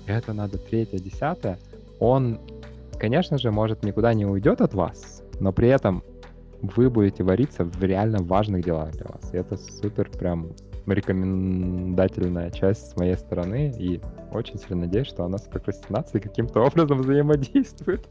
это 0.06 0.34
надо 0.34 0.58
третье, 0.58 0.98
десятое, 0.98 1.58
он, 1.98 2.38
конечно 2.98 3.38
же, 3.38 3.50
может 3.50 3.82
никуда 3.84 4.12
не 4.12 4.26
уйдет 4.26 4.60
от 4.60 4.74
вас, 4.74 5.22
но 5.40 5.52
при 5.52 5.68
этом 5.68 6.02
вы 6.60 6.90
будете 6.90 7.22
вариться 7.22 7.64
в 7.64 7.82
реально 7.82 8.18
важных 8.22 8.64
делах 8.64 8.92
для 8.92 9.06
вас. 9.06 9.32
И 9.32 9.36
это 9.36 9.56
супер 9.56 10.10
прям 10.10 10.48
рекомендательная 10.92 12.50
часть 12.50 12.90
с 12.90 12.96
моей 12.96 13.16
стороны, 13.16 13.72
и 13.78 14.00
очень 14.32 14.58
сильно 14.58 14.86
надеюсь, 14.86 15.06
что 15.06 15.24
она 15.24 15.38
с 15.38 15.42
прокрастинацией 15.42 16.22
каким-то 16.22 16.60
образом 16.60 16.98
взаимодействует. 16.98 18.06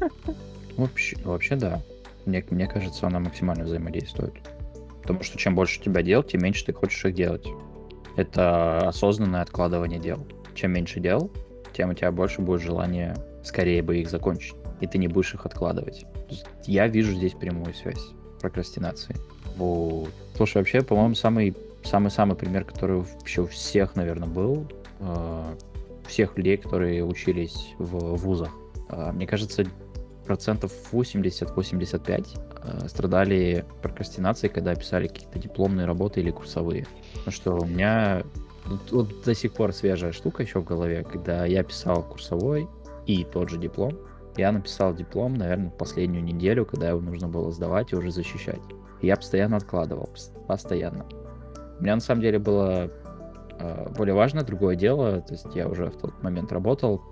Вообще, 0.76 1.16
вообще 1.24 1.56
да. 1.56 1.80
Мне, 2.26 2.44
мне 2.50 2.66
кажется, 2.66 3.06
она 3.06 3.18
максимально 3.18 3.64
взаимодействует. 3.64 4.34
Потому 5.00 5.22
что 5.22 5.38
чем 5.38 5.54
больше 5.54 5.80
тебя 5.80 6.02
дел, 6.02 6.22
тем 6.22 6.42
меньше 6.42 6.66
ты 6.66 6.74
хочешь 6.74 7.02
их 7.06 7.14
делать. 7.14 7.46
Это 8.16 8.88
осознанное 8.88 9.40
откладывание 9.40 9.98
дел. 9.98 10.26
Чем 10.54 10.72
меньше 10.72 11.00
дел, 11.00 11.30
тем 11.72 11.90
у 11.90 11.94
тебя 11.94 12.12
больше 12.12 12.42
будет 12.42 12.60
желание 12.60 13.14
скорее 13.42 13.82
бы 13.82 13.96
их 13.96 14.10
закончить. 14.10 14.54
И 14.80 14.86
ты 14.86 14.98
не 14.98 15.08
будешь 15.08 15.32
их 15.32 15.46
откладывать. 15.46 16.04
Я 16.64 16.88
вижу 16.88 17.12
здесь 17.12 17.32
прямую 17.32 17.72
связь 17.72 18.10
прокрастинации. 18.40 19.16
Вот. 19.56 20.10
Слушай, 20.36 20.58
вообще, 20.58 20.82
по-моему, 20.82 21.14
самый 21.14 21.56
самый-самый 21.86 22.36
пример, 22.36 22.64
который 22.64 22.98
вообще 22.98 23.42
у 23.42 23.46
всех, 23.46 23.96
наверное, 23.96 24.28
был, 24.28 24.66
э, 25.00 25.54
всех 26.06 26.36
людей, 26.36 26.56
которые 26.56 27.04
учились 27.04 27.74
в 27.78 28.16
вузах. 28.16 28.50
Э, 28.90 29.12
мне 29.12 29.26
кажется, 29.26 29.64
процентов 30.26 30.72
80-85 30.92 32.26
э, 32.62 32.88
страдали 32.88 33.64
прокрастинацией, 33.82 34.52
когда 34.52 34.74
писали 34.74 35.08
какие-то 35.08 35.38
дипломные 35.38 35.86
работы 35.86 36.20
или 36.20 36.30
курсовые. 36.30 36.86
Ну 37.24 37.32
что, 37.32 37.54
у 37.54 37.64
меня 37.64 38.24
вот, 38.90 39.08
до 39.24 39.34
сих 39.34 39.52
пор 39.52 39.72
свежая 39.72 40.12
штука 40.12 40.42
еще 40.42 40.60
в 40.60 40.64
голове, 40.64 41.04
когда 41.04 41.46
я 41.46 41.62
писал 41.62 42.02
курсовой 42.02 42.68
и 43.06 43.24
тот 43.24 43.50
же 43.50 43.58
диплом. 43.58 43.96
Я 44.36 44.52
написал 44.52 44.94
диплом, 44.94 45.34
наверное, 45.34 45.70
последнюю 45.70 46.22
неделю, 46.22 46.66
когда 46.66 46.90
его 46.90 47.00
нужно 47.00 47.28
было 47.28 47.50
сдавать 47.52 47.92
и 47.92 47.96
уже 47.96 48.10
защищать. 48.10 48.60
Я 49.00 49.16
постоянно 49.16 49.56
откладывал, 49.56 50.10
постоянно. 50.46 51.06
У 51.78 51.82
меня 51.82 51.94
на 51.94 52.00
самом 52.00 52.22
деле 52.22 52.38
было 52.38 52.90
э, 53.58 53.88
более 53.96 54.14
важное 54.14 54.44
другое 54.44 54.76
дело. 54.76 55.20
То 55.20 55.32
есть 55.32 55.46
я 55.54 55.68
уже 55.68 55.86
в 55.86 55.96
тот 55.96 56.22
момент 56.22 56.52
работал, 56.52 57.02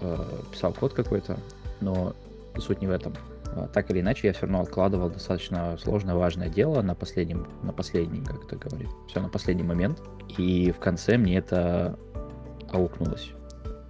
э, 0.00 0.16
писал 0.52 0.72
код 0.72 0.92
какой-то, 0.92 1.36
но 1.80 2.14
суть 2.58 2.80
не 2.80 2.86
в 2.86 2.90
этом. 2.90 3.14
Э, 3.54 3.68
так 3.72 3.90
или 3.90 4.00
иначе, 4.00 4.28
я 4.28 4.32
все 4.32 4.42
равно 4.42 4.60
откладывал 4.60 5.10
достаточно 5.10 5.76
сложное, 5.78 6.14
важное 6.14 6.48
дело 6.48 6.82
на 6.82 6.94
последнем, 6.94 7.46
на 7.62 7.72
последний, 7.72 8.20
как 8.20 8.44
это 8.44 8.56
говорит, 8.56 8.88
все 9.08 9.20
на 9.20 9.28
последний 9.28 9.64
момент. 9.64 10.00
И 10.36 10.70
в 10.70 10.78
конце 10.78 11.16
мне 11.16 11.38
это 11.38 11.98
аукнулось. 12.70 13.32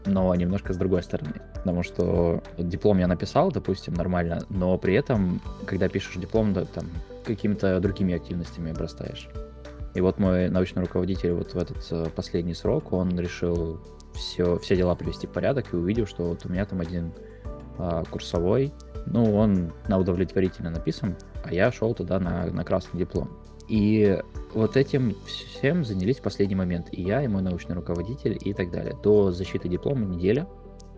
Но 0.07 0.33
немножко 0.35 0.73
с 0.73 0.77
другой 0.77 1.03
стороны. 1.03 1.35
Потому 1.55 1.83
что 1.83 2.43
диплом 2.57 2.99
я 2.99 3.09
написал, 3.09 3.51
допустим, 3.51 3.95
нормально, 3.95 4.41
но 4.49 4.79
при 4.79 4.95
этом, 4.95 5.41
когда 5.67 5.89
пишешь 5.89 6.15
диплом, 6.15 6.53
да, 6.53 6.65
там 6.65 6.87
какими-то 7.25 7.81
другими 7.81 8.15
активностями 8.15 8.71
обрастаешь. 8.71 9.29
И 9.97 10.01
вот 10.03 10.19
мой 10.19 10.51
научный 10.51 10.83
руководитель 10.83 11.33
вот 11.33 11.55
в 11.55 11.57
этот 11.57 11.79
э, 11.91 12.07
последний 12.15 12.53
срок, 12.53 12.93
он 12.93 13.19
решил 13.19 13.81
все, 14.13 14.59
все 14.59 14.77
дела 14.77 14.95
привести 14.95 15.27
в 15.27 15.31
порядок 15.31 15.73
и 15.73 15.77
увидел, 15.77 16.07
что 16.07 16.25
вот 16.25 16.45
у 16.45 16.51
меня 16.51 16.67
там 16.67 16.83
один 16.83 17.15
а, 17.79 18.05
курсовой, 18.05 18.75
ну, 19.07 19.35
он 19.35 19.73
на 19.89 19.99
удовлетворительно 19.99 20.69
написан, 20.69 21.17
а 21.45 21.55
я 21.55 21.73
шел 21.73 21.95
туда 21.95 22.21
на, 22.21 22.45
на 22.47 22.63
красный 22.63 22.99
диплом. 22.99 23.31
И 23.69 24.19
вот 24.53 24.77
этим 24.77 25.15
всем 25.27 25.83
занялись 25.83 26.19
в 26.19 26.23
последний 26.23 26.57
момент. 26.57 26.89
И 26.93 27.03
я, 27.03 27.23
и 27.23 27.29
мой 27.29 27.41
научный 27.41 27.75
руководитель, 27.75 28.39
и 28.39 28.53
так 28.53 28.71
далее. 28.71 28.95
До 29.03 29.33
защиты 29.33 29.69
диплома 29.69 30.05
неделя, 30.05 30.47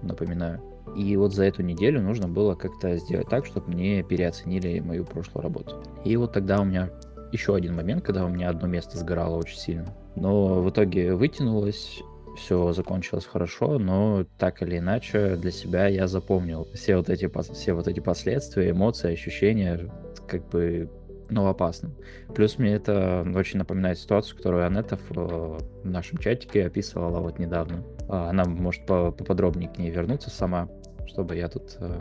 напоминаю. 0.02 0.60
И 0.96 1.16
вот 1.16 1.34
за 1.34 1.44
эту 1.44 1.62
неделю 1.62 2.02
нужно 2.02 2.28
было 2.28 2.54
как-то 2.54 2.96
сделать 2.96 3.28
так, 3.28 3.46
чтобы 3.46 3.68
мне 3.68 4.02
переоценили 4.02 4.80
мою 4.80 5.04
прошлую 5.04 5.42
работу. 5.44 5.82
И 6.04 6.16
вот 6.16 6.32
тогда 6.32 6.60
у 6.60 6.64
меня 6.64 6.90
еще 7.32 7.54
один 7.54 7.74
момент, 7.76 8.04
когда 8.04 8.24
у 8.24 8.28
меня 8.28 8.50
одно 8.50 8.66
место 8.66 8.98
сгорало 8.98 9.36
очень 9.36 9.58
сильно. 9.58 9.94
Но 10.16 10.62
в 10.62 10.70
итоге 10.70 11.14
вытянулось, 11.14 12.02
все 12.36 12.72
закончилось 12.72 13.26
хорошо, 13.26 13.78
но 13.78 14.24
так 14.38 14.62
или 14.62 14.78
иначе 14.78 15.36
для 15.36 15.50
себя 15.50 15.86
я 15.88 16.06
запомнил 16.06 16.68
все 16.74 16.96
вот 16.96 17.08
эти, 17.10 17.30
все 17.52 17.72
вот 17.72 17.88
эти 17.88 18.00
последствия, 18.00 18.70
эмоции, 18.70 19.12
ощущения, 19.12 19.90
как 20.26 20.48
бы 20.48 20.88
ну, 21.30 21.46
опасным. 21.46 21.94
Плюс 22.34 22.58
мне 22.58 22.74
это 22.74 23.26
очень 23.34 23.58
напоминает 23.58 23.98
ситуацию, 23.98 24.36
которую 24.36 24.66
Анетта 24.66 24.96
в, 24.96 25.10
в 25.10 25.60
нашем 25.84 26.18
чатике 26.18 26.66
описывала 26.66 27.20
вот 27.20 27.38
недавно. 27.38 27.84
А, 28.08 28.30
она 28.30 28.44
может 28.44 28.86
поподробнее 28.86 29.68
к 29.68 29.78
ней 29.78 29.90
вернуться 29.90 30.30
сама, 30.30 30.68
чтобы 31.06 31.36
я 31.36 31.48
тут 31.48 31.76
э, 31.80 32.00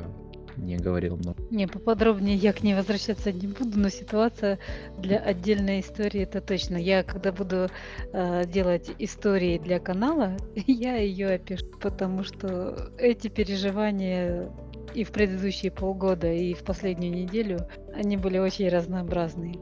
не 0.58 0.78
говорил 0.78 1.18
много. 1.18 1.42
Не, 1.50 1.68
поподробнее 1.68 2.36
я 2.36 2.54
к 2.54 2.64
ней 2.64 2.76
возвращаться 2.76 3.32
не 3.32 3.48
буду, 3.48 3.80
но 3.80 3.90
ситуация 3.90 4.60
для 4.98 5.18
отдельной 5.18 5.82
истории 5.82 6.22
это 6.22 6.42
точно. 6.42 6.78
Я 6.78 7.04
когда 7.04 7.32
буду 7.32 7.70
э, 8.14 8.46
делать 8.46 8.92
истории 9.00 9.58
для 9.58 9.80
канала, 9.80 10.38
я 10.68 10.98
ее 10.98 11.36
опишу, 11.36 11.66
потому 11.82 12.24
что 12.24 12.92
эти 12.98 13.28
переживания 13.28 14.52
и 14.94 15.04
в 15.04 15.12
предыдущие 15.12 15.72
полгода, 15.72 16.32
и 16.32 16.54
в 16.54 16.64
последнюю 16.64 17.14
неделю, 17.14 17.60
они 17.94 18.18
были 18.18 18.38
очень 18.38 18.70
разнообразные. 18.70 19.56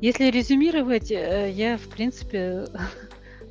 Если 0.00 0.30
резюмировать, 0.30 1.10
э, 1.10 1.50
я, 1.52 1.76
в 1.76 1.88
принципе, 1.88 2.64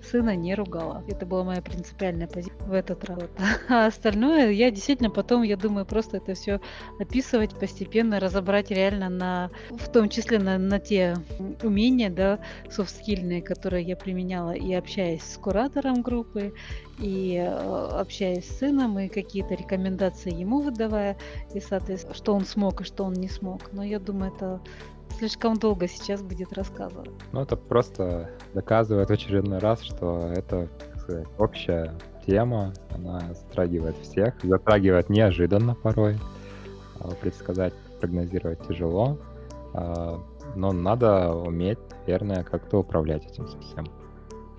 сына 0.10 0.36
не 0.36 0.56
ругала. 0.56 1.04
Это 1.08 1.26
была 1.26 1.44
моя 1.44 1.62
принципиальная 1.62 2.28
позиция 2.28 2.68
в 2.68 2.74
этот 2.74 3.04
раз. 3.06 3.24
А 3.70 3.88
остальное 3.88 4.52
я 4.52 4.72
действительно 4.72 5.10
потом, 5.10 5.44
я 5.44 5.58
думаю, 5.58 5.86
просто 5.86 6.18
это 6.18 6.34
все 6.34 6.60
описывать 7.00 7.58
постепенно, 7.58 8.20
разобрать 8.20 8.72
реально 8.72 9.10
на, 9.10 9.50
в 9.70 9.90
том 9.92 10.10
числе 10.10 10.40
на, 10.40 10.58
на 10.58 10.80
те 10.80 11.16
умения, 11.64 12.10
да, 12.10 12.40
софт-скильные, 12.70 13.42
которые 13.42 13.86
я 13.86 13.96
применяла 13.96 14.52
и 14.52 14.74
общаясь 14.74 15.24
с 15.24 15.38
куратором 15.38 16.02
группы, 16.02 16.54
и 17.00 17.36
э, 17.36 17.48
общаясь 17.48 18.46
с 18.46 18.60
сыном, 18.60 19.00
и 19.00 19.08
какие-то 19.08 19.54
рекомендации 19.54 20.34
ему 20.34 20.62
выдавая, 20.62 21.18
и, 21.54 21.60
соответственно, 21.60 22.14
что 22.14 22.34
он 22.34 22.46
смог 22.46 22.82
и 22.82 22.84
что 22.84 23.06
он 23.06 23.14
не 23.14 23.30
смог. 23.30 23.72
Но 23.72 23.84
я 23.84 24.00
думаю, 24.00 24.34
это 24.36 24.62
слишком 25.18 25.56
долго 25.58 25.88
сейчас 25.88 26.22
будет 26.22 26.54
рассказывать. 26.54 27.12
Ну, 27.32 27.42
это 27.42 27.56
просто 27.56 28.30
доказывает 28.54 29.10
в 29.10 29.14
очередной 29.14 29.60
раз, 29.60 29.82
что 29.82 30.32
это, 30.36 30.68
сказать, 30.98 31.28
общая 31.38 31.94
тема, 32.26 32.74
она 32.92 33.34
затрагивает 33.34 33.98
всех, 33.98 34.36
затрагивает 34.44 35.10
неожиданно 35.10 35.76
порой, 35.76 36.18
а, 37.00 37.10
предсказать, 37.16 37.74
прогнозировать 38.00 38.66
тяжело, 38.68 39.18
а, 39.74 40.24
но 40.56 40.72
надо 40.72 41.34
уметь, 41.34 41.80
наверное, 42.06 42.44
как-то 42.44 42.80
управлять 42.80 43.26
этим 43.26 43.48
совсем. 43.48 43.86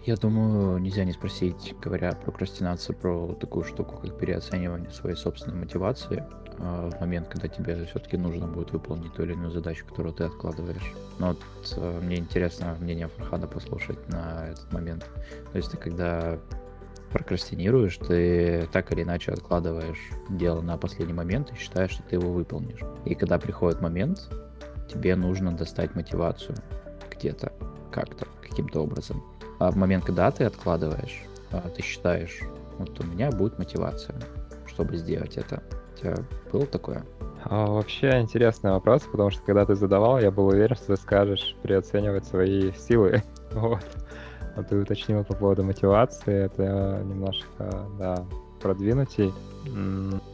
Я 0.04 0.16
думаю, 0.16 0.78
нельзя 0.78 1.04
не 1.04 1.12
спросить, 1.12 1.74
говоря 1.80 2.12
про 2.12 2.30
прокрастинацию, 2.32 2.96
про 2.96 3.32
такую 3.34 3.64
штуку, 3.64 3.98
как 3.98 4.16
переоценивание 4.16 4.90
своей 4.90 5.14
собственной 5.14 5.58
мотивации. 5.58 6.24
А, 6.62 6.90
в 6.90 7.00
момент, 7.00 7.28
когда 7.28 7.48
тебе 7.48 7.86
все-таки 7.86 8.16
нужно 8.16 8.46
будет 8.46 8.72
выполнить 8.72 9.12
ту 9.14 9.22
или 9.22 9.32
иную 9.32 9.50
задачу, 9.50 9.86
которую 9.86 10.14
ты 10.14 10.24
откладываешь. 10.24 10.92
Но 11.18 11.28
вот 11.28 11.40
э, 11.76 12.00
мне 12.02 12.16
интересно 12.16 12.76
мнение 12.78 13.08
Фархада 13.08 13.46
послушать 13.46 14.08
на 14.08 14.48
этот 14.48 14.70
момент. 14.72 15.08
То 15.52 15.56
есть 15.56 15.70
ты 15.70 15.76
когда 15.78 16.38
прокрастинируешь, 17.12 17.96
ты 17.96 18.68
так 18.72 18.92
или 18.92 19.02
иначе 19.02 19.32
откладываешь 19.32 20.10
дело 20.28 20.60
на 20.60 20.76
последний 20.76 21.14
момент 21.14 21.50
и 21.52 21.56
считаешь, 21.56 21.92
что 21.92 22.02
ты 22.02 22.16
его 22.16 22.30
выполнишь. 22.30 22.80
И 23.04 23.14
когда 23.14 23.38
приходит 23.38 23.80
момент, 23.80 24.28
тебе 24.92 25.16
нужно 25.16 25.52
достать 25.52 25.94
мотивацию 25.94 26.56
где-то, 27.10 27.52
как-то, 27.90 28.26
каким-то 28.42 28.82
образом. 28.82 29.22
А 29.58 29.70
в 29.70 29.76
момент, 29.76 30.04
когда 30.04 30.30
ты 30.30 30.44
откладываешь, 30.44 31.22
а, 31.52 31.68
ты 31.70 31.82
считаешь, 31.82 32.40
вот 32.78 32.98
у 33.00 33.04
меня 33.06 33.30
будет 33.30 33.58
мотивация, 33.58 34.16
чтобы 34.66 34.96
сделать 34.96 35.36
это 35.36 35.62
тебя 36.00 36.14
было 36.52 36.66
такое? 36.66 37.04
А, 37.44 37.66
вообще 37.66 38.20
интересный 38.20 38.70
вопрос, 38.70 39.02
потому 39.10 39.30
что 39.30 39.42
когда 39.42 39.64
ты 39.64 39.74
задавал, 39.74 40.18
я 40.18 40.30
был 40.30 40.46
уверен, 40.48 40.76
что 40.76 40.88
ты 40.88 40.96
скажешь 40.96 41.56
переоценивать 41.62 42.24
свои 42.24 42.72
силы. 42.72 43.22
Вот. 43.52 43.84
А 44.54 44.62
ты 44.62 44.76
уточнил 44.76 45.24
по 45.24 45.34
поводу 45.34 45.64
мотивации, 45.64 46.44
это 46.44 47.02
немножко, 47.04 47.88
да, 47.98 48.24
продвинутей. 48.60 49.32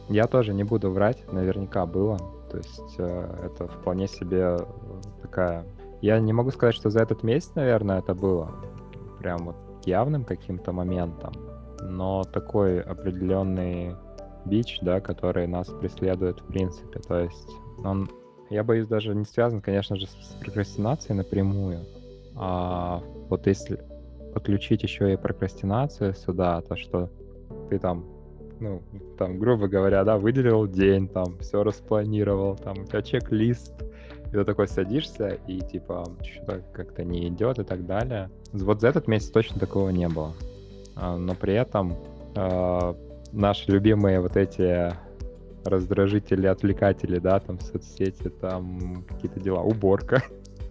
Я 0.09 0.27
тоже 0.27 0.53
не 0.53 0.63
буду 0.63 0.91
врать, 0.91 1.23
наверняка 1.31 1.87
было. 1.87 2.17
То 2.51 2.57
есть 2.57 2.95
э, 2.99 3.35
это 3.43 3.67
вполне 3.67 4.07
себе 4.07 4.57
такая... 5.21 5.65
Я 6.01 6.19
не 6.19 6.31
могу 6.31 6.51
сказать, 6.51 6.75
что 6.75 6.91
за 6.91 7.01
этот 7.01 7.23
месяц, 7.23 7.51
наверное, 7.55 7.99
это 7.99 8.13
было 8.13 8.51
прям 9.19 9.45
вот 9.45 9.55
явным 9.85 10.23
каким-то 10.23 10.71
моментом, 10.71 11.33
но 11.81 12.23
такой 12.23 12.81
определенный 12.81 13.95
бич, 14.47 14.79
да, 14.81 14.99
который 14.99 15.47
нас 15.47 15.67
преследует 15.67 16.39
в 16.39 16.45
принципе. 16.47 16.99
То 16.99 17.19
есть 17.19 17.49
он, 17.83 18.09
я 18.49 18.63
боюсь, 18.63 18.87
даже 18.87 19.13
не 19.13 19.25
связан, 19.25 19.61
конечно 19.61 19.95
же, 19.95 20.07
с 20.07 20.35
прокрастинацией 20.39 21.17
напрямую. 21.17 21.85
А 22.35 23.01
вот 23.29 23.47
если 23.47 23.79
подключить 24.33 24.83
еще 24.83 25.13
и 25.13 25.17
прокрастинацию 25.17 26.13
сюда, 26.13 26.61
то 26.61 26.75
что 26.75 27.09
ты 27.69 27.79
там, 27.79 28.05
ну, 28.59 28.81
там, 29.17 29.39
грубо 29.39 29.67
говоря, 29.67 30.03
да, 30.03 30.17
выделил 30.17 30.67
день, 30.67 31.07
там, 31.07 31.37
все 31.39 31.63
распланировал, 31.63 32.55
там, 32.55 32.79
у 32.79 32.85
тебя 32.85 33.01
чек-лист, 33.01 33.73
и 34.27 34.29
ты 34.29 34.43
такой 34.43 34.67
садишься, 34.67 35.37
и, 35.47 35.59
типа, 35.59 36.05
что-то 36.21 36.61
как-то 36.73 37.03
не 37.03 37.27
идет 37.27 37.59
и 37.59 37.63
так 37.63 37.85
далее. 37.85 38.29
Вот 38.51 38.81
за 38.81 38.89
этот 38.89 39.07
месяц 39.07 39.29
точно 39.29 39.59
такого 39.59 39.89
не 39.89 40.07
было. 40.07 40.33
А, 40.95 41.17
но 41.17 41.33
при 41.35 41.53
этом 41.53 41.93
а, 42.35 42.95
наши 43.31 43.71
любимые 43.71 44.19
вот 44.19 44.35
эти 44.37 44.93
раздражители, 45.65 46.47
отвлекатели, 46.47 47.19
да, 47.19 47.39
там 47.39 47.59
соцсети, 47.59 48.29
там 48.29 49.03
какие-то 49.09 49.39
дела, 49.39 49.61
уборка. 49.61 50.23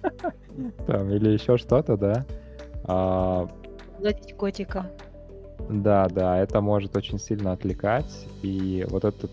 Там, 0.86 1.10
или 1.10 1.30
еще 1.30 1.58
что-то, 1.58 1.96
да. 1.96 2.24
А, 2.84 3.48
Гладить 3.98 4.34
котика. 4.36 4.90
да, 5.68 6.08
да, 6.08 6.38
это 6.38 6.60
может 6.60 6.96
очень 6.96 7.18
сильно 7.18 7.52
отвлекать, 7.52 8.26
и 8.42 8.86
вот 8.88 9.04
этот 9.04 9.32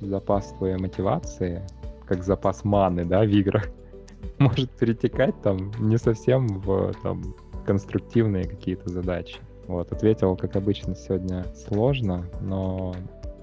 запас 0.00 0.52
твоей 0.58 0.76
мотивации, 0.76 1.62
как 2.06 2.24
запас 2.24 2.64
маны, 2.64 3.04
да, 3.04 3.20
в 3.20 3.28
играх, 3.28 3.68
может 4.38 4.70
перетекать 4.70 5.40
там 5.42 5.70
не 5.78 5.98
совсем 5.98 6.48
в 6.48 6.94
там, 7.02 7.34
конструктивные 7.66 8.44
какие-то 8.44 8.88
задачи. 8.88 9.38
Вот, 9.70 9.92
ответил, 9.92 10.36
как 10.36 10.56
обычно, 10.56 10.96
сегодня 10.96 11.46
сложно, 11.54 12.24
но 12.40 12.92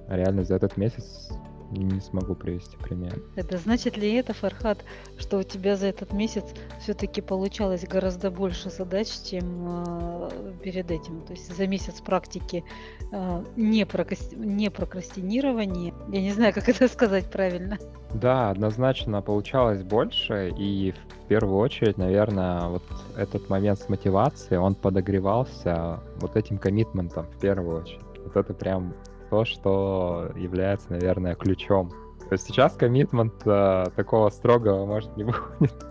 реально 0.09 0.43
за 0.43 0.55
этот 0.55 0.75
месяц 0.75 1.29
не 1.71 1.99
смогу 2.01 2.35
привести 2.35 2.77
пример. 2.77 3.21
Это 3.35 3.57
значит 3.57 3.97
ли 3.97 4.13
это, 4.13 4.33
Фархат, 4.33 4.83
что 5.17 5.39
у 5.39 5.43
тебя 5.43 5.75
за 5.75 5.87
этот 5.87 6.13
месяц 6.13 6.43
все-таки 6.81 7.21
получалось 7.21 7.85
гораздо 7.87 8.31
больше 8.31 8.69
задач, 8.69 9.07
чем 9.29 9.85
э, 9.85 10.53
перед 10.63 10.91
этим? 10.91 11.21
То 11.21 11.33
есть 11.33 11.55
за 11.55 11.67
месяц 11.67 12.01
практики 12.01 12.63
э, 13.11 13.43
не, 13.55 13.83
прокас- 13.83 14.35
не 14.35 14.69
прокрастинирования, 14.69 15.93
я 16.11 16.21
не 16.21 16.31
знаю, 16.31 16.53
как 16.53 16.69
это 16.69 16.87
сказать 16.87 17.29
правильно. 17.29 17.77
Да, 18.13 18.49
однозначно 18.49 19.21
получалось 19.21 19.83
больше, 19.83 20.53
и 20.57 20.91
в 20.91 21.27
первую 21.27 21.57
очередь, 21.57 21.97
наверное, 21.97 22.67
вот 22.67 22.83
этот 23.17 23.49
момент 23.49 23.79
с 23.79 23.89
мотивацией, 23.89 24.59
он 24.59 24.75
подогревался 24.75 25.99
вот 26.15 26.35
этим 26.37 26.57
коммитментом 26.57 27.25
в 27.25 27.39
первую 27.39 27.81
очередь. 27.81 28.01
Вот 28.23 28.35
это 28.37 28.53
прям 28.53 28.93
то, 29.29 29.45
что 29.45 30.31
является, 30.35 30.91
наверное, 30.91 31.35
ключом. 31.35 31.89
То 32.27 32.33
есть 32.33 32.45
сейчас 32.47 32.73
коммитмент 32.75 33.35
э, 33.45 33.85
такого 33.95 34.29
строгого, 34.29 34.85
может, 34.85 35.15
не 35.17 35.23
будет, 35.59 35.85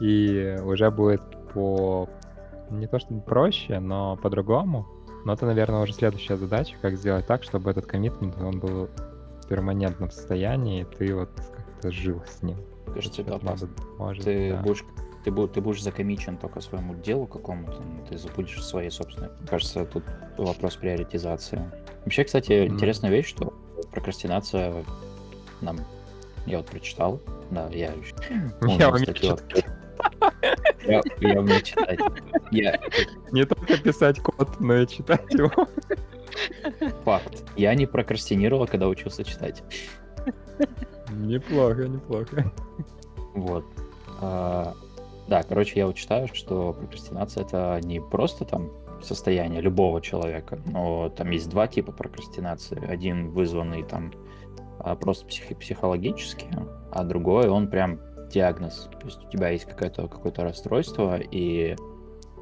и 0.00 0.56
уже 0.64 0.90
будет 0.90 1.22
по 1.52 2.08
не 2.70 2.86
то 2.86 2.98
что 2.98 3.14
проще, 3.20 3.78
но 3.80 4.16
по-другому. 4.16 4.86
Но 5.24 5.32
это, 5.32 5.46
наверное, 5.46 5.82
уже 5.82 5.92
следующая 5.92 6.36
задача, 6.36 6.76
как 6.82 6.96
сделать 6.96 7.26
так, 7.26 7.42
чтобы 7.42 7.70
этот 7.70 7.86
коммитмент, 7.86 8.36
он 8.40 8.60
был 8.60 8.88
в 9.42 9.48
перманентном 9.48 10.10
состоянии, 10.10 10.82
и 10.82 10.84
ты 10.84 11.14
вот 11.14 11.30
как-то 11.54 11.90
жил 11.90 12.22
с 12.26 12.42
ним. 12.42 12.58
Кажется, 12.92 13.22
это 13.22 13.36
опасно. 13.36 13.68
может, 13.98 14.24
Ты 14.24 14.52
да. 14.52 14.60
будешь 14.62 14.84
ты, 15.24 15.30
бу- 15.30 15.48
ты 15.48 15.62
будешь 15.62 15.82
закомичен 15.82 16.36
только 16.36 16.60
своему 16.60 16.94
делу 16.94 17.26
какому-то, 17.26 17.82
ты 18.08 18.18
забудешь 18.18 18.62
своей 18.62 18.90
собственной. 18.90 19.30
Кажется, 19.48 19.86
тут 19.86 20.04
вопрос 20.36 20.76
приоритизации. 20.76 21.62
Вообще, 22.04 22.24
кстати, 22.24 22.64
Мгм. 22.64 22.74
интересная 22.74 23.10
вещь, 23.10 23.28
что 23.28 23.52
прокрастинация 23.90 24.84
нам... 25.60 25.78
Я 26.46 26.58
вот 26.58 26.66
прочитал, 26.66 27.20
да, 27.50 27.68
я... 27.70 27.92
Я 28.78 28.88
открыл. 28.88 29.38
Я, 30.86 31.00
я 31.20 31.40
умею 31.40 31.62
читать. 31.62 31.98
Я, 32.50 32.78
Не 33.32 33.44
только 33.46 33.78
писать 33.78 34.20
код, 34.20 34.60
но 34.60 34.76
и 34.76 34.86
читать 34.86 35.32
его. 35.32 35.50
факт. 37.04 37.44
Я 37.56 37.74
не 37.74 37.86
прокрастинировал, 37.86 38.66
когда 38.66 38.88
учился 38.88 39.24
читать. 39.24 39.62
Неплохо, 41.10 41.88
неплохо. 41.88 42.52
Вот. 43.34 43.64
А, 44.20 44.74
да, 45.28 45.42
короче, 45.42 45.78
я 45.80 45.86
вот 45.86 45.96
читаю, 45.96 46.28
что 46.32 46.72
прокрастинация 46.74 47.44
это 47.44 47.80
не 47.82 48.00
просто 48.00 48.44
там 48.44 48.70
состояние 49.04 49.60
любого 49.60 50.00
человека, 50.00 50.58
но 50.66 51.08
там 51.08 51.30
есть 51.30 51.48
два 51.50 51.66
типа 51.66 51.92
прокрастинации. 51.92 52.84
Один 52.86 53.30
вызванный 53.30 53.82
там 53.82 54.12
а, 54.78 54.96
просто 54.96 55.26
психи- 55.26 55.54
психологически, 55.54 56.48
а 56.90 57.04
другой 57.04 57.48
он 57.48 57.68
прям 57.68 58.00
диагноз. 58.30 58.88
То 59.00 59.06
есть 59.06 59.24
у 59.24 59.30
тебя 59.30 59.50
есть 59.50 59.64
какое-то 59.64 60.08
какое-то 60.08 60.42
расстройство, 60.42 61.18
и 61.18 61.76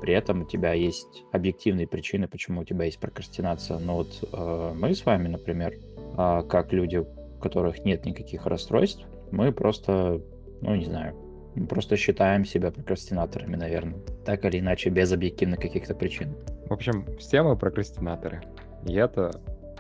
при 0.01 0.15
этом 0.15 0.43
у 0.43 0.45
тебя 0.45 0.73
есть 0.73 1.25
объективные 1.33 1.87
причины, 1.87 2.27
почему 2.27 2.63
у 2.63 2.65
тебя 2.65 2.87
есть 2.87 2.99
прокрастинация. 2.99 3.79
Но 3.79 3.97
вот 3.97 4.29
э, 4.33 4.73
мы 4.75 4.95
с 4.95 5.07
вами, 5.07 5.29
например, 5.29 5.75
а, 6.17 6.43
как 6.43 6.73
люди, 6.73 6.97
у 6.97 7.07
которых 7.41 7.85
нет 7.85 8.05
никаких 8.05 8.47
расстройств, 8.47 9.07
мы 9.31 9.53
просто, 9.53 10.21
ну 10.61 10.75
не 10.75 10.85
знаю, 10.85 11.15
мы 11.55 11.67
просто 11.67 11.97
считаем 11.97 12.45
себя 12.45 12.71
прокрастинаторами, 12.71 13.57
наверное. 13.57 13.99
Так 14.25 14.45
или 14.45 14.59
иначе, 14.59 14.91
без 14.91 15.13
объективных 15.13 15.61
каких-то 15.61 15.95
причин. 15.95 16.35
В 16.69 16.73
общем, 16.73 17.07
все 17.19 17.43
мы 17.43 17.57
прокрастинаторы. 17.57 18.43
И 18.87 18.95
это 18.95 19.31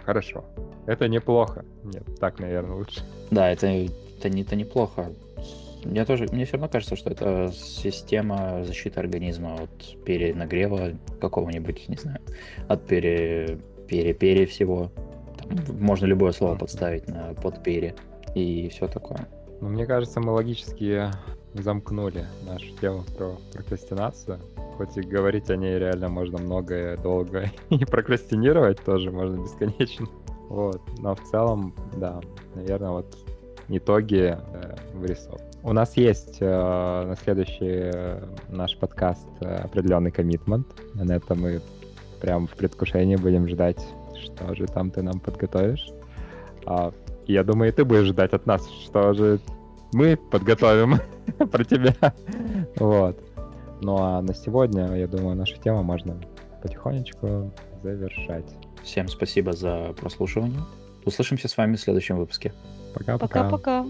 хорошо. 0.04 0.44
Это 0.86 1.08
неплохо. 1.08 1.64
Нет, 1.84 2.04
так, 2.20 2.38
наверное, 2.38 2.76
лучше. 2.76 3.00
Да, 3.30 3.50
это, 3.50 3.66
это, 3.66 4.28
не, 4.28 4.42
это 4.42 4.56
неплохо. 4.56 5.10
Мне 5.84 6.04
тоже, 6.04 6.26
мне 6.30 6.44
все 6.44 6.54
равно 6.54 6.68
кажется, 6.68 6.96
что 6.96 7.10
это 7.10 7.50
система 7.52 8.64
защиты 8.64 9.00
организма 9.00 9.62
от 9.62 10.04
перенагрева 10.04 10.92
какого-нибудь, 11.20 11.88
не 11.88 11.96
знаю, 11.96 12.18
от 12.68 12.86
пере, 12.86 13.58
пере, 13.88 14.12
пере 14.14 14.46
всего. 14.46 14.92
Там 15.38 15.76
можно 15.80 16.06
любое 16.06 16.32
слово 16.32 16.56
подставить 16.56 17.08
на 17.08 17.34
под 17.34 17.62
пере 17.64 17.94
и 18.34 18.68
все 18.68 18.86
такое. 18.86 19.26
Но 19.60 19.68
мне 19.68 19.86
кажется, 19.86 20.20
мы 20.20 20.32
логически 20.32 21.10
замкнули 21.54 22.24
нашу 22.46 22.66
тему 22.80 23.04
про 23.16 23.36
прокрастинацию. 23.52 24.38
Хоть 24.76 24.96
и 24.96 25.02
говорить 25.02 25.50
о 25.50 25.56
ней 25.56 25.78
реально 25.78 26.08
можно 26.08 26.38
много 26.38 26.94
и 26.94 26.96
долго, 26.96 27.50
и 27.70 27.84
прокрастинировать 27.84 28.82
тоже 28.84 29.10
можно 29.10 29.42
бесконечно. 29.42 30.06
Вот. 30.48 30.80
Но 30.98 31.14
в 31.14 31.22
целом, 31.30 31.74
да, 31.96 32.20
наверное, 32.54 32.90
вот 32.90 33.16
итоги 33.68 34.36
э, 34.36 34.76
вырисовывают. 34.94 35.52
У 35.62 35.72
нас 35.72 35.96
есть 35.96 36.38
э, 36.40 36.46
на 36.46 37.14
следующий 37.16 37.90
э, 37.94 38.22
наш 38.48 38.76
подкаст 38.76 39.28
э, 39.40 39.56
определенный 39.56 40.10
коммитмент. 40.10 40.66
На 40.94 41.12
это 41.12 41.34
мы 41.36 41.60
прям 42.20 42.48
в 42.48 42.54
предвкушении 42.56 43.16
будем 43.16 43.48
ждать, 43.48 43.86
что 44.20 44.54
же 44.54 44.66
там 44.66 44.90
ты 44.90 45.02
нам 45.02 45.20
подготовишь. 45.20 45.88
А, 46.66 46.92
я 47.26 47.44
думаю, 47.44 47.70
и 47.70 47.74
ты 47.74 47.84
будешь 47.84 48.06
ждать 48.06 48.32
от 48.32 48.46
нас, 48.46 48.68
что 48.84 49.12
же 49.14 49.38
мы 49.92 50.16
подготовим 50.16 50.98
про 51.50 51.64
тебя. 51.64 51.94
Вот. 52.76 53.18
Ну 53.80 53.96
а 53.98 54.22
на 54.22 54.34
сегодня, 54.34 54.94
я 54.94 55.06
думаю, 55.06 55.36
нашу 55.36 55.56
тему 55.58 55.82
можно 55.82 56.20
потихонечку 56.62 57.52
завершать. 57.82 58.46
Всем 58.82 59.08
спасибо 59.08 59.52
за 59.52 59.94
прослушивание. 60.00 60.60
Услышимся 61.04 61.48
с 61.48 61.56
вами 61.56 61.76
в 61.76 61.80
следующем 61.80 62.16
выпуске. 62.16 62.52
Пока-пока. 62.94 63.50
Пока-пока. 63.50 63.86